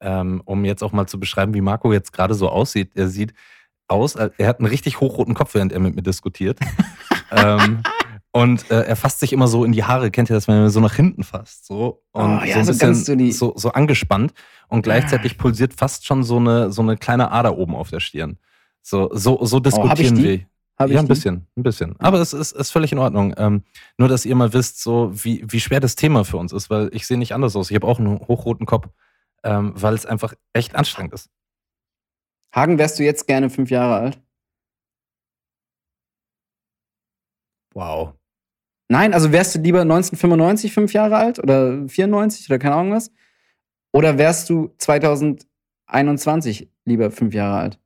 ähm, 0.00 0.40
um 0.44 0.64
jetzt 0.64 0.84
auch 0.84 0.92
mal 0.92 1.06
zu 1.06 1.18
beschreiben, 1.18 1.52
wie 1.52 1.60
Marco 1.60 1.92
jetzt 1.92 2.12
gerade 2.12 2.34
so 2.34 2.48
aussieht. 2.48 2.92
Er 2.94 3.08
sieht 3.08 3.34
aus, 3.88 4.14
er 4.14 4.46
hat 4.46 4.60
einen 4.60 4.68
richtig 4.68 5.00
hochroten 5.00 5.34
Kopf, 5.34 5.54
während 5.54 5.72
er 5.72 5.80
mit 5.80 5.96
mir 5.96 6.02
diskutiert. 6.02 6.58
ähm, 7.32 7.82
und 8.34 8.68
äh, 8.68 8.82
er 8.82 8.96
fasst 8.96 9.20
sich 9.20 9.32
immer 9.32 9.46
so 9.46 9.64
in 9.64 9.70
die 9.70 9.84
Haare, 9.84 10.10
kennt 10.10 10.28
ihr 10.28 10.34
das, 10.34 10.48
wenn 10.48 10.56
er 10.56 10.68
so 10.68 10.80
nach 10.80 10.96
hinten 10.96 11.22
fasst? 11.22 11.66
So, 11.66 12.02
und 12.10 12.40
oh, 12.40 12.44
ja, 12.44 12.64
so 12.64 12.72
ein 12.72 12.94
bisschen 12.94 13.30
so, 13.30 13.52
so, 13.52 13.52
so, 13.56 13.70
angespannt. 13.70 14.34
Und 14.66 14.82
gleichzeitig 14.82 15.38
pulsiert 15.38 15.72
fast 15.72 16.04
schon 16.04 16.24
so 16.24 16.38
eine, 16.38 16.72
so 16.72 16.82
eine 16.82 16.96
kleine 16.96 17.30
Ader 17.30 17.56
oben 17.56 17.76
auf 17.76 17.90
der 17.90 18.00
Stirn. 18.00 18.38
So, 18.82 19.08
so, 19.12 19.44
so 19.44 19.60
diskutieren 19.60 20.18
oh, 20.18 20.22
wir. 20.22 20.46
Hab 20.76 20.90
ja, 20.90 20.98
ein 20.98 21.06
bisschen, 21.06 21.46
ein 21.56 21.62
bisschen. 21.62 21.94
Aber 22.00 22.18
es 22.18 22.32
ist, 22.32 22.50
ist 22.50 22.72
völlig 22.72 22.90
in 22.90 22.98
Ordnung. 22.98 23.34
Ähm, 23.36 23.62
nur, 23.98 24.08
dass 24.08 24.26
ihr 24.26 24.34
mal 24.34 24.52
wisst, 24.52 24.82
so 24.82 25.12
wie, 25.14 25.44
wie 25.46 25.60
schwer 25.60 25.78
das 25.78 25.94
Thema 25.94 26.24
für 26.24 26.38
uns 26.38 26.52
ist, 26.52 26.70
weil 26.70 26.90
ich 26.92 27.06
sehe 27.06 27.16
nicht 27.16 27.34
anders 27.34 27.54
aus. 27.54 27.70
Ich 27.70 27.76
habe 27.76 27.86
auch 27.86 28.00
einen 28.00 28.18
hochroten 28.18 28.66
Kopf, 28.66 28.88
ähm, 29.44 29.74
weil 29.76 29.94
es 29.94 30.06
einfach 30.06 30.34
echt 30.52 30.74
anstrengend 30.74 31.12
ist. 31.12 31.30
Hagen, 32.52 32.78
wärst 32.78 32.98
du 32.98 33.04
jetzt 33.04 33.28
gerne 33.28 33.48
fünf 33.48 33.70
Jahre 33.70 33.94
alt? 33.94 34.20
Wow. 37.74 38.14
Nein, 38.88 39.14
also 39.14 39.32
wärst 39.32 39.54
du 39.54 39.60
lieber 39.60 39.80
1995 39.82 40.72
fünf 40.72 40.92
Jahre 40.92 41.16
alt 41.16 41.38
oder 41.38 41.88
94 41.88 42.48
oder 42.50 42.58
keine 42.58 42.74
Ahnung 42.74 42.92
was? 42.92 43.10
Oder 43.92 44.18
wärst 44.18 44.50
du 44.50 44.74
2021 44.78 46.68
lieber 46.84 47.10
fünf 47.10 47.34
Jahre 47.34 47.58
alt? 47.58 47.78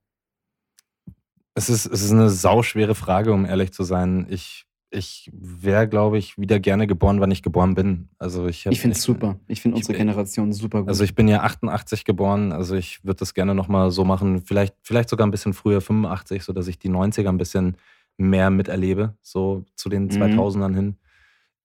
Es 1.54 1.68
ist, 1.68 1.86
es 1.86 2.02
ist 2.02 2.12
eine 2.12 2.30
sauschwere 2.30 2.94
Frage, 2.94 3.32
um 3.32 3.44
ehrlich 3.44 3.72
zu 3.72 3.82
sein. 3.82 4.26
Ich, 4.30 4.64
ich 4.90 5.28
wäre, 5.32 5.88
glaube 5.88 6.16
ich, 6.18 6.38
wieder 6.38 6.60
gerne 6.60 6.86
geboren, 6.86 7.20
wann 7.20 7.30
ich 7.30 7.42
geboren 7.42 7.74
bin. 7.74 8.08
Also 8.18 8.46
ich, 8.46 8.64
hab- 8.66 8.72
Ich 8.72 8.80
finde 8.80 8.96
es 8.96 9.02
super. 9.02 9.38
Ich 9.48 9.60
finde 9.60 9.76
unsere 9.76 9.92
ich- 9.92 9.98
Generation 9.98 10.52
super 10.52 10.80
gut. 10.80 10.88
Also 10.88 11.04
ich 11.04 11.14
bin 11.14 11.26
ja 11.28 11.42
88 11.42 12.04
geboren, 12.04 12.52
also 12.52 12.74
ich 12.76 13.04
würde 13.04 13.18
das 13.18 13.34
gerne 13.34 13.54
nochmal 13.54 13.90
so 13.90 14.04
machen, 14.04 14.42
vielleicht, 14.44 14.74
vielleicht 14.82 15.08
sogar 15.08 15.26
ein 15.26 15.30
bisschen 15.32 15.52
früher, 15.52 15.80
85, 15.80 16.42
sodass 16.44 16.68
ich 16.68 16.78
die 16.78 16.90
90er 16.90 17.28
ein 17.28 17.38
bisschen 17.38 17.76
mehr 18.18 18.50
miterlebe, 18.50 19.16
so 19.22 19.64
zu 19.76 19.88
den 19.88 20.04
Mhm. 20.04 20.10
2000ern 20.10 20.74
hin. 20.74 20.98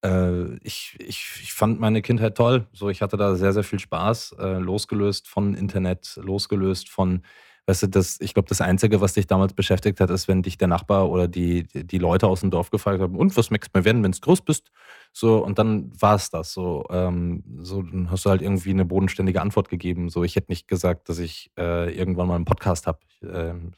Äh, 0.04 0.56
ich, 0.58 0.98
ich, 1.00 1.40
ich 1.44 1.54
fand 1.54 1.80
meine 1.80 2.02
Kindheit 2.02 2.36
toll, 2.38 2.68
so 2.74 2.90
ich 2.90 3.02
hatte 3.02 3.18
da 3.18 3.36
sehr, 3.36 3.54
sehr 3.54 3.64
viel 3.64 3.80
Spaß, 3.80 4.36
äh, 4.40 4.58
losgelöst 4.60 5.28
von 5.28 5.56
Internet, 5.56 6.20
losgelöst 6.22 6.90
von, 6.90 7.22
weißt 7.68 7.84
du, 7.84 7.88
das, 7.88 8.20
ich 8.20 8.34
glaube, 8.34 8.50
das 8.50 8.60
Einzige, 8.60 9.00
was 9.00 9.14
dich 9.14 9.28
damals 9.28 9.54
beschäftigt 9.54 10.02
hat, 10.02 10.10
ist, 10.10 10.28
wenn 10.28 10.42
dich 10.42 10.58
der 10.58 10.68
Nachbar 10.68 11.10
oder 11.10 11.30
die, 11.30 11.64
die 11.74 11.98
Leute 12.00 12.28
aus 12.28 12.42
dem 12.42 12.52
Dorf 12.52 12.70
gefragt 12.70 13.00
haben, 13.02 13.16
und 13.16 13.36
was 13.38 13.50
möchtest 13.50 13.74
du 13.74 13.80
mal 13.80 13.86
werden, 13.86 14.04
wenn 14.04 14.12
du 14.12 14.20
groß 14.20 14.42
bist? 14.42 14.72
So, 15.14 15.38
und 15.44 15.58
dann 15.58 15.90
war 16.02 16.16
es 16.16 16.30
das. 16.30 16.52
So, 16.52 16.86
ähm, 16.90 17.44
so, 17.60 17.82
dann 17.82 18.12
hast 18.12 18.26
du 18.26 18.30
halt 18.30 18.42
irgendwie 18.42 18.72
eine 18.72 18.84
bodenständige 18.86 19.42
Antwort 19.42 19.70
gegeben. 19.70 20.10
So, 20.10 20.24
ich 20.26 20.36
hätte 20.36 20.52
nicht 20.52 20.68
gesagt, 20.68 21.08
dass 21.08 21.20
ich 21.20 21.52
äh, 21.58 21.96
irgendwann 21.96 22.28
mal 22.28 22.36
einen 22.36 22.46
Podcast 22.46 22.88
habe. 22.88 23.00
Ähm, 23.22 23.72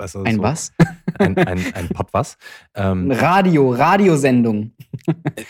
weißt 0.00 0.14
du, 0.16 0.22
ein 0.24 0.36
so, 0.36 0.42
was? 0.42 0.72
Ein, 1.18 1.36
ein, 1.36 1.60
ein 1.74 1.88
Pod 1.90 2.08
was? 2.12 2.36
Ähm, 2.74 3.10
Radio, 3.12 3.70
Radiosendung. 3.70 4.72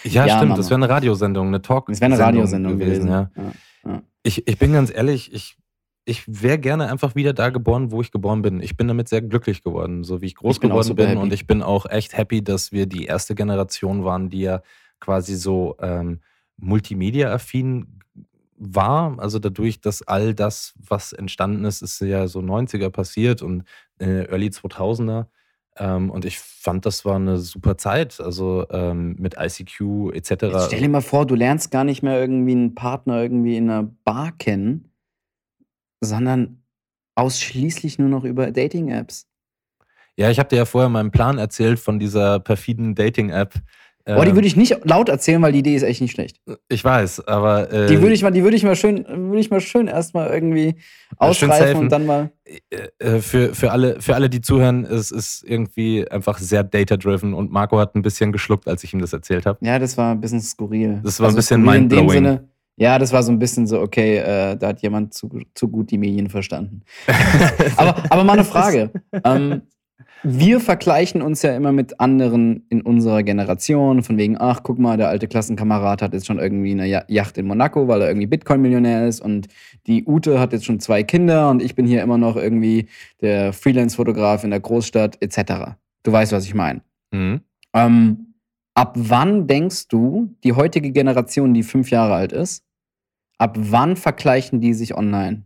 ja, 0.04 0.26
Ja, 0.26 0.28
stimmt, 0.36 0.42
Mama. 0.50 0.56
das 0.56 0.68
wäre 0.70 0.78
eine 0.80 0.88
Radiosendung, 0.88 1.46
eine 1.48 1.62
Talk. 1.62 1.86
Das 1.88 2.00
wäre 2.00 2.12
eine 2.12 2.22
Radiosendung 2.22 2.78
gewesen. 2.78 3.08
ja. 3.08 3.30
Ja. 3.86 4.02
Ich, 4.22 4.46
ich 4.46 4.58
bin 4.58 4.72
ganz 4.74 4.92
ehrlich, 4.94 5.32
ich, 5.32 5.56
ich 6.04 6.24
wäre 6.26 6.58
gerne 6.58 6.90
einfach 6.90 7.14
wieder 7.14 7.32
da 7.32 7.48
geboren, 7.48 7.90
wo 7.90 8.02
ich 8.02 8.10
geboren 8.10 8.42
bin. 8.42 8.60
Ich 8.60 8.76
bin 8.76 8.86
damit 8.88 9.08
sehr 9.08 9.22
glücklich 9.22 9.62
geworden, 9.62 10.04
so 10.04 10.20
wie 10.20 10.26
ich 10.26 10.34
groß 10.34 10.56
Ich 10.56 10.60
bin 10.60 10.70
geworden 10.70 10.94
bin. 10.94 11.06
happy. 11.08 11.18
Und 11.20 11.32
ich 11.32 11.46
bin 11.46 11.62
auch 11.62 11.86
echt 11.88 12.16
happy, 12.16 12.42
dass 12.44 12.72
wir 12.72 12.84
die 12.86 13.06
erste 13.06 13.34
Generation 13.34 14.04
waren, 14.04 14.28
die 14.28 14.40
ja 14.40 14.60
quasi 14.98 15.36
so 15.36 15.76
ähm, 15.80 16.20
multimedia-affin 16.58 17.99
war. 18.60 19.18
Also 19.18 19.38
dadurch, 19.38 19.80
dass 19.80 20.02
all 20.02 20.34
das, 20.34 20.74
was 20.76 21.12
entstanden 21.12 21.64
ist, 21.64 21.82
ist 21.82 22.00
ja 22.00 22.28
so 22.28 22.40
90er 22.40 22.90
passiert 22.90 23.42
und 23.42 23.64
äh, 23.98 24.26
Early 24.30 24.48
2000er. 24.48 25.26
Ähm, 25.76 26.10
und 26.10 26.24
ich 26.26 26.38
fand, 26.38 26.84
das 26.84 27.04
war 27.04 27.16
eine 27.16 27.38
super 27.38 27.78
Zeit. 27.78 28.20
Also 28.20 28.66
ähm, 28.70 29.16
mit 29.18 29.36
ICQ 29.38 30.12
etc. 30.12 30.30
Jetzt 30.30 30.66
stell 30.66 30.80
dir 30.80 30.88
mal 30.88 31.00
vor, 31.00 31.26
du 31.26 31.34
lernst 31.34 31.70
gar 31.70 31.84
nicht 31.84 32.02
mehr 32.02 32.20
irgendwie 32.20 32.52
einen 32.52 32.74
Partner 32.74 33.22
irgendwie 33.22 33.56
in 33.56 33.70
einer 33.70 33.90
Bar 34.04 34.32
kennen, 34.32 34.92
sondern 36.00 36.62
ausschließlich 37.14 37.98
nur 37.98 38.08
noch 38.08 38.24
über 38.24 38.50
Dating-Apps. 38.50 39.26
Ja, 40.16 40.30
ich 40.30 40.38
habe 40.38 40.50
dir 40.50 40.56
ja 40.56 40.64
vorher 40.66 40.90
meinen 40.90 41.10
Plan 41.10 41.38
erzählt 41.38 41.80
von 41.80 41.98
dieser 41.98 42.40
perfiden 42.40 42.94
Dating-App. 42.94 43.54
Boah, 44.14 44.24
die 44.24 44.30
Ähm, 44.30 44.36
würde 44.36 44.46
ich 44.46 44.56
nicht 44.56 44.76
laut 44.84 45.08
erzählen, 45.08 45.40
weil 45.42 45.52
die 45.52 45.60
Idee 45.60 45.74
ist 45.74 45.82
echt 45.82 46.00
nicht 46.00 46.12
schlecht. 46.12 46.40
ich 46.68 46.84
weiß, 46.84 47.26
aber 47.26 47.72
äh, 47.72 47.86
Die 47.86 48.00
würde 48.00 48.14
ich 48.14 48.22
mal, 48.22 48.30
die 48.30 48.42
würde 48.42 48.56
ich 48.56 48.62
mal 48.64 48.76
schön, 48.76 49.04
würde 49.08 49.40
ich 49.40 49.50
mal 49.50 49.60
schön 49.60 49.86
erstmal 49.88 50.30
irgendwie 50.30 50.76
safen. 51.18 51.76
und 51.76 51.92
dann 51.92 52.06
mal. 52.06 52.30
äh, 52.98 53.20
für, 53.20 53.54
für, 53.54 53.70
alle, 53.72 54.00
für 54.00 54.14
alle, 54.14 54.28
die 54.30 54.40
zuhören, 54.40 54.84
es 54.84 55.10
ist 55.10 55.44
irgendwie 55.46 56.08
einfach 56.10 56.38
sehr 56.38 56.64
data-driven 56.64 57.34
und 57.34 57.50
Marco 57.50 57.78
hat 57.78 57.94
ein 57.94 58.02
bisschen 58.02 58.32
geschluckt, 58.32 58.68
als 58.68 58.84
ich 58.84 58.92
ihm 58.94 59.00
das 59.00 59.12
erzählt 59.12 59.46
habe. 59.46 59.58
Ja, 59.64 59.78
das 59.78 59.96
war 59.96 60.12
ein 60.12 60.20
bisschen 60.20 60.40
skurril. 60.40 60.90
Also 60.90 61.02
Das 61.04 61.20
war 61.20 61.28
ein 61.28 61.34
bisschen 61.34 61.62
skurril 61.62 61.78
in 61.82 61.88
dem. 61.88 62.08
Sinne. 62.08 62.48
Ja, 62.76 62.98
das 62.98 63.12
war 63.12 63.22
so 63.22 63.30
ein 63.30 63.38
bisschen 63.38 63.66
so, 63.66 63.78
okay, 63.80 64.16
äh, 64.16 64.56
da 64.56 64.68
hat 64.68 64.80
jemand 64.80 65.12
zu, 65.12 65.28
zu 65.54 65.68
gut 65.68 65.90
die 65.90 65.98
Medien 65.98 66.30
verstanden. 66.30 66.80
aber, 67.76 67.94
aber 68.08 68.24
mal 68.24 68.32
eine 68.34 68.44
Frage. 68.44 68.90
Ähm, 69.24 69.62
wir 70.22 70.60
vergleichen 70.60 71.22
uns 71.22 71.42
ja 71.42 71.56
immer 71.56 71.72
mit 71.72 71.98
anderen 72.00 72.66
in 72.68 72.82
unserer 72.82 73.22
Generation, 73.22 74.02
von 74.02 74.18
wegen, 74.18 74.36
ach, 74.38 74.60
guck 74.62 74.78
mal, 74.78 74.96
der 74.96 75.08
alte 75.08 75.28
Klassenkamerad 75.28 76.02
hat 76.02 76.12
jetzt 76.12 76.26
schon 76.26 76.38
irgendwie 76.38 76.72
eine 76.72 76.86
Yacht 77.08 77.38
in 77.38 77.46
Monaco, 77.46 77.88
weil 77.88 78.02
er 78.02 78.08
irgendwie 78.08 78.26
Bitcoin-Millionär 78.26 79.08
ist 79.08 79.20
und 79.20 79.48
die 79.86 80.04
Ute 80.04 80.38
hat 80.38 80.52
jetzt 80.52 80.66
schon 80.66 80.80
zwei 80.80 81.02
Kinder 81.02 81.50
und 81.50 81.62
ich 81.62 81.74
bin 81.74 81.86
hier 81.86 82.02
immer 82.02 82.18
noch 82.18 82.36
irgendwie 82.36 82.88
der 83.20 83.52
Freelance-Fotograf 83.52 84.44
in 84.44 84.50
der 84.50 84.60
Großstadt, 84.60 85.16
etc. 85.20 85.76
Du 86.02 86.12
weißt, 86.12 86.32
was 86.32 86.44
ich 86.44 86.54
meine. 86.54 86.82
Mhm. 87.12 87.40
Ähm, 87.72 88.34
ab 88.74 88.94
wann 88.96 89.46
denkst 89.46 89.88
du, 89.88 90.34
die 90.44 90.52
heutige 90.52 90.92
Generation, 90.92 91.54
die 91.54 91.62
fünf 91.62 91.90
Jahre 91.90 92.14
alt 92.14 92.32
ist, 92.32 92.64
ab 93.38 93.56
wann 93.58 93.96
vergleichen 93.96 94.60
die 94.60 94.74
sich 94.74 94.94
online? 94.94 95.44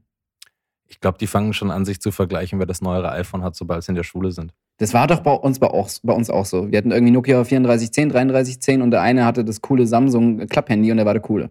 Ich 0.87 1.00
glaube, 1.00 1.18
die 1.18 1.26
fangen 1.26 1.52
schon 1.52 1.70
an, 1.70 1.84
sich 1.84 2.00
zu 2.00 2.12
vergleichen, 2.12 2.58
wer 2.58 2.66
das 2.66 2.80
neuere 2.80 3.10
iPhone 3.12 3.42
hat, 3.42 3.56
sobald 3.56 3.82
sie 3.82 3.92
in 3.92 3.96
der 3.96 4.02
Schule 4.02 4.32
sind. 4.32 4.52
Das 4.78 4.92
war 4.92 5.06
doch 5.06 5.20
bei 5.20 5.32
uns, 5.32 5.58
bei, 5.60 5.68
auch, 5.68 5.88
bei 6.02 6.12
uns 6.12 6.30
auch 6.30 6.44
so. 6.46 6.70
Wir 6.70 6.78
hatten 6.78 6.90
irgendwie 6.90 7.12
Nokia 7.12 7.37
3410, 7.42 8.08
3310 8.08 8.82
und 8.82 8.90
der 8.90 9.02
eine 9.02 9.24
hatte 9.24 9.44
das 9.44 9.60
coole 9.60 9.87
Samsung 9.87 10.46
Klapphandy 10.48 10.90
und 10.90 10.96
der 10.96 11.06
war 11.06 11.14
der 11.14 11.22
coole. 11.22 11.50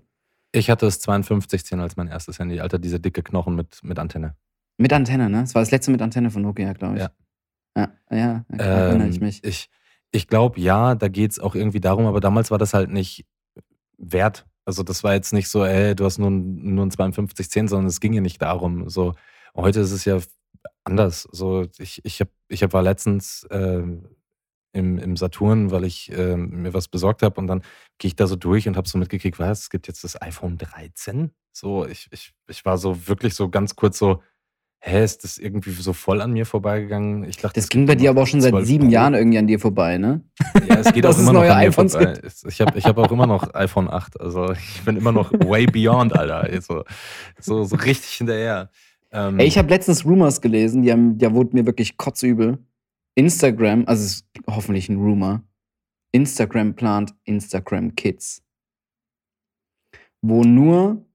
Ich 0.51 0.69
hatte 0.69 0.85
das 0.85 0.97
5210 0.97 1.79
als 1.79 1.95
mein 1.95 2.07
erstes 2.09 2.37
Handy, 2.39 2.59
Alter, 2.59 2.79
diese 2.79 2.99
dicke 2.99 3.23
Knochen 3.23 3.55
mit, 3.55 3.79
mit 3.83 3.97
Antenne. 3.97 4.35
Mit 4.77 4.91
Antenne, 4.91 5.29
ne? 5.29 5.41
Das 5.41 5.55
war 5.55 5.61
das 5.61 5.71
letzte 5.71 5.91
mit 5.91 6.01
Antenne 6.01 6.31
von 6.31 6.41
Nokia, 6.41 6.73
glaube 6.73 6.95
ich. 6.95 7.01
Ja. 7.01 7.09
Ja, 7.75 7.91
ja, 8.15 8.45
da 8.49 8.63
erinnere 8.65 9.07
ich 9.07 9.15
Ähm, 9.17 9.23
mich. 9.23 9.43
Ich, 9.43 9.69
ich 10.11 10.27
glaube, 10.27 10.59
ja, 10.59 10.93
da 10.93 11.07
geht 11.07 11.31
es 11.31 11.39
auch 11.39 11.55
irgendwie 11.55 11.79
darum, 11.79 12.05
aber 12.05 12.19
damals 12.19 12.51
war 12.51 12.59
das 12.59 12.73
halt 12.75 12.91
nicht 12.91 13.25
wert. 13.97 14.45
Also 14.65 14.83
das 14.83 15.03
war 15.03 15.13
jetzt 15.13 15.33
nicht 15.33 15.49
so, 15.49 15.65
ey, 15.65 15.95
du 15.95 16.05
hast 16.05 16.19
nur, 16.19 16.29
ein- 16.29 16.75
nur 16.75 16.85
ein 16.85 16.91
5210, 16.91 17.67
sondern 17.67 17.87
es 17.87 17.99
ging 17.99 18.13
ja 18.13 18.21
nicht 18.21 18.41
darum. 18.41 18.89
So, 18.89 19.13
heute 19.55 19.79
ist 19.79 19.91
es 19.91 20.05
ja 20.05 20.19
anders. 20.83 21.27
So, 21.31 21.65
ich, 21.77 22.01
ich, 22.03 22.19
hab, 22.21 22.29
ich 22.47 22.63
hab, 22.63 22.73
war 22.73 22.81
letztens 22.81 23.45
ähm, 23.51 24.07
im, 24.73 24.97
im 24.97 25.15
Saturn, 25.17 25.71
weil 25.71 25.83
ich 25.83 26.11
ähm, 26.15 26.61
mir 26.63 26.73
was 26.73 26.87
besorgt 26.87 27.21
habe 27.21 27.39
und 27.39 27.47
dann 27.47 27.61
gehe 27.99 28.07
ich 28.09 28.15
da 28.15 28.27
so 28.27 28.35
durch 28.35 28.67
und 28.67 28.75
habe 28.77 28.87
so 28.89 28.97
mitgekriegt, 28.97 29.39
was, 29.39 29.61
es 29.61 29.69
gibt 29.69 29.87
jetzt 29.87 30.03
das 30.03 30.19
iPhone 30.21 30.57
13? 30.57 31.31
So, 31.51 31.85
ich, 31.85 32.07
ich, 32.11 32.33
ich 32.49 32.65
war 32.65 32.77
so 32.77 33.07
wirklich 33.07 33.35
so 33.35 33.49
ganz 33.49 33.75
kurz 33.75 33.99
so, 33.99 34.23
hä, 34.85 35.03
ist 35.03 35.23
das 35.23 35.37
irgendwie 35.37 35.71
so 35.71 35.93
voll 35.93 36.19
an 36.21 36.33
mir 36.33 36.45
vorbeigegangen? 36.45 37.23
Ich 37.23 37.37
dachte, 37.37 37.55
Das 37.55 37.65
es 37.65 37.69
ging 37.69 37.85
bei 37.85 37.95
dir 37.95 38.09
aber 38.09 38.23
auch 38.23 38.27
schon 38.27 38.41
seit 38.41 38.51
12 38.51 38.65
sieben 38.67 38.85
Pro. 38.85 38.91
Jahren 38.91 39.13
irgendwie 39.13 39.37
an 39.37 39.47
dir 39.47 39.59
vorbei, 39.59 39.97
ne? 39.99 40.23
Ja, 40.67 40.75
es 40.79 40.91
geht 40.91 41.05
auch 41.05 41.17
immer 41.17 41.31
noch 41.33 41.41
an 41.43 41.47
mir 41.59 41.67
iPhones 41.67 41.93
vorbei. 41.93 42.19
Es- 42.23 42.43
Ich 42.43 42.59
habe 42.59 42.77
ich 42.77 42.85
hab 42.85 42.97
auch 42.97 43.11
immer 43.11 43.27
noch 43.27 43.53
iPhone 43.53 43.89
8. 43.89 44.19
Also 44.19 44.51
ich 44.51 44.81
bin 44.83 44.97
immer 44.97 45.11
noch 45.13 45.31
way 45.47 45.67
beyond, 45.67 46.13
Alter. 46.17 46.49
So, 46.61 46.83
so, 47.39 47.63
so 47.63 47.75
richtig 47.77 48.11
hinterher. 48.13 48.71
Ähm, 49.13 49.39
Ey, 49.39 49.47
ich 49.47 49.57
habe 49.57 49.69
letztens 49.69 50.05
Rumors 50.05 50.41
gelesen, 50.41 50.81
die 50.81 50.91
haben, 50.91 51.17
da 51.17 51.33
wurde 51.33 51.55
mir 51.55 51.65
wirklich 51.65 51.97
kotzübel. 51.97 52.57
Instagram, 53.15 53.83
also 53.85 54.03
es 54.03 54.11
ist 54.15 54.27
hoffentlich 54.49 54.89
ein 54.89 54.97
Rumor. 54.97 55.43
Instagram 56.11 56.75
plant 56.75 57.13
Instagram 57.23 57.95
Kids. 57.95 58.43
Wo 60.21 60.43
nur 60.43 61.05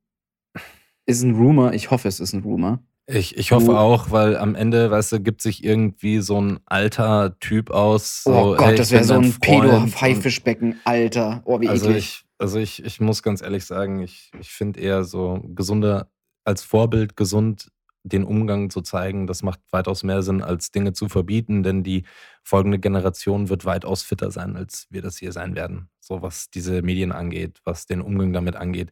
ist 1.07 1.23
ein 1.23 1.35
Rumor, 1.35 1.73
ich 1.73 1.91
hoffe, 1.91 2.07
es 2.07 2.21
ist 2.21 2.35
ein 2.35 2.43
Rumor. 2.43 2.81
ich, 3.07 3.37
ich 3.37 3.51
hoffe 3.51 3.79
auch, 3.79 4.11
weil 4.11 4.37
am 4.37 4.55
Ende, 4.55 4.91
weißt 4.91 5.13
du, 5.13 5.21
gibt 5.21 5.41
sich 5.41 5.65
irgendwie 5.65 6.21
so 6.21 6.41
ein 6.41 6.61
alter 6.67 7.37
Typ 7.41 7.71
aus. 7.71 8.23
So, 8.23 8.33
oh 8.33 8.57
Gott, 8.57 8.67
hey, 8.67 8.77
das 8.77 8.91
wäre 8.93 9.05
so 9.05 9.15
ein 9.15 9.33
Pedo-Haifischbecken, 9.41 10.79
Alter. 10.85 11.43
Oh, 11.47 11.61
wie 11.61 11.69
Also 11.69 11.89
eklig. 11.89 12.05
ich, 12.05 12.25
also 12.39 12.59
ich, 12.59 12.85
ich 12.85 13.01
muss 13.01 13.23
ganz 13.23 13.43
ehrlich 13.43 13.65
sagen, 13.65 14.01
ich, 14.01 14.31
ich 14.39 14.51
finde 14.51 14.79
eher 14.81 15.03
so 15.05 15.41
gesunder, 15.47 16.11
als 16.45 16.63
Vorbild 16.63 17.17
gesund 17.17 17.73
den 18.13 18.25
Umgang 18.25 18.71
zu 18.71 18.81
zeigen, 18.83 19.27
das 19.27 19.43
macht 19.43 19.61
weitaus 19.71 20.03
mehr 20.03 20.23
Sinn, 20.23 20.43
als 20.43 20.71
Dinge 20.71 20.93
zu 20.93 21.09
verbieten, 21.09 21.63
denn 21.63 21.83
die 21.83 22.05
folgende 22.43 22.79
Generation 22.79 23.49
wird 23.49 23.65
weitaus 23.65 24.03
fitter 24.03 24.31
sein, 24.31 24.57
als 24.57 24.87
wir 24.91 25.03
das 25.03 25.19
hier 25.19 25.33
sein 25.33 25.55
werden. 25.55 25.89
So 26.01 26.23
was 26.23 26.51
diese 26.51 26.83
Medien 26.83 27.13
angeht, 27.13 27.61
was 27.65 27.87
den 27.87 28.01
Umgang 28.01 28.33
damit 28.33 28.57
angeht. 28.57 28.91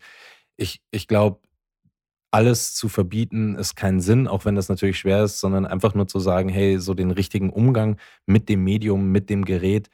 Ich, 0.56 0.82
ich 0.90 1.08
glaube, 1.08 1.40
alles 2.30 2.74
zu 2.74 2.88
verbieten 2.88 3.56
ist 3.56 3.76
kein 3.76 4.00
Sinn, 4.00 4.28
auch 4.28 4.44
wenn 4.44 4.56
das 4.56 4.68
natürlich 4.68 4.98
schwer 4.98 5.24
ist, 5.24 5.40
sondern 5.40 5.64
einfach 5.64 5.94
nur 5.94 6.06
zu 6.06 6.18
sagen, 6.20 6.48
hey, 6.48 6.78
so 6.78 6.94
den 6.94 7.10
richtigen 7.10 7.50
Umgang 7.50 7.96
mit 8.26 8.48
dem 8.48 8.62
Medium, 8.64 9.10
mit 9.10 9.30
dem 9.30 9.44
Gerät 9.44 9.88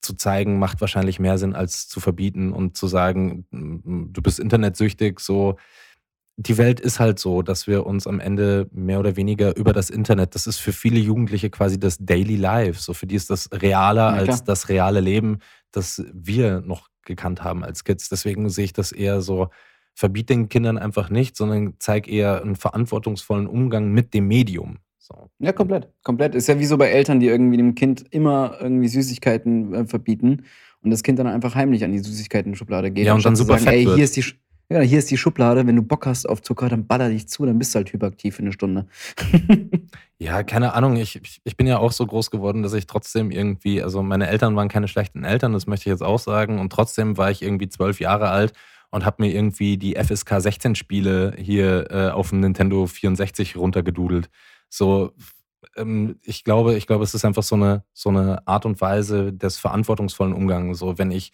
zu 0.00 0.14
zeigen, 0.14 0.58
macht 0.58 0.80
wahrscheinlich 0.80 1.18
mehr 1.20 1.38
Sinn, 1.38 1.54
als 1.54 1.88
zu 1.88 2.00
verbieten 2.00 2.52
und 2.52 2.76
zu 2.76 2.86
sagen, 2.86 3.46
du 3.50 4.22
bist 4.22 4.38
internetsüchtig, 4.38 5.20
so. 5.20 5.56
Die 6.42 6.56
Welt 6.56 6.80
ist 6.80 7.00
halt 7.00 7.18
so, 7.18 7.42
dass 7.42 7.66
wir 7.66 7.84
uns 7.84 8.06
am 8.06 8.18
Ende 8.18 8.66
mehr 8.72 8.98
oder 8.98 9.16
weniger 9.16 9.54
über 9.56 9.74
das 9.74 9.90
Internet, 9.90 10.34
das 10.34 10.46
ist 10.46 10.58
für 10.58 10.72
viele 10.72 10.98
Jugendliche 10.98 11.50
quasi 11.50 11.78
das 11.78 11.98
Daily 11.98 12.36
Life. 12.36 12.80
So 12.80 12.94
für 12.94 13.06
die 13.06 13.14
ist 13.14 13.28
das 13.28 13.50
realer 13.52 14.14
Ja, 14.14 14.14
als 14.14 14.42
das 14.44 14.70
reale 14.70 15.00
Leben, 15.00 15.40
das 15.70 16.02
wir 16.14 16.62
noch 16.62 16.88
gekannt 17.04 17.44
haben 17.44 17.62
als 17.62 17.84
Kids. 17.84 18.08
Deswegen 18.08 18.48
sehe 18.48 18.64
ich 18.64 18.72
das 18.72 18.90
eher 18.90 19.20
so, 19.20 19.50
verbiet 19.94 20.30
den 20.30 20.48
Kindern 20.48 20.78
einfach 20.78 21.10
nicht, 21.10 21.36
sondern 21.36 21.74
zeig 21.78 22.08
eher 22.08 22.40
einen 22.40 22.56
verantwortungsvollen 22.56 23.46
Umgang 23.46 23.90
mit 23.90 24.14
dem 24.14 24.26
Medium. 24.26 24.78
So. 24.98 25.28
Ja, 25.40 25.52
komplett. 25.52 25.88
Komplett. 26.04 26.34
Ist 26.34 26.46
ja 26.46 26.58
wie 26.58 26.64
so 26.64 26.78
bei 26.78 26.88
Eltern, 26.88 27.20
die 27.20 27.26
irgendwie 27.26 27.58
dem 27.58 27.74
Kind 27.74 28.04
immer 28.10 28.56
irgendwie 28.60 28.88
Süßigkeiten 28.88 29.74
äh, 29.74 29.86
verbieten 29.86 30.44
und 30.82 30.90
das 30.90 31.02
Kind 31.02 31.18
dann 31.18 31.26
einfach 31.26 31.54
heimlich 31.54 31.84
an 31.84 31.92
die 31.92 31.98
Süßigkeiten-Schublade 31.98 32.90
geht. 32.92 33.04
Ja, 33.04 33.14
und 33.14 33.24
dann 33.26 33.36
super 33.36 33.54
sagen, 33.58 33.64
fett 33.64 33.74
ey, 33.74 33.84
wird. 33.84 33.96
hier 33.96 34.04
ist, 34.04 34.16
die, 34.16 34.22
Sch- 34.22 34.36
ja, 34.70 34.80
hier 34.80 35.00
ist 35.00 35.10
die 35.10 35.16
Schublade, 35.16 35.66
wenn 35.66 35.76
du 35.76 35.82
Bock 35.82 36.06
hast 36.06 36.28
auf 36.28 36.42
Zucker, 36.42 36.68
dann 36.68 36.86
baller 36.86 37.08
dich 37.08 37.28
zu, 37.28 37.44
dann 37.44 37.58
bist 37.58 37.74
du 37.74 37.78
halt 37.78 37.92
hyperaktiv 37.92 38.36
für 38.36 38.42
eine 38.42 38.52
Stunde. 38.52 38.86
Ja, 40.22 40.42
keine 40.42 40.74
Ahnung. 40.74 40.96
Ich, 40.96 41.40
ich, 41.44 41.56
bin 41.56 41.66
ja 41.66 41.78
auch 41.78 41.92
so 41.92 42.06
groß 42.06 42.30
geworden, 42.30 42.62
dass 42.62 42.74
ich 42.74 42.86
trotzdem 42.86 43.30
irgendwie, 43.30 43.82
also 43.82 44.02
meine 44.02 44.28
Eltern 44.28 44.54
waren 44.54 44.68
keine 44.68 44.86
schlechten 44.86 45.24
Eltern, 45.24 45.54
das 45.54 45.66
möchte 45.66 45.84
ich 45.84 45.92
jetzt 45.92 46.02
auch 46.02 46.18
sagen. 46.18 46.58
Und 46.58 46.70
trotzdem 46.70 47.16
war 47.16 47.30
ich 47.30 47.40
irgendwie 47.40 47.70
zwölf 47.70 48.00
Jahre 48.00 48.28
alt 48.28 48.52
und 48.90 49.06
habe 49.06 49.22
mir 49.22 49.34
irgendwie 49.34 49.78
die 49.78 49.94
FSK 49.94 50.42
16 50.42 50.74
Spiele 50.74 51.32
hier 51.38 51.90
äh, 51.90 52.10
auf 52.10 52.28
dem 52.28 52.40
Nintendo 52.40 52.86
64 52.86 53.56
runtergedudelt. 53.56 54.28
So, 54.68 55.14
ähm, 55.74 56.16
ich 56.22 56.44
glaube, 56.44 56.76
ich 56.76 56.86
glaube, 56.86 57.04
es 57.04 57.14
ist 57.14 57.24
einfach 57.24 57.42
so 57.42 57.54
eine, 57.54 57.84
so 57.94 58.10
eine 58.10 58.46
Art 58.46 58.66
und 58.66 58.78
Weise 58.82 59.32
des 59.32 59.56
verantwortungsvollen 59.56 60.34
Umgangs. 60.34 60.78
So, 60.78 60.98
wenn 60.98 61.12
ich 61.12 61.32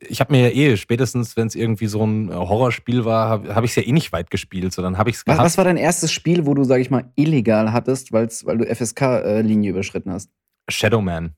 ich 0.00 0.20
habe 0.20 0.32
mir 0.32 0.48
ja 0.50 0.54
eh, 0.72 0.76
spätestens 0.76 1.36
wenn 1.36 1.46
es 1.46 1.54
irgendwie 1.54 1.86
so 1.86 2.04
ein 2.04 2.32
Horrorspiel 2.34 3.04
war, 3.04 3.28
habe 3.28 3.54
hab 3.54 3.64
ich 3.64 3.70
es 3.70 3.76
ja 3.76 3.82
eh 3.82 3.92
nicht 3.92 4.12
weit 4.12 4.30
gespielt, 4.30 4.72
so 4.72 4.82
dann 4.82 4.98
habe 4.98 5.10
ich 5.10 5.16
es 5.16 5.20
Was, 5.26 5.34
gehabt. 5.34 5.44
was 5.46 5.56
war 5.58 5.64
dein 5.64 5.76
erstes 5.76 6.12
Spiel, 6.12 6.46
wo 6.46 6.54
du, 6.54 6.64
sag 6.64 6.80
ich 6.80 6.90
mal, 6.90 7.10
illegal 7.16 7.72
hattest, 7.72 8.12
weil's, 8.12 8.44
weil 8.46 8.58
du 8.58 8.64
FSK-Linie 8.74 9.70
überschritten 9.70 10.12
hast? 10.12 10.30
Shadowman. 10.68 11.34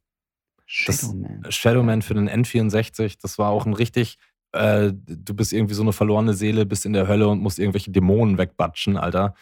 Das- 0.87 1.01
Shadowman. 1.01 1.43
Shadowman 1.49 2.03
für 2.03 2.14
den 2.14 2.28
N64, 2.28 3.16
das 3.20 3.39
war 3.39 3.51
auch 3.51 3.66
ein 3.66 3.74
richtig, 3.74 4.18
äh, 4.53 4.93
du 4.93 5.35
bist 5.35 5.53
irgendwie 5.53 5.74
so 5.74 5.83
eine 5.83 5.93
verlorene 5.93 6.35
Seele, 6.35 6.66
bist 6.66 6.87
in 6.87 6.93
der 6.93 7.09
Hölle 7.09 7.28
und 7.28 7.41
musst 7.41 7.59
irgendwelche 7.59 7.91
Dämonen 7.91 8.39
wegbatschen, 8.39 8.97
Alter. 8.97 9.35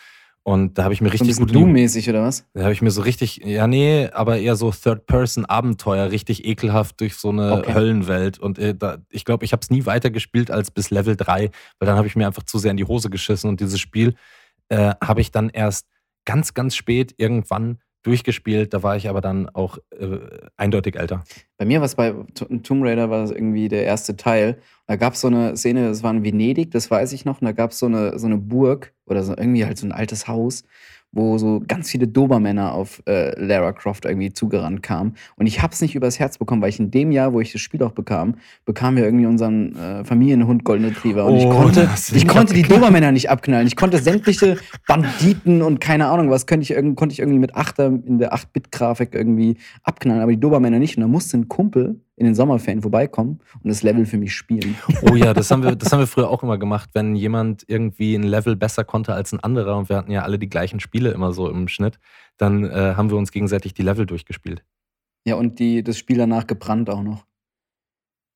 Und 0.48 0.78
da 0.78 0.84
habe 0.84 0.94
ich 0.94 1.02
mir 1.02 1.10
So 1.10 1.16
ein 1.16 1.26
richtig 1.26 1.44
bisschen 1.44 1.46
Doom-mäßig, 1.48 2.08
oder 2.08 2.22
was? 2.22 2.46
Da 2.54 2.62
habe 2.62 2.72
ich 2.72 2.80
mir 2.80 2.90
so 2.90 3.02
richtig, 3.02 3.42
ja, 3.44 3.66
nee, 3.66 4.08
aber 4.14 4.38
eher 4.38 4.56
so 4.56 4.70
Third-Person-Abenteuer, 4.70 6.10
richtig 6.10 6.46
ekelhaft 6.46 7.02
durch 7.02 7.16
so 7.16 7.28
eine 7.28 7.58
Okay. 7.58 7.74
Höllenwelt. 7.74 8.38
Und 8.38 8.58
äh, 8.58 8.74
da, 8.74 8.96
ich 9.10 9.26
glaube, 9.26 9.44
ich 9.44 9.52
habe 9.52 9.60
es 9.60 9.68
nie 9.68 9.84
weitergespielt 9.84 10.50
als 10.50 10.70
bis 10.70 10.88
Level 10.88 11.16
3, 11.16 11.50
weil 11.78 11.86
dann 11.86 11.98
habe 11.98 12.06
ich 12.06 12.16
mir 12.16 12.26
einfach 12.26 12.44
zu 12.44 12.58
sehr 12.58 12.70
in 12.70 12.78
die 12.78 12.86
Hose 12.86 13.10
geschissen. 13.10 13.50
Und 13.50 13.60
dieses 13.60 13.78
Spiel 13.78 14.14
äh, 14.70 14.94
habe 15.04 15.20
ich 15.20 15.30
dann 15.32 15.50
erst 15.50 15.86
ganz, 16.24 16.54
ganz 16.54 16.74
spät 16.74 17.12
irgendwann 17.18 17.80
durchgespielt. 18.08 18.72
Da 18.72 18.82
war 18.82 18.96
ich 18.96 19.08
aber 19.08 19.20
dann 19.20 19.48
auch 19.50 19.78
äh, 19.90 20.18
eindeutig 20.56 20.96
älter. 20.96 21.24
Bei 21.58 21.66
mir 21.66 21.80
war 21.80 21.86
es 21.86 21.94
bei 21.94 22.14
Tomb 22.62 22.84
Raider 22.84 23.10
war 23.10 23.30
irgendwie 23.30 23.68
der 23.68 23.84
erste 23.84 24.16
Teil. 24.16 24.58
Da 24.86 24.96
gab 24.96 25.12
es 25.12 25.20
so 25.20 25.28
eine 25.28 25.56
Szene, 25.56 25.88
das 25.88 26.02
war 26.02 26.10
in 26.12 26.24
Venedig, 26.24 26.70
das 26.70 26.90
weiß 26.90 27.12
ich 27.12 27.26
noch, 27.26 27.40
und 27.40 27.44
da 27.44 27.52
gab 27.52 27.72
es 27.72 27.78
so 27.78 27.86
eine, 27.86 28.18
so 28.18 28.26
eine 28.26 28.38
Burg 28.38 28.94
oder 29.04 29.22
so 29.22 29.36
irgendwie 29.36 29.66
halt 29.66 29.76
so 29.76 29.86
ein 29.86 29.92
altes 29.92 30.26
Haus, 30.26 30.64
wo 31.18 31.36
so 31.36 31.60
ganz 31.66 31.90
viele 31.90 32.08
Dobermänner 32.08 32.72
auf 32.72 33.02
äh, 33.06 33.38
Lara 33.38 33.72
Croft 33.72 34.06
irgendwie 34.06 34.32
zugerannt 34.32 34.82
kamen. 34.82 35.14
Und 35.36 35.46
ich 35.46 35.60
hab's 35.62 35.82
nicht 35.82 35.94
übers 35.94 36.18
Herz 36.18 36.38
bekommen, 36.38 36.62
weil 36.62 36.70
ich 36.70 36.78
in 36.80 36.90
dem 36.90 37.10
Jahr, 37.12 37.32
wo 37.34 37.40
ich 37.40 37.52
das 37.52 37.60
Spiel 37.60 37.82
auch 37.82 37.92
bekam, 37.92 38.36
bekamen 38.64 38.96
wir 38.96 39.04
irgendwie 39.04 39.26
unseren 39.26 39.76
äh, 39.76 40.04
Familienhund 40.04 40.64
Golden 40.64 40.86
Retriever. 40.86 41.26
Und 41.26 41.36
ich 41.36 41.44
Oh, 41.44 41.50
konnte, 41.50 41.90
hast 41.90 42.12
du 42.12 42.16
ich 42.16 42.26
konnte 42.26 42.54
die. 42.54 42.62
Dobermänner 42.62 43.12
nicht 43.12 43.28
abknallen. 43.30 43.66
Ich 43.66 43.76
konnte 43.76 43.98
sämtliche 43.98 44.56
Banditen 44.86 45.62
und 45.62 45.80
keine 45.80 46.06
Ahnung 46.06 46.30
was, 46.30 46.46
könnte 46.46 46.62
ich, 46.62 46.96
konnte 46.96 47.12
ich 47.12 47.18
irgendwie 47.18 47.38
mit 47.38 47.54
8 47.54 47.78
in 47.80 48.18
der 48.18 48.34
8-Bit-Grafik 48.34 49.14
irgendwie 49.14 49.56
abknallen, 49.82 50.22
aber 50.22 50.32
die 50.32 50.40
Dobermänner 50.40 50.78
nicht. 50.78 50.96
Und 50.96 51.02
da 51.02 51.08
musste 51.08 51.36
ein 51.38 51.48
Kumpel 51.48 52.00
in 52.18 52.26
den 52.26 52.34
Sommerferien 52.34 52.82
vorbeikommen 52.82 53.40
und 53.62 53.68
das 53.68 53.82
Level 53.82 54.04
für 54.04 54.18
mich 54.18 54.34
spielen. 54.34 54.76
Oh 55.02 55.14
ja, 55.14 55.32
das 55.32 55.50
haben 55.50 55.62
wir, 55.62 55.76
das 55.76 55.92
haben 55.92 56.00
wir 56.00 56.06
früher 56.06 56.28
auch 56.28 56.42
immer 56.42 56.58
gemacht, 56.58 56.90
wenn 56.92 57.14
jemand 57.14 57.64
irgendwie 57.68 58.14
ein 58.14 58.24
Level 58.24 58.56
besser 58.56 58.84
konnte 58.84 59.14
als 59.14 59.32
ein 59.32 59.40
anderer 59.40 59.76
und 59.76 59.88
wir 59.88 59.96
hatten 59.96 60.10
ja 60.10 60.22
alle 60.22 60.38
die 60.38 60.48
gleichen 60.48 60.80
Spiele 60.80 61.10
immer 61.10 61.32
so 61.32 61.48
im 61.48 61.68
Schnitt, 61.68 61.98
dann 62.36 62.64
äh, 62.64 62.94
haben 62.96 63.10
wir 63.10 63.16
uns 63.16 63.30
gegenseitig 63.30 63.74
die 63.74 63.82
Level 63.82 64.04
durchgespielt. 64.04 64.64
Ja, 65.24 65.36
und 65.36 65.58
die, 65.58 65.82
das 65.82 65.96
Spiel 65.98 66.18
danach 66.18 66.46
gebrannt 66.46 66.90
auch 66.90 67.02
noch. 67.02 67.24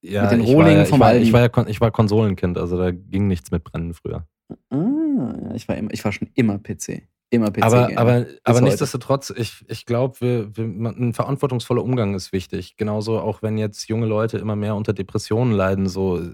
Ja, 0.03 0.22
Mit 0.22 0.33
den 0.33 0.41
ich 0.41 0.49
war, 0.49 0.55
Rohlingen 0.55 0.76
ja, 0.76 0.83
ich, 0.83 0.89
vom 0.89 1.01
war, 1.01 1.09
Aldi. 1.09 1.24
ich, 1.24 1.33
war 1.33 1.41
ja, 1.41 1.66
ich 1.66 1.80
war 1.80 1.91
Konsolenkind, 1.91 2.59
also 2.59 2.76
da 2.76 2.91
ging 2.91 3.26
nichts 3.26 3.51
mit 3.51 3.64
Brennen 3.64 3.95
früher. 3.95 4.26
Ah, 4.70 5.53
ich 5.55 5.68
war, 5.68 5.76
immer, 5.76 5.93
ich 5.93 6.05
war 6.05 6.12
schon 6.12 6.28
immer 6.35 6.59
PC. 6.59 7.03
Immer 7.33 7.51
PC. 7.51 7.62
aber 7.64 7.87
Gamer. 7.89 8.01
aber, 8.01 8.26
aber 8.45 8.61
nichtsdestotrotz, 8.61 9.33
ich, 9.35 9.64
ich 9.68 9.87
glaube, 9.87 10.51
ein 10.57 11.14
verantwortungsvoller 11.14 11.83
Umgang 11.83 12.14
ist 12.14 12.33
wichtig. 12.33 12.76
Genauso 12.76 13.18
auch 13.18 13.43
wenn 13.43 13.57
jetzt 13.59 13.89
junge 13.89 14.07
Leute 14.07 14.39
immer 14.39 14.55
mehr 14.55 14.76
unter 14.76 14.93
Depressionen 14.93 15.53
leiden, 15.53 15.89
so 15.89 16.18
äh, 16.20 16.28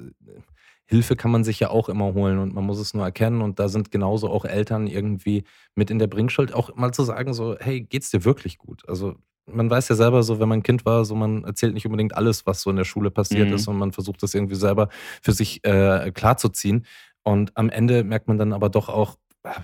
Hilfe 0.86 1.16
kann 1.16 1.30
man 1.30 1.44
sich 1.44 1.60
ja 1.60 1.70
auch 1.70 1.88
immer 1.88 2.14
holen 2.14 2.38
und 2.38 2.52
man 2.54 2.64
muss 2.64 2.78
es 2.80 2.94
nur 2.94 3.04
erkennen. 3.04 3.42
Und 3.42 3.58
da 3.60 3.68
sind 3.68 3.90
genauso 3.90 4.28
auch 4.28 4.44
Eltern 4.44 4.86
irgendwie 4.86 5.44
mit 5.74 5.90
in 5.90 5.98
der 5.98 6.06
Bringschuld, 6.08 6.52
auch 6.52 6.74
mal 6.76 6.92
zu 6.92 7.04
sagen, 7.04 7.32
so, 7.32 7.56
hey, 7.60 7.82
geht's 7.82 8.10
dir 8.10 8.24
wirklich 8.24 8.58
gut? 8.58 8.82
Also 8.88 9.14
man 9.46 9.70
weiß 9.70 9.88
ja 9.88 9.94
selber 9.94 10.22
so, 10.22 10.40
wenn 10.40 10.48
man 10.48 10.62
Kind 10.62 10.84
war, 10.84 11.04
so 11.04 11.14
man 11.14 11.44
erzählt 11.44 11.74
nicht 11.74 11.86
unbedingt 11.86 12.16
alles, 12.16 12.44
was 12.44 12.60
so 12.62 12.70
in 12.70 12.76
der 12.76 12.84
Schule 12.84 13.10
passiert 13.10 13.48
Mhm. 13.48 13.54
ist 13.54 13.68
und 13.68 13.78
man 13.78 13.92
versucht 13.92 14.22
das 14.22 14.34
irgendwie 14.34 14.56
selber 14.56 14.88
für 15.22 15.32
sich 15.32 15.64
äh, 15.64 16.10
klarzuziehen. 16.12 16.84
Und 17.22 17.56
am 17.56 17.70
Ende 17.70 18.02
merkt 18.04 18.26
man 18.28 18.36
dann 18.38 18.52
aber 18.52 18.68
doch 18.68 18.88
auch, 18.88 19.16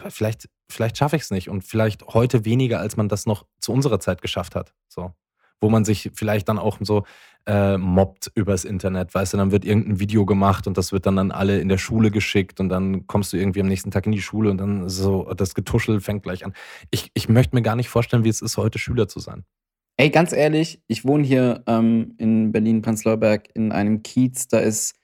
vielleicht, 0.08 0.48
vielleicht 0.70 0.98
schaffe 0.98 1.16
ich 1.16 1.22
es 1.22 1.30
nicht 1.30 1.48
und 1.48 1.62
vielleicht 1.62 2.06
heute 2.08 2.44
weniger, 2.44 2.80
als 2.80 2.96
man 2.96 3.08
das 3.08 3.26
noch 3.26 3.46
zu 3.60 3.72
unserer 3.72 4.00
Zeit 4.00 4.22
geschafft 4.22 4.54
hat. 4.54 4.74
So. 4.88 5.12
Wo 5.60 5.70
man 5.70 5.84
sich 5.84 6.10
vielleicht 6.14 6.48
dann 6.48 6.58
auch 6.58 6.78
so 6.80 7.04
äh, 7.46 7.78
mobbt 7.78 8.30
übers 8.34 8.64
Internet, 8.64 9.14
weißt 9.14 9.32
du, 9.32 9.36
dann 9.36 9.50
wird 9.50 9.64
irgendein 9.64 10.00
Video 10.00 10.26
gemacht 10.26 10.66
und 10.66 10.76
das 10.76 10.92
wird 10.92 11.06
dann 11.06 11.18
an 11.18 11.30
alle 11.30 11.60
in 11.60 11.68
der 11.68 11.78
Schule 11.78 12.10
geschickt 12.10 12.60
und 12.60 12.68
dann 12.68 13.06
kommst 13.06 13.32
du 13.32 13.36
irgendwie 13.36 13.60
am 13.60 13.68
nächsten 13.68 13.90
Tag 13.90 14.06
in 14.06 14.12
die 14.12 14.22
Schule 14.22 14.50
und 14.50 14.58
dann 14.58 14.88
so, 14.88 15.32
das 15.34 15.54
Getuschel 15.54 16.00
fängt 16.00 16.22
gleich 16.22 16.44
an. 16.44 16.54
Ich, 16.90 17.10
ich 17.14 17.28
möchte 17.28 17.54
mir 17.54 17.62
gar 17.62 17.76
nicht 17.76 17.88
vorstellen, 17.88 18.24
wie 18.24 18.28
es 18.28 18.42
ist, 18.42 18.56
heute 18.56 18.78
Schüler 18.78 19.08
zu 19.08 19.20
sein. 19.20 19.44
Ey, 19.96 20.10
ganz 20.10 20.32
ehrlich, 20.32 20.82
ich 20.88 21.04
wohne 21.04 21.24
hier 21.24 21.62
ähm, 21.66 22.14
in 22.18 22.50
Berlin-Prenzlauer 22.50 23.16
Berg 23.16 23.48
in 23.54 23.70
einem 23.70 24.02
Kiez, 24.02 24.48
da 24.48 24.58
ist 24.58 24.96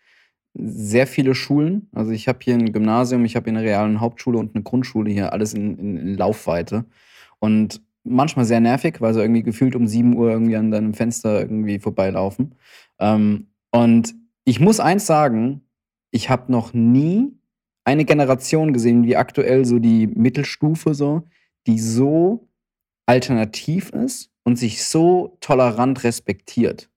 sehr 0.54 1.06
viele 1.06 1.34
Schulen. 1.34 1.88
Also 1.92 2.10
ich 2.10 2.28
habe 2.28 2.38
hier 2.42 2.54
ein 2.54 2.72
Gymnasium, 2.72 3.24
ich 3.24 3.36
habe 3.36 3.50
hier 3.50 3.58
eine 3.58 3.66
realen 3.66 4.00
Hauptschule 4.00 4.38
und 4.38 4.54
eine 4.54 4.64
Grundschule 4.64 5.10
hier, 5.10 5.32
alles 5.32 5.54
in, 5.54 5.78
in, 5.78 5.96
in 5.96 6.16
Laufweite. 6.16 6.84
Und 7.38 7.82
manchmal 8.04 8.44
sehr 8.44 8.60
nervig, 8.60 9.00
weil 9.00 9.14
sie 9.14 9.20
irgendwie 9.20 9.42
gefühlt 9.42 9.76
um 9.76 9.86
7 9.86 10.16
Uhr 10.16 10.30
irgendwie 10.30 10.56
an 10.56 10.70
deinem 10.70 10.94
Fenster 10.94 11.40
irgendwie 11.40 11.78
vorbeilaufen. 11.78 12.54
Ähm, 12.98 13.48
und 13.70 14.14
ich 14.44 14.60
muss 14.60 14.80
eins 14.80 15.06
sagen, 15.06 15.62
ich 16.10 16.28
habe 16.28 16.50
noch 16.50 16.72
nie 16.74 17.32
eine 17.84 18.04
Generation 18.04 18.72
gesehen, 18.72 19.04
wie 19.04 19.16
aktuell 19.16 19.64
so 19.64 19.78
die 19.78 20.06
Mittelstufe 20.06 20.94
so, 20.94 21.22
die 21.66 21.78
so 21.78 22.48
alternativ 23.06 23.90
ist 23.90 24.30
und 24.44 24.56
sich 24.56 24.84
so 24.84 25.36
tolerant 25.40 26.04
respektiert. 26.04 26.89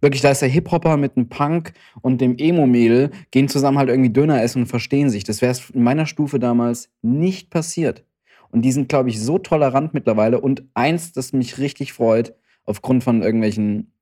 Wirklich, 0.00 0.22
da 0.22 0.30
ist 0.30 0.42
der 0.42 0.48
Hip-Hopper 0.48 0.96
mit 0.96 1.16
einem 1.16 1.28
Punk 1.28 1.72
und 2.00 2.20
dem 2.20 2.36
Emo-Mädel, 2.38 3.10
gehen 3.30 3.48
zusammen 3.48 3.78
halt 3.78 3.90
irgendwie 3.90 4.10
Döner 4.10 4.42
essen 4.42 4.62
und 4.62 4.66
verstehen 4.66 5.10
sich. 5.10 5.24
Das 5.24 5.42
wäre 5.42 5.56
in 5.74 5.82
meiner 5.82 6.06
Stufe 6.06 6.38
damals 6.38 6.90
nicht 7.02 7.50
passiert. 7.50 8.04
Und 8.50 8.62
die 8.62 8.72
sind, 8.72 8.88
glaube 8.88 9.10
ich, 9.10 9.20
so 9.20 9.38
tolerant 9.38 9.94
mittlerweile. 9.94 10.40
Und 10.40 10.64
eins, 10.74 11.12
das 11.12 11.32
mich 11.32 11.58
richtig 11.58 11.92
freut, 11.92 12.34
aufgrund 12.64 13.04
von 13.04 13.22
irgendwelchen 13.22 13.92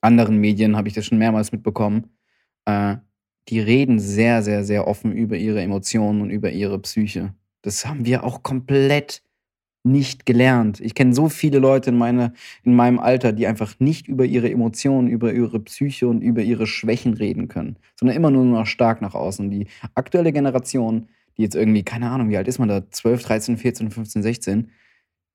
anderen 0.00 0.38
Medien 0.38 0.76
habe 0.76 0.88
ich 0.88 0.94
das 0.94 1.06
schon 1.06 1.18
mehrmals 1.18 1.50
mitbekommen, 1.50 2.10
äh, 2.66 2.96
die 3.48 3.60
reden 3.60 3.98
sehr, 3.98 4.42
sehr, 4.42 4.64
sehr 4.64 4.86
offen 4.86 5.12
über 5.12 5.36
ihre 5.36 5.60
Emotionen 5.60 6.22
und 6.22 6.30
über 6.30 6.50
ihre 6.50 6.78
Psyche. 6.78 7.34
Das 7.62 7.86
haben 7.86 8.04
wir 8.04 8.24
auch 8.24 8.42
komplett 8.42 9.22
nicht 9.84 10.24
gelernt. 10.24 10.80
Ich 10.80 10.94
kenne 10.94 11.14
so 11.14 11.28
viele 11.28 11.58
Leute 11.58 11.90
in, 11.90 11.98
meine, 11.98 12.32
in 12.64 12.74
meinem 12.74 12.98
Alter, 12.98 13.32
die 13.32 13.46
einfach 13.46 13.74
nicht 13.78 14.08
über 14.08 14.24
ihre 14.24 14.50
Emotionen, 14.50 15.08
über 15.08 15.32
ihre 15.32 15.60
Psyche 15.60 16.08
und 16.08 16.22
über 16.22 16.42
ihre 16.42 16.66
Schwächen 16.66 17.14
reden 17.14 17.48
können, 17.48 17.76
sondern 18.00 18.16
immer 18.16 18.30
nur 18.30 18.44
noch 18.44 18.66
stark 18.66 19.02
nach 19.02 19.14
außen. 19.14 19.50
Die 19.50 19.66
aktuelle 19.94 20.32
Generation, 20.32 21.08
die 21.36 21.42
jetzt 21.42 21.54
irgendwie, 21.54 21.82
keine 21.82 22.10
Ahnung, 22.10 22.30
wie 22.30 22.36
alt 22.38 22.48
ist 22.48 22.58
man 22.58 22.68
da, 22.68 22.90
12, 22.90 23.22
13, 23.24 23.56
14, 23.58 23.90
15, 23.90 24.22
16, 24.22 24.70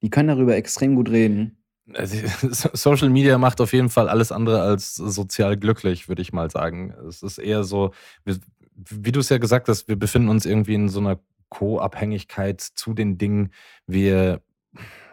die 0.02 0.10
können 0.10 0.30
darüber 0.30 0.56
extrem 0.56 0.96
gut 0.96 1.12
reden. 1.12 1.58
Also, 1.94 2.18
Social 2.74 3.10
Media 3.10 3.38
macht 3.38 3.62
auf 3.62 3.72
jeden 3.74 3.90
Fall 3.90 4.10
alles 4.10 4.32
andere 4.32 4.62
als 4.62 4.96
sozial 4.96 5.58
glücklich, 5.58 6.10
würde 6.10 6.24
ich 6.24 6.34
mal 6.34 6.50
sagen. 6.50 6.94
Es 7.08 7.22
ist 7.22 7.38
eher 7.38 7.64
so, 7.64 7.92
wie, 8.26 8.36
wie 8.76 9.12
du 9.12 9.20
es 9.20 9.30
ja 9.30 9.38
gesagt 9.38 9.68
hast, 9.68 9.88
wir 9.88 9.96
befinden 9.96 10.30
uns 10.30 10.48
irgendwie 10.48 10.74
in 10.74 10.90
so 10.90 11.00
einer 11.00 11.20
Co-Abhängigkeit 11.50 12.62
zu 12.62 12.94
den 12.94 13.18
Dingen. 13.18 13.52
Wir, 13.88 14.42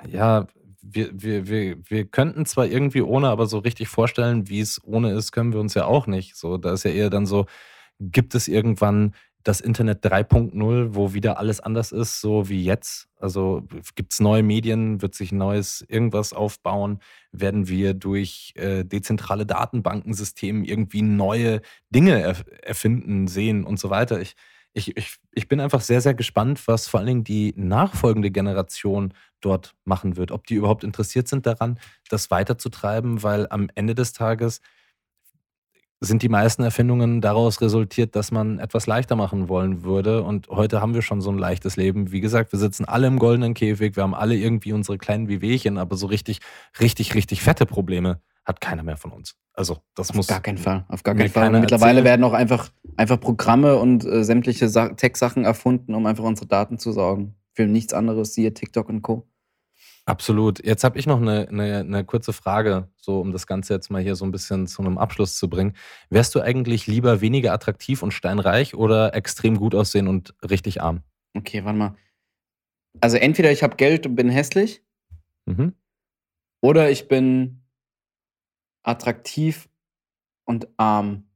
ja, 0.06 0.46
wir, 0.82 1.10
wir, 1.12 1.48
wir, 1.48 1.78
wir 1.84 2.04
könnten 2.06 2.46
zwar 2.46 2.66
irgendwie 2.66 3.02
ohne, 3.02 3.28
aber 3.28 3.46
so 3.46 3.58
richtig 3.58 3.88
vorstellen, 3.88 4.48
wie 4.48 4.60
es 4.60 4.80
ohne 4.84 5.12
ist, 5.12 5.32
können 5.32 5.52
wir 5.52 5.60
uns 5.60 5.74
ja 5.74 5.86
auch 5.86 6.06
nicht. 6.06 6.36
So, 6.36 6.58
da 6.58 6.72
ist 6.72 6.84
ja 6.84 6.90
eher 6.90 7.10
dann 7.10 7.26
so, 7.26 7.46
gibt 7.98 8.34
es 8.34 8.48
irgendwann 8.48 9.14
das 9.46 9.60
Internet 9.60 10.04
3.0, 10.04 10.94
wo 10.94 11.14
wieder 11.14 11.38
alles 11.38 11.60
anders 11.60 11.92
ist, 11.92 12.20
so 12.20 12.48
wie 12.48 12.64
jetzt? 12.64 13.08
Also 13.20 13.62
gibt 13.94 14.12
es 14.12 14.18
neue 14.18 14.42
Medien, 14.42 15.02
wird 15.02 15.14
sich 15.14 15.30
neues 15.30 15.84
irgendwas 15.86 16.32
aufbauen? 16.32 16.98
Werden 17.30 17.68
wir 17.68 17.94
durch 17.94 18.54
äh, 18.56 18.84
dezentrale 18.84 19.46
Datenbankensysteme 19.46 20.66
irgendwie 20.66 21.02
neue 21.02 21.60
Dinge 21.90 22.20
erf 22.20 22.44
erfinden, 22.60 23.28
sehen 23.28 23.62
und 23.62 23.78
so 23.78 23.88
weiter? 23.88 24.20
Ich, 24.20 24.34
ich, 24.76 24.94
ich, 24.94 25.16
ich 25.32 25.48
bin 25.48 25.58
einfach 25.58 25.80
sehr, 25.80 26.02
sehr 26.02 26.12
gespannt, 26.12 26.68
was 26.68 26.86
vor 26.86 27.00
allen 27.00 27.06
Dingen 27.06 27.24
die 27.24 27.54
nachfolgende 27.56 28.30
Generation 28.30 29.14
dort 29.40 29.74
machen 29.84 30.18
wird. 30.18 30.30
Ob 30.30 30.46
die 30.46 30.54
überhaupt 30.54 30.84
interessiert 30.84 31.28
sind 31.28 31.46
daran, 31.46 31.78
das 32.10 32.30
weiterzutreiben, 32.30 33.22
weil 33.22 33.46
am 33.48 33.68
Ende 33.74 33.94
des 33.94 34.12
Tages 34.12 34.60
sind 36.00 36.22
die 36.22 36.28
meisten 36.28 36.62
Erfindungen 36.62 37.20
daraus 37.20 37.60
resultiert, 37.60 38.16
dass 38.16 38.30
man 38.30 38.58
etwas 38.58 38.86
leichter 38.86 39.16
machen 39.16 39.48
wollen 39.48 39.82
würde. 39.82 40.22
Und 40.22 40.48
heute 40.48 40.80
haben 40.80 40.94
wir 40.94 41.02
schon 41.02 41.20
so 41.20 41.30
ein 41.30 41.38
leichtes 41.38 41.76
Leben. 41.76 42.12
Wie 42.12 42.20
gesagt, 42.20 42.52
wir 42.52 42.58
sitzen 42.58 42.84
alle 42.84 43.06
im 43.06 43.18
goldenen 43.18 43.54
Käfig, 43.54 43.96
wir 43.96 44.02
haben 44.02 44.14
alle 44.14 44.36
irgendwie 44.36 44.72
unsere 44.72 44.98
kleinen 44.98 45.28
Wehwehchen, 45.28 45.78
aber 45.78 45.96
so 45.96 46.06
richtig, 46.06 46.40
richtig, 46.80 47.14
richtig 47.14 47.42
fette 47.42 47.66
Probleme 47.66 48.20
hat 48.44 48.60
keiner 48.60 48.82
mehr 48.82 48.96
von 48.96 49.10
uns. 49.10 49.34
Also 49.54 49.78
das 49.94 50.10
Auf 50.10 50.16
muss 50.16 50.28
gar 50.28 50.40
keinen 50.40 50.58
Fall. 50.58 50.84
Auf 50.88 51.02
gar 51.02 51.14
keinen 51.14 51.30
Fall. 51.30 51.50
Mittlerweile 51.50 51.98
erzählen. 51.98 52.04
werden 52.04 52.24
auch 52.24 52.32
einfach, 52.32 52.70
einfach 52.96 53.18
Programme 53.18 53.76
und 53.76 54.04
äh, 54.04 54.22
sämtliche 54.22 54.68
Sa 54.68 54.90
Tech-Sachen 54.90 55.44
erfunden, 55.44 55.94
um 55.94 56.06
einfach 56.06 56.24
unsere 56.24 56.46
Daten 56.46 56.78
zu 56.78 56.92
saugen. 56.92 57.34
Für 57.54 57.66
nichts 57.66 57.92
anderes, 57.92 58.34
siehe 58.34 58.54
TikTok 58.54 58.88
und 58.88 59.02
Co. 59.02 59.26
Absolut. 60.08 60.64
Jetzt 60.64 60.84
habe 60.84 60.98
ich 61.00 61.06
noch 61.06 61.20
eine, 61.20 61.48
eine, 61.48 61.80
eine 61.80 62.04
kurze 62.04 62.32
Frage, 62.32 62.88
so 62.96 63.20
um 63.20 63.32
das 63.32 63.48
Ganze 63.48 63.74
jetzt 63.74 63.90
mal 63.90 64.00
hier 64.00 64.14
so 64.14 64.24
ein 64.24 64.30
bisschen 64.30 64.68
zu 64.68 64.80
einem 64.82 64.98
Abschluss 64.98 65.36
zu 65.36 65.50
bringen. 65.50 65.74
Wärst 66.10 66.34
du 66.36 66.40
eigentlich 66.40 66.86
lieber 66.86 67.20
weniger 67.20 67.52
attraktiv 67.52 68.04
und 68.04 68.12
steinreich 68.12 68.76
oder 68.76 69.14
extrem 69.14 69.56
gut 69.56 69.74
aussehen 69.74 70.06
und 70.06 70.34
richtig 70.48 70.80
arm? 70.80 71.02
Okay, 71.36 71.64
warte 71.64 71.78
mal. 71.78 71.96
Also 73.00 73.16
entweder 73.16 73.50
ich 73.50 73.64
habe 73.64 73.76
Geld 73.76 74.06
und 74.06 74.14
bin 74.14 74.28
hässlich 74.30 74.82
Mhm. 75.48 75.74
oder 76.60 76.90
ich 76.90 77.08
bin 77.08 77.62
attraktiv 78.84 79.68
und 80.44 80.68
arm. 80.76 81.28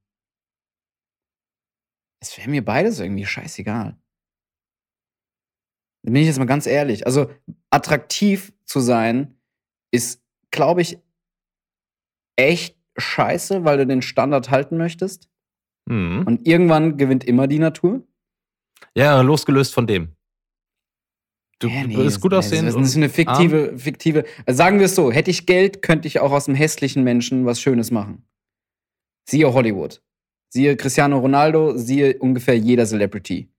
Es 2.20 2.36
wäre 2.38 2.50
mir 2.50 2.64
beides 2.64 2.98
irgendwie 3.00 3.26
scheißegal. 3.26 3.99
Bin 6.02 6.16
ich 6.16 6.26
jetzt 6.26 6.38
mal 6.38 6.46
ganz 6.46 6.66
ehrlich. 6.66 7.06
Also 7.06 7.30
attraktiv 7.70 8.52
zu 8.64 8.80
sein 8.80 9.36
ist, 9.90 10.22
glaube 10.50 10.80
ich, 10.80 10.98
echt 12.36 12.76
scheiße, 12.96 13.64
weil 13.64 13.78
du 13.78 13.86
den 13.86 14.02
Standard 14.02 14.50
halten 14.50 14.76
möchtest. 14.76 15.28
Mhm. 15.86 16.22
Und 16.26 16.46
irgendwann 16.46 16.96
gewinnt 16.96 17.24
immer 17.24 17.46
die 17.46 17.58
Natur. 17.58 18.02
Ja, 18.94 19.20
losgelöst 19.20 19.74
von 19.74 19.86
dem. 19.86 20.16
Du, 21.58 21.68
Ja, 21.68 21.84
nee, 21.86 21.96
bist 21.96 22.20
gut 22.20 22.32
aussehen. 22.32 22.64
Das 22.64 22.74
ist 22.74 22.96
eine 22.96 23.10
fiktive, 23.10 23.76
fiktive. 23.76 24.24
Also 24.46 24.56
sagen 24.56 24.78
wir 24.78 24.86
es 24.86 24.94
so: 24.94 25.12
Hätte 25.12 25.30
ich 25.30 25.44
Geld, 25.44 25.82
könnte 25.82 26.08
ich 26.08 26.20
auch 26.20 26.32
aus 26.32 26.48
einem 26.48 26.56
hässlichen 26.56 27.04
Menschen 27.04 27.44
was 27.44 27.60
Schönes 27.60 27.90
machen. 27.90 28.24
Siehe 29.28 29.52
Hollywood. 29.52 30.02
Siehe 30.48 30.76
Cristiano 30.76 31.18
Ronaldo, 31.18 31.76
siehe 31.76 32.18
ungefähr 32.18 32.56
jeder 32.56 32.86
Celebrity. 32.86 33.49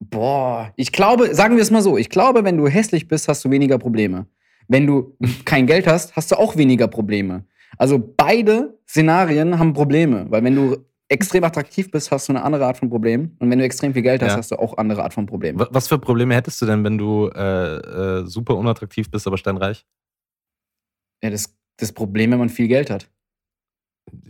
Boah, 0.00 0.72
ich 0.76 0.92
glaube, 0.92 1.34
sagen 1.34 1.56
wir 1.56 1.62
es 1.62 1.70
mal 1.70 1.82
so: 1.82 1.98
Ich 1.98 2.08
glaube, 2.08 2.44
wenn 2.44 2.56
du 2.56 2.68
hässlich 2.68 3.08
bist, 3.08 3.28
hast 3.28 3.44
du 3.44 3.50
weniger 3.50 3.78
Probleme. 3.78 4.26
Wenn 4.68 4.86
du 4.86 5.16
kein 5.44 5.66
Geld 5.66 5.86
hast, 5.86 6.14
hast 6.16 6.30
du 6.30 6.36
auch 6.36 6.56
weniger 6.56 6.88
Probleme. 6.88 7.44
Also 7.76 7.98
beide 8.16 8.78
Szenarien 8.88 9.58
haben 9.58 9.72
Probleme, 9.72 10.26
weil 10.30 10.42
wenn 10.44 10.54
du 10.56 10.76
extrem 11.10 11.42
attraktiv 11.44 11.90
bist, 11.90 12.10
hast 12.10 12.28
du 12.28 12.32
eine 12.32 12.42
andere 12.42 12.66
Art 12.66 12.76
von 12.76 12.90
Problem. 12.90 13.34
Und 13.38 13.50
wenn 13.50 13.58
du 13.58 13.64
extrem 13.64 13.94
viel 13.94 14.02
Geld 14.02 14.22
hast, 14.22 14.32
Ja. 14.32 14.36
hast 14.38 14.50
du 14.50 14.56
auch 14.58 14.76
andere 14.76 15.02
Art 15.02 15.14
von 15.14 15.24
Problemen. 15.26 15.58
Wa- 15.58 15.68
Was 15.70 15.88
für 15.88 15.98
Probleme 15.98 16.34
hättest 16.34 16.60
du 16.60 16.66
denn, 16.66 16.84
wenn 16.84 16.98
du 16.98 17.28
äh, 17.34 17.76
äh, 18.20 18.26
super 18.26 18.56
unattraktiv 18.56 19.10
bist, 19.10 19.26
aber 19.26 19.38
steinreich? 19.38 19.86
Ja, 21.22 21.30
das, 21.30 21.56
das 21.78 21.92
Problem, 21.92 22.30
wenn 22.32 22.38
man 22.38 22.48
viel 22.50 22.68
Geld 22.68 22.90
hat. 22.90 23.08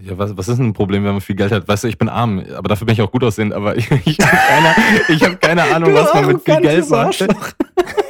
Ja, 0.00 0.16
was, 0.16 0.36
was 0.36 0.48
ist 0.48 0.58
denn 0.58 0.68
ein 0.68 0.72
Problem, 0.72 1.04
wenn 1.04 1.12
man 1.12 1.20
viel 1.20 1.36
Geld 1.36 1.52
hat? 1.52 1.66
Weißt 1.66 1.84
du, 1.84 1.88
ich 1.88 1.98
bin 1.98 2.08
arm, 2.08 2.42
aber 2.56 2.68
dafür 2.68 2.86
bin 2.86 2.94
ich 2.94 3.02
auch 3.02 3.10
gut 3.10 3.24
aussehend, 3.24 3.52
aber 3.52 3.76
ich, 3.76 3.90
ich 3.90 4.18
habe 4.20 4.36
keine, 4.36 4.74
ich 5.08 5.22
hab 5.22 5.40
keine 5.40 5.62
Ahnung, 5.62 5.94
was 5.94 6.14
man 6.14 6.26
mit 6.26 6.42
viel 6.42 6.60
Geld 6.60 6.88
macht. 6.90 7.26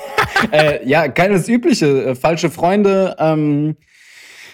äh, 0.53 0.87
ja, 0.89 1.09
keine 1.09 1.35
das 1.35 1.49
Übliche. 1.49 2.05
Äh, 2.05 2.15
falsche 2.15 2.51
Freunde, 2.51 3.17
ähm, 3.19 3.77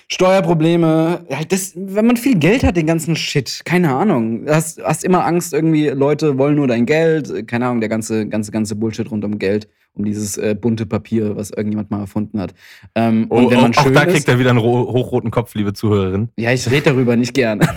Steuerprobleme. 0.09 1.25
Ja, 1.29 1.39
das, 1.49 1.73
wenn 1.77 2.07
man 2.07 2.17
viel 2.17 2.37
Geld 2.39 2.65
hat, 2.65 2.77
den 2.77 2.87
ganzen 2.87 3.17
Shit. 3.17 3.63
Keine 3.65 3.95
Ahnung. 3.95 4.47
Du 4.47 4.55
hast, 4.55 4.83
hast 4.83 5.05
immer 5.05 5.25
Angst, 5.25 5.53
irgendwie, 5.53 5.89
Leute 5.89 6.39
wollen 6.39 6.57
nur 6.57 6.67
dein 6.69 6.87
Geld. 6.87 7.31
Äh, 7.31 7.43
Keine 7.45 7.67
Ahnung, 7.67 7.81
der 7.81 7.89
ganze, 7.89 8.27
ganze, 8.29 8.51
ganze 8.53 8.75
Bullshit 8.77 9.11
rund 9.11 9.25
um 9.25 9.39
Geld. 9.39 9.69
Um 9.97 10.05
dieses 10.05 10.37
äh, 10.39 10.57
bunte 10.61 10.87
Papier, 10.87 11.37
was 11.37 11.51
irgendjemand 11.51 11.91
mal 11.93 12.01
erfunden 12.01 12.41
hat. 12.41 12.53
Ähm, 12.97 13.27
Oh, 13.31 13.37
und 13.37 13.51
wenn 13.53 13.61
man 13.61 13.73
auch, 13.75 13.79
auch 13.79 13.85
schön 13.85 13.95
da 13.95 14.03
ist, 14.03 14.13
kriegt 14.15 14.29
er 14.29 14.39
wieder 14.41 14.51
einen 14.51 14.59
ro- 14.59 14.93
hochroten 14.93 15.31
Kopf, 15.31 15.55
liebe 15.55 15.73
Zuhörerin. 15.73 16.31
Ja, 16.37 16.53
ich 16.53 16.69
rede 16.69 16.83
darüber 16.91 17.15
nicht 17.17 17.33
gern. 17.33 17.61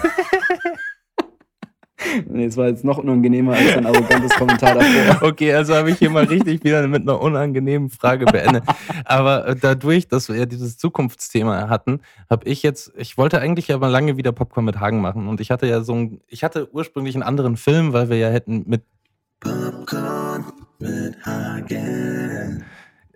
Nee, 2.28 2.46
Es 2.46 2.58
war 2.58 2.68
jetzt 2.68 2.84
noch 2.84 2.98
unangenehmer 2.98 3.54
als 3.54 3.78
ein 3.78 3.86
arrogantes 3.86 4.32
Kommentar 4.36 4.76
davor. 4.76 5.22
Okay, 5.28 5.54
also 5.54 5.76
habe 5.76 5.92
ich 5.92 6.00
hier 6.00 6.10
mal 6.10 6.24
richtig 6.26 6.64
wieder 6.64 6.88
mit 6.88 7.02
einer 7.04 7.20
unangenehmen 7.22 7.90
Frage 7.90 8.26
beendet. 8.26 8.64
Aber 9.06 9.48
äh, 9.48 9.56
dadurch, 9.56 10.08
dass 10.08 10.30
wir 10.30 10.36
ja 10.36 10.46
dieses 10.46 10.78
Zukunftsthema 10.78 11.70
hatten, 11.70 12.02
habe 12.30 12.48
ich 12.48 12.64
jetzt, 12.64 12.92
ich 12.98 13.18
wollte 13.18 13.40
eigentlich 13.40 13.68
ja 13.68 13.78
mal 13.78 13.88
lange 13.88 14.18
wieder 14.18 14.32
Popcorn 14.32 14.66
mit 14.66 14.80
Hagen 14.80 15.02
machen 15.02 15.28
und 15.28 15.42
ich 15.42 15.52
hatte 15.52 15.68
ja 15.68 15.82
so 15.82 15.94
ein, 15.94 16.22
ich 16.28 16.44
hatte 16.44 16.70
ursprünglich 16.74 17.16
einen 17.16 17.24
anderen 17.24 17.58
Film, 17.58 17.94
weil 17.94 18.10
wir 18.10 18.18
ja 18.18 18.30
hätten 18.30 18.64
mit 18.68 18.84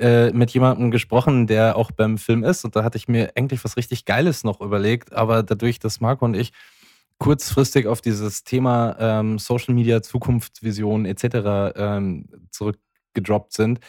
äh, 0.02 0.32
mit 0.32 0.52
jemandem 0.52 0.92
gesprochen, 0.92 1.48
der 1.48 1.76
auch 1.76 1.92
beim 1.92 2.18
Film 2.18 2.44
ist. 2.44 2.66
Und 2.66 2.76
da 2.76 2.84
hatte 2.84 2.98
ich 2.98 3.08
mir 3.08 3.32
eigentlich 3.36 3.64
was 3.64 3.78
richtig 3.78 4.06
Geiles 4.06 4.44
noch 4.44 4.60
überlegt. 4.62 5.14
Aber 5.14 5.44
dadurch, 5.44 5.80
dass 5.80 6.02
Marco 6.02 6.26
und 6.26 6.36
ich 6.36 6.54
kurzfristig 7.22 7.86
auf 7.86 8.02
dieses 8.02 8.44
Thema 8.44 8.96
ähm, 9.00 9.38
Social 9.38 9.76
Media, 9.76 10.02
Zukunftsvision 10.02 11.06
etc. 11.06 11.76
Ähm, 11.76 12.26
zurückgedroppt 12.50 13.54
sind, 13.54 13.80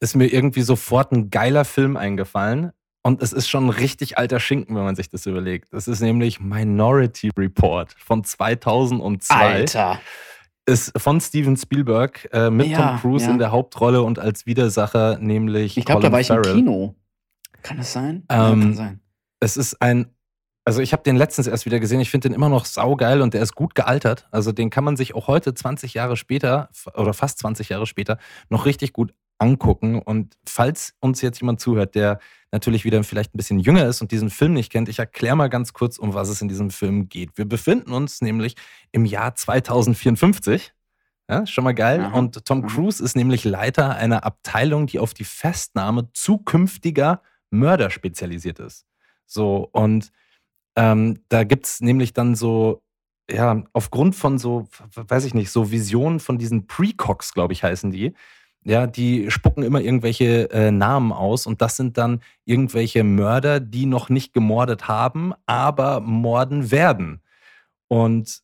ist 0.00 0.16
mir 0.16 0.26
irgendwie 0.26 0.62
sofort 0.62 1.12
ein 1.12 1.30
geiler 1.30 1.64
Film 1.64 1.96
eingefallen. 1.96 2.72
Und 3.04 3.22
es 3.22 3.32
ist 3.32 3.48
schon 3.48 3.66
ein 3.66 3.70
richtig 3.70 4.18
alter 4.18 4.40
Schinken, 4.40 4.74
wenn 4.74 4.82
man 4.82 4.96
sich 4.96 5.08
das 5.08 5.24
überlegt. 5.26 5.72
Es 5.72 5.86
ist 5.86 6.00
nämlich 6.00 6.40
Minority 6.40 7.30
Report 7.38 7.94
von 7.96 8.24
2002 8.24 9.34
Alter. 9.34 10.00
ist 10.66 10.98
von 11.00 11.20
Steven 11.20 11.56
Spielberg 11.56 12.28
äh, 12.32 12.50
mit 12.50 12.66
Ja, 12.68 12.78
Tom 12.78 13.00
Cruise 13.00 13.26
ja. 13.26 13.30
in 13.30 13.38
der 13.38 13.52
Hauptrolle 13.52 14.02
und 14.02 14.18
als 14.18 14.46
Widersacher 14.46 15.18
nämlich 15.20 15.78
Ich 15.78 15.84
glaube, 15.84 16.02
da 16.02 16.10
war 16.10 16.18
ich 16.20 16.26
Farrell. 16.26 16.50
im 16.50 16.56
Kino. 16.56 16.96
Kann 17.62 17.76
das 17.76 17.92
sein? 17.92 18.24
ja, 18.28 18.50
Ähm, 18.50 18.60
kann 18.60 18.74
sein. 18.74 19.00
Es 19.38 19.56
ist 19.56 19.80
ein, 19.80 20.13
also 20.64 20.80
ich 20.80 20.92
habe 20.92 21.02
den 21.02 21.16
letztens 21.16 21.46
erst 21.46 21.66
wieder 21.66 21.78
gesehen. 21.78 22.00
Ich 22.00 22.10
finde 22.10 22.28
den 22.28 22.34
immer 22.34 22.48
noch 22.48 22.64
saugeil 22.64 23.20
und 23.20 23.34
der 23.34 23.42
ist 23.42 23.54
gut 23.54 23.74
gealtert. 23.74 24.26
Also 24.30 24.50
den 24.50 24.70
kann 24.70 24.84
man 24.84 24.96
sich 24.96 25.14
auch 25.14 25.28
heute 25.28 25.52
20 25.54 25.94
Jahre 25.94 26.16
später 26.16 26.70
oder 26.94 27.12
fast 27.12 27.38
20 27.40 27.68
Jahre 27.68 27.86
später 27.86 28.18
noch 28.48 28.64
richtig 28.64 28.92
gut 28.92 29.12
angucken. 29.38 30.00
Und 30.00 30.36
falls 30.46 30.94
uns 31.00 31.20
jetzt 31.20 31.40
jemand 31.40 31.60
zuhört, 31.60 31.94
der 31.94 32.18
natürlich 32.50 32.84
wieder 32.84 33.02
vielleicht 33.04 33.34
ein 33.34 33.36
bisschen 33.36 33.58
jünger 33.58 33.86
ist 33.86 34.00
und 34.00 34.10
diesen 34.10 34.30
Film 34.30 34.54
nicht 34.54 34.70
kennt, 34.70 34.88
ich 34.88 34.98
erkläre 34.98 35.36
mal 35.36 35.48
ganz 35.48 35.72
kurz, 35.72 35.98
um 35.98 36.14
was 36.14 36.28
es 36.28 36.40
in 36.40 36.48
diesem 36.48 36.70
Film 36.70 37.08
geht. 37.08 37.36
Wir 37.36 37.44
befinden 37.44 37.92
uns 37.92 38.22
nämlich 38.22 38.54
im 38.92 39.04
Jahr 39.04 39.34
2054. 39.34 40.72
Ja, 41.28 41.46
schon 41.46 41.64
mal 41.64 41.74
geil. 41.74 42.00
Aha, 42.00 42.18
Und 42.18 42.44
Tom. 42.44 42.66
Cruise 42.66 43.02
ist 43.02 43.16
nämlich 43.16 43.44
Leiter 43.44 43.96
einer 43.96 44.24
Abteilung, 44.24 44.86
die 44.86 44.98
auf 44.98 45.14
die 45.14 45.24
Festnahme 45.24 46.10
zukünftiger 46.12 47.22
Mörder 47.50 47.90
spezialisiert 47.90 48.58
ist. 48.58 48.86
So, 49.26 49.68
und 49.72 50.10
ähm, 50.76 51.20
da 51.28 51.44
gibt 51.44 51.66
es 51.66 51.80
nämlich 51.80 52.12
dann 52.12 52.34
so, 52.34 52.82
ja, 53.30 53.62
aufgrund 53.72 54.14
von 54.14 54.38
so, 54.38 54.68
weiß 54.94 55.24
ich 55.24 55.34
nicht, 55.34 55.50
so 55.50 55.70
Visionen 55.70 56.20
von 56.20 56.38
diesen 56.38 56.66
Precox, 56.66 57.32
glaube 57.32 57.52
ich, 57.52 57.62
heißen 57.62 57.90
die. 57.90 58.14
Ja, 58.64 58.86
die 58.86 59.30
spucken 59.30 59.62
immer 59.62 59.80
irgendwelche 59.80 60.50
äh, 60.50 60.70
Namen 60.70 61.12
aus 61.12 61.46
und 61.46 61.60
das 61.60 61.76
sind 61.76 61.98
dann 61.98 62.20
irgendwelche 62.46 63.04
Mörder, 63.04 63.60
die 63.60 63.84
noch 63.84 64.08
nicht 64.08 64.32
gemordet 64.32 64.88
haben, 64.88 65.34
aber 65.46 66.00
morden 66.00 66.70
werden. 66.70 67.20
Und 67.88 68.42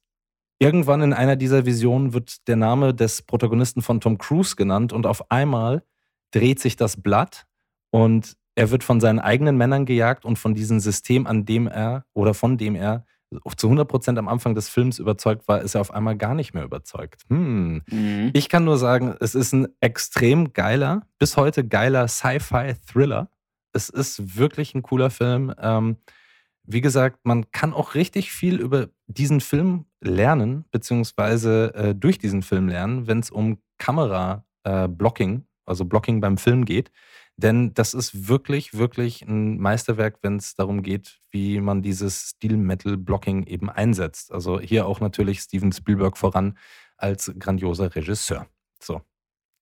irgendwann 0.58 1.00
in 1.00 1.12
einer 1.14 1.36
dieser 1.36 1.64
Visionen 1.64 2.12
wird 2.12 2.46
der 2.48 2.56
Name 2.56 2.94
des 2.94 3.22
Protagonisten 3.22 3.80
von 3.80 4.00
Tom 4.00 4.18
Cruise 4.18 4.56
genannt 4.56 4.92
und 4.92 5.06
auf 5.06 5.30
einmal 5.30 5.82
dreht 6.32 6.60
sich 6.60 6.76
das 6.76 7.00
Blatt 7.00 7.46
und 7.90 8.36
er 8.60 8.70
wird 8.70 8.84
von 8.84 9.00
seinen 9.00 9.20
eigenen 9.20 9.56
Männern 9.56 9.86
gejagt 9.86 10.26
und 10.26 10.38
von 10.38 10.54
diesem 10.54 10.80
System, 10.80 11.26
an 11.26 11.46
dem 11.46 11.66
er 11.66 12.04
oder 12.12 12.34
von 12.34 12.58
dem 12.58 12.74
er 12.74 13.06
zu 13.56 13.70
100% 13.70 14.18
am 14.18 14.28
Anfang 14.28 14.54
des 14.54 14.68
Films 14.68 14.98
überzeugt 14.98 15.48
war, 15.48 15.62
ist 15.62 15.76
er 15.76 15.80
auf 15.80 15.94
einmal 15.94 16.14
gar 16.14 16.34
nicht 16.34 16.52
mehr 16.52 16.64
überzeugt. 16.64 17.22
Hm. 17.30 17.80
Mhm. 17.90 18.30
Ich 18.34 18.50
kann 18.50 18.64
nur 18.64 18.76
sagen, 18.76 19.14
es 19.18 19.34
ist 19.34 19.54
ein 19.54 19.68
extrem 19.80 20.52
geiler, 20.52 21.06
bis 21.18 21.38
heute 21.38 21.66
geiler 21.66 22.06
Sci-Fi-Thriller. 22.06 23.30
Es 23.72 23.88
ist 23.88 24.36
wirklich 24.36 24.74
ein 24.74 24.82
cooler 24.82 25.08
Film. 25.08 25.54
Ähm, 25.58 25.96
wie 26.64 26.82
gesagt, 26.82 27.20
man 27.22 27.50
kann 27.52 27.72
auch 27.72 27.94
richtig 27.94 28.30
viel 28.30 28.60
über 28.60 28.88
diesen 29.06 29.40
Film 29.40 29.86
lernen, 30.02 30.66
beziehungsweise 30.70 31.72
äh, 31.74 31.94
durch 31.94 32.18
diesen 32.18 32.42
Film 32.42 32.68
lernen, 32.68 33.06
wenn 33.06 33.20
es 33.20 33.30
um 33.30 33.56
Kamera-Blocking, 33.78 35.46
also 35.64 35.86
Blocking 35.86 36.20
beim 36.20 36.36
Film 36.36 36.66
geht. 36.66 36.90
Denn 37.42 37.72
das 37.72 37.94
ist 37.94 38.28
wirklich, 38.28 38.74
wirklich 38.74 39.22
ein 39.22 39.58
Meisterwerk, 39.58 40.18
wenn 40.20 40.36
es 40.36 40.54
darum 40.54 40.82
geht, 40.82 41.20
wie 41.30 41.58
man 41.60 41.80
dieses 41.80 42.30
Steel-Metal-Blocking 42.30 43.44
eben 43.44 43.70
einsetzt. 43.70 44.30
Also 44.30 44.60
hier 44.60 44.86
auch 44.86 45.00
natürlich 45.00 45.40
Steven 45.40 45.72
Spielberg 45.72 46.18
voran 46.18 46.58
als 46.98 47.32
grandioser 47.38 47.94
Regisseur. 47.94 48.46
So, 48.82 49.00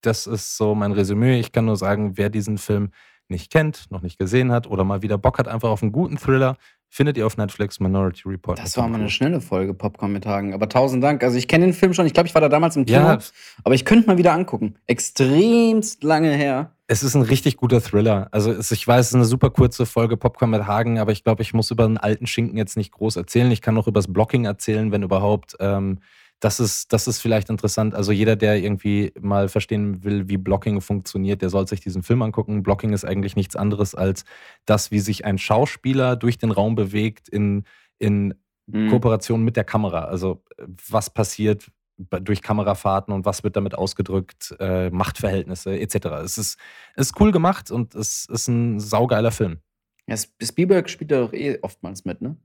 das 0.01 0.27
ist 0.27 0.57
so 0.57 0.75
mein 0.75 0.91
Resümee. 0.91 1.39
Ich 1.39 1.53
kann 1.53 1.67
nur 1.67 1.77
sagen, 1.77 2.17
wer 2.17 2.31
diesen 2.31 2.59
Film 2.59 2.91
nicht 3.29 3.53
kennt, 3.53 3.89
noch 3.93 4.03
nicht 4.03 4.19
gesehen 4.19 4.51
hat 4.51 4.67
oder 4.67 4.83
mal 4.83 5.03
wieder 5.03 5.17
Bock 5.17 5.39
hat 5.39 5.47
einfach 5.47 5.69
auf 5.69 5.83
einen 5.83 5.93
guten 5.93 6.17
Thriller, 6.17 6.57
Findet 6.91 7.19
ihr 7.19 7.27
auf 7.27 7.37
Netflix 7.37 7.81
Minority 7.81 8.23
Report. 8.27 8.59
Das 8.59 8.77
war 8.79 8.89
mal 8.89 8.99
eine 8.99 9.11
schnelle 9.11 9.41
Folge 9.43 9.75
Popcorn 9.75 10.11
mit 10.11 10.25
Hagen. 10.25 10.55
Aber 10.55 10.69
tausend 10.71 11.05
Dank. 11.05 11.23
Also 11.23 11.37
ich 11.37 11.47
kenne 11.47 11.67
den 11.67 11.75
Film 11.75 11.93
schon. 11.93 12.07
Ich 12.07 12.15
glaube, 12.15 12.29
ich 12.29 12.35
war 12.35 12.41
da 12.41 12.49
damals 12.49 12.77
im 12.77 12.87
Kino. 12.87 12.99
Ja, 12.99 13.19
Aber 13.63 13.75
ich 13.75 13.85
könnte 13.85 14.07
mal 14.07 14.17
wieder 14.17 14.33
angucken. 14.33 14.77
Extremst 14.87 16.03
lange 16.03 16.31
her. 16.33 16.73
es 16.87 17.03
ist 17.03 17.15
ein 17.15 17.23
richtig 17.23 17.57
guter 17.59 17.83
Thriller. 17.83 18.29
Also 18.31 18.51
es, 18.53 18.71
ich 18.71 18.87
weiß, 18.89 19.07
es 19.07 19.11
ist 19.11 19.15
eine 19.17 19.25
super 19.27 19.51
kurze 19.51 19.85
Folge 19.85 20.17
Popcorn 20.17 20.51
mit 20.51 20.67
Hagen, 20.67 20.99
aber 20.99 21.13
ich 21.13 21.25
glaube, 21.25 21.43
ich 21.43 21.53
muss 21.53 21.71
über 21.71 21.85
einen 21.85 21.99
alten 21.99 22.27
Schinken 22.27 22.57
jetzt 22.57 22.77
nicht 22.79 22.93
groß 22.93 23.17
erzählen. 23.17 23.51
Ich 23.51 23.61
kann 23.61 23.75
noch 23.75 23.87
über 23.87 23.99
das 23.99 24.11
Blocking 24.11 24.47
erzählen, 24.47 24.91
wenn 24.91 25.03
überhaupt. 25.03 25.57
Ähm, 25.61 25.99
das 26.41 26.61
ist, 26.61 26.93
das 26.93 27.09
ist 27.09 27.21
vielleicht 27.21 27.51
interessant. 27.51 27.95
Also 27.95 28.13
jeder, 28.13 28.37
der 28.37 28.57
irgendwie 28.57 29.13
mal 29.21 29.49
verstehen 29.49 30.05
will, 30.05 30.29
wie 30.29 30.37
Blocking 30.37 30.81
funktioniert, 30.81 31.43
der 31.43 31.51
soll 31.51 31.67
sich 31.67 31.81
diesen 31.81 32.03
Film 32.03 32.23
angucken. 32.23 32.63
Blocking 32.63 32.93
ist 32.93 33.05
eigentlich 33.05 33.37
nichts 33.37 33.57
anderes 33.57 33.95
als 33.95 34.25
das, 34.65 34.91
wie 34.91 35.01
sich 35.01 35.25
ein 35.25 35.39
Schauspieler 35.39 36.17
durch 36.17 36.39
den 36.39 36.51
Raum 36.51 36.75
bewegt 36.75 37.29
in, 37.29 37.65
in 37.99 38.35
Mhm. 38.69 38.91
Kooperation 38.91 39.43
mit 39.43 39.57
der 39.57 39.65
Kamera. 39.65 40.05
Also 40.05 40.43
was 40.89 41.11
passiert 41.11 41.71
durch 41.97 42.43
Kamerafahrten 42.43 43.13
und 43.13 43.25
was 43.25 43.43
wird 43.43 43.57
damit 43.57 43.75
ausgedrückt, 43.75 44.55
äh, 44.61 44.89
Machtverhältnisse 44.91 45.79
etc. 45.81 46.07
Es 46.23 46.39
ist, 46.39 46.59
ist 46.95 47.19
cool 47.19 47.33
gemacht 47.33 47.73
und 47.73 47.95
es 47.95 48.27
ist 48.27 48.47
ein 48.47 48.79
saugeiler 48.79 49.33
Film. 49.33 49.59
Ja, 50.07 50.17
Spielberg 50.17 50.89
spielt 50.89 51.11
da 51.11 51.21
doch 51.21 51.33
eh 51.33 51.59
oftmals 51.61 52.05
mit, 52.05 52.23
ne? 52.23 52.37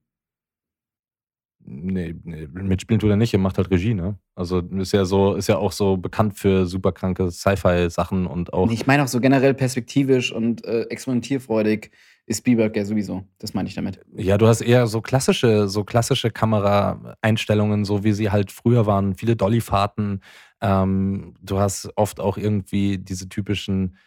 Nee, 1.65 2.15
nee, 2.23 2.47
mitspielen 2.51 2.99
tut 2.99 3.09
er 3.09 3.15
nicht, 3.15 3.33
er 3.33 3.39
macht 3.39 3.57
halt 3.57 3.71
Regie, 3.71 3.93
ne? 3.93 4.17
Also 4.35 4.59
ist 4.59 4.91
ja 4.91 5.05
so, 5.05 5.35
ist 5.35 5.47
ja 5.47 5.57
auch 5.57 5.71
so 5.71 5.97
bekannt 5.97 6.37
für 6.37 6.65
super 6.65 6.91
kranke 6.91 7.31
Sci-Fi-Sachen 7.31 8.27
und 8.27 8.51
auch. 8.51 8.69
Ich 8.69 8.85
meine 8.85 9.03
auch 9.03 9.07
so 9.07 9.21
generell 9.21 9.53
perspektivisch 9.53 10.33
und 10.33 10.65
äh, 10.65 10.83
experimentierfreudig 10.83 11.91
ist 12.25 12.39
Spielberg 12.39 12.75
ja 12.75 12.85
sowieso. 12.85 13.23
Das 13.39 13.53
meine 13.53 13.67
ich 13.67 13.75
damit. 13.75 13.99
Ja, 14.15 14.37
du 14.37 14.47
hast 14.47 14.61
eher 14.61 14.87
so 14.87 15.01
klassische, 15.01 15.67
so 15.67 15.83
klassische 15.83 16.31
Kameraeinstellungen, 16.31 17.85
so 17.85 18.03
wie 18.03 18.13
sie 18.13 18.31
halt 18.31 18.51
früher 18.51 18.85
waren. 18.85 19.15
Viele 19.15 19.35
Dollyfahrten. 19.35 20.21
Ähm, 20.61 21.35
du 21.41 21.59
hast 21.59 21.89
oft 21.95 22.19
auch 22.19 22.37
irgendwie 22.37 22.97
diese 22.97 23.27
typischen, 23.27 23.97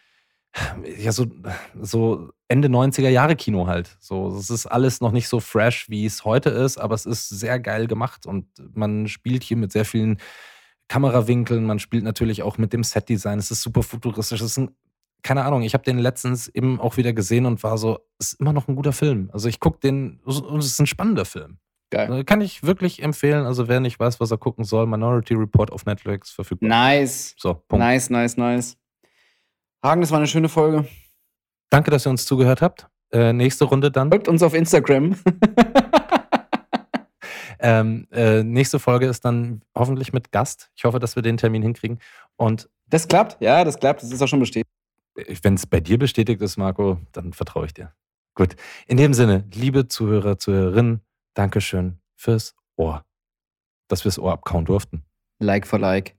ja, 0.97 1.11
so, 1.11 1.27
so 1.79 2.29
Ende 2.47 2.67
90er 2.67 3.09
Jahre 3.09 3.35
Kino 3.35 3.67
halt. 3.67 3.97
So, 3.99 4.35
es 4.35 4.49
ist 4.49 4.65
alles 4.65 5.01
noch 5.01 5.11
nicht 5.11 5.27
so 5.27 5.39
fresh, 5.39 5.89
wie 5.89 6.05
es 6.05 6.25
heute 6.25 6.49
ist, 6.49 6.77
aber 6.77 6.95
es 6.95 7.05
ist 7.05 7.29
sehr 7.29 7.59
geil 7.59 7.87
gemacht 7.87 8.25
und 8.25 8.47
man 8.73 9.07
spielt 9.07 9.43
hier 9.43 9.57
mit 9.57 9.71
sehr 9.71 9.85
vielen 9.85 10.17
Kamerawinkeln. 10.87 11.65
Man 11.65 11.79
spielt 11.79 12.03
natürlich 12.03 12.43
auch 12.43 12.57
mit 12.57 12.73
dem 12.73 12.83
Setdesign. 12.83 13.39
Es 13.39 13.51
ist 13.51 13.61
super 13.61 13.83
futuristisch. 13.83 14.41
Es 14.41 14.51
ist 14.51 14.57
ein 14.57 14.75
keine 15.23 15.43
Ahnung, 15.43 15.61
ich 15.63 15.73
habe 15.73 15.83
den 15.83 15.97
letztens 15.97 16.47
eben 16.47 16.79
auch 16.79 16.95
wieder 16.95 17.11
gesehen 17.11 17.45
und 17.45 17.61
war 17.63 17.77
so, 17.77 17.99
es 18.19 18.33
ist 18.33 18.39
immer 18.39 18.53
noch 18.53 18.67
ein 18.67 18.75
guter 18.75 18.93
Film. 18.93 19.29
Also 19.33 19.49
ich 19.49 19.59
gucke 19.59 19.79
den 19.79 20.19
und 20.23 20.59
es 20.59 20.67
ist 20.67 20.79
ein 20.79 20.87
spannender 20.87 21.25
Film. 21.25 21.57
Geil. 21.89 22.19
Äh, 22.19 22.23
Kann 22.23 22.41
ich 22.41 22.63
wirklich 22.63 23.01
empfehlen. 23.01 23.45
Also 23.45 23.67
wer 23.67 23.79
nicht 23.79 23.99
weiß, 23.99 24.19
was 24.19 24.31
er 24.31 24.37
gucken 24.37 24.63
soll, 24.63 24.87
Minority 24.87 25.33
Report 25.33 25.71
auf 25.71 25.85
Netflix 25.85 26.31
verfügbar. 26.31 26.69
Nice. 26.69 27.35
So, 27.37 27.53
Punkt. 27.53 27.83
Nice, 27.83 28.09
nice, 28.09 28.37
nice. 28.37 28.77
Hagen, 29.87 30.01
das 30.01 30.11
war 30.11 30.17
eine 30.17 30.27
schöne 30.27 30.49
Folge. 30.49 30.87
Danke, 31.69 31.91
dass 31.91 32.05
ihr 32.05 32.09
uns 32.09 32.25
zugehört 32.25 32.61
habt. 32.61 32.87
Äh, 33.11 33.33
nächste 33.33 33.65
Runde 33.65 33.89
dann. 33.91 34.09
Folgt 34.09 34.27
uns 34.27 34.43
auf 34.43 34.53
Instagram. 34.53 35.15
Ähm, 37.59 38.07
äh, 38.11 38.43
nächste 38.43 38.79
Folge 38.79 39.07
ist 39.07 39.25
dann 39.25 39.61
hoffentlich 39.75 40.13
mit 40.13 40.31
Gast. 40.31 40.69
Ich 40.75 40.83
hoffe, 40.85 40.99
dass 40.99 41.15
wir 41.15 41.23
den 41.23 41.37
Termin 41.37 41.63
hinkriegen. 41.63 41.99
Und 42.35 42.69
Das 42.85 43.07
klappt? 43.07 43.41
Ja, 43.41 43.63
das 43.63 43.79
klappt. 43.79 44.03
Das 44.03 44.11
ist 44.11 44.21
auch 44.21 44.27
schon 44.27 44.39
bestätigt. 44.39 44.69
wenn 45.41 45.55
es 45.55 45.65
bei 45.65 45.79
dir 45.79 45.97
bestätigt 45.97 46.41
ist, 46.41 46.57
Marco, 46.57 46.99
dann 47.11 47.33
vertraue 47.33 47.65
ich 47.65 47.73
dir. 47.73 47.93
Gut. 48.35 48.55
In 48.85 48.97
dem 48.97 49.13
Sinne, 49.15 49.43
liebe 49.51 49.87
Zuhörer, 49.87 50.37
Zuhörerinnen, 50.37 51.01
Dankeschön 51.33 51.99
fürs 52.15 52.55
Ohr. 52.75 53.03
Dass 53.87 54.05
wir 54.05 54.09
das 54.09 54.19
Ohr 54.19 54.33
abkauen 54.33 54.65
durften. 54.65 55.03
Like 55.39 55.65
for 55.65 55.79
like. 55.79 56.15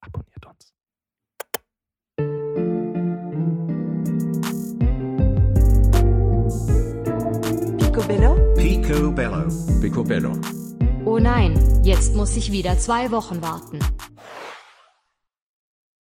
Abonniert 0.00 0.44
uns. 0.44 0.69
Picobello? 8.10 8.54
Picobello. 8.56 9.46
Picobello. 9.80 10.32
Oh 11.04 11.20
nein, 11.20 11.80
jetzt 11.84 12.16
muss 12.16 12.36
ich 12.36 12.50
wieder 12.50 12.76
zwei 12.76 13.12
Wochen 13.12 13.40
warten. 13.40 13.78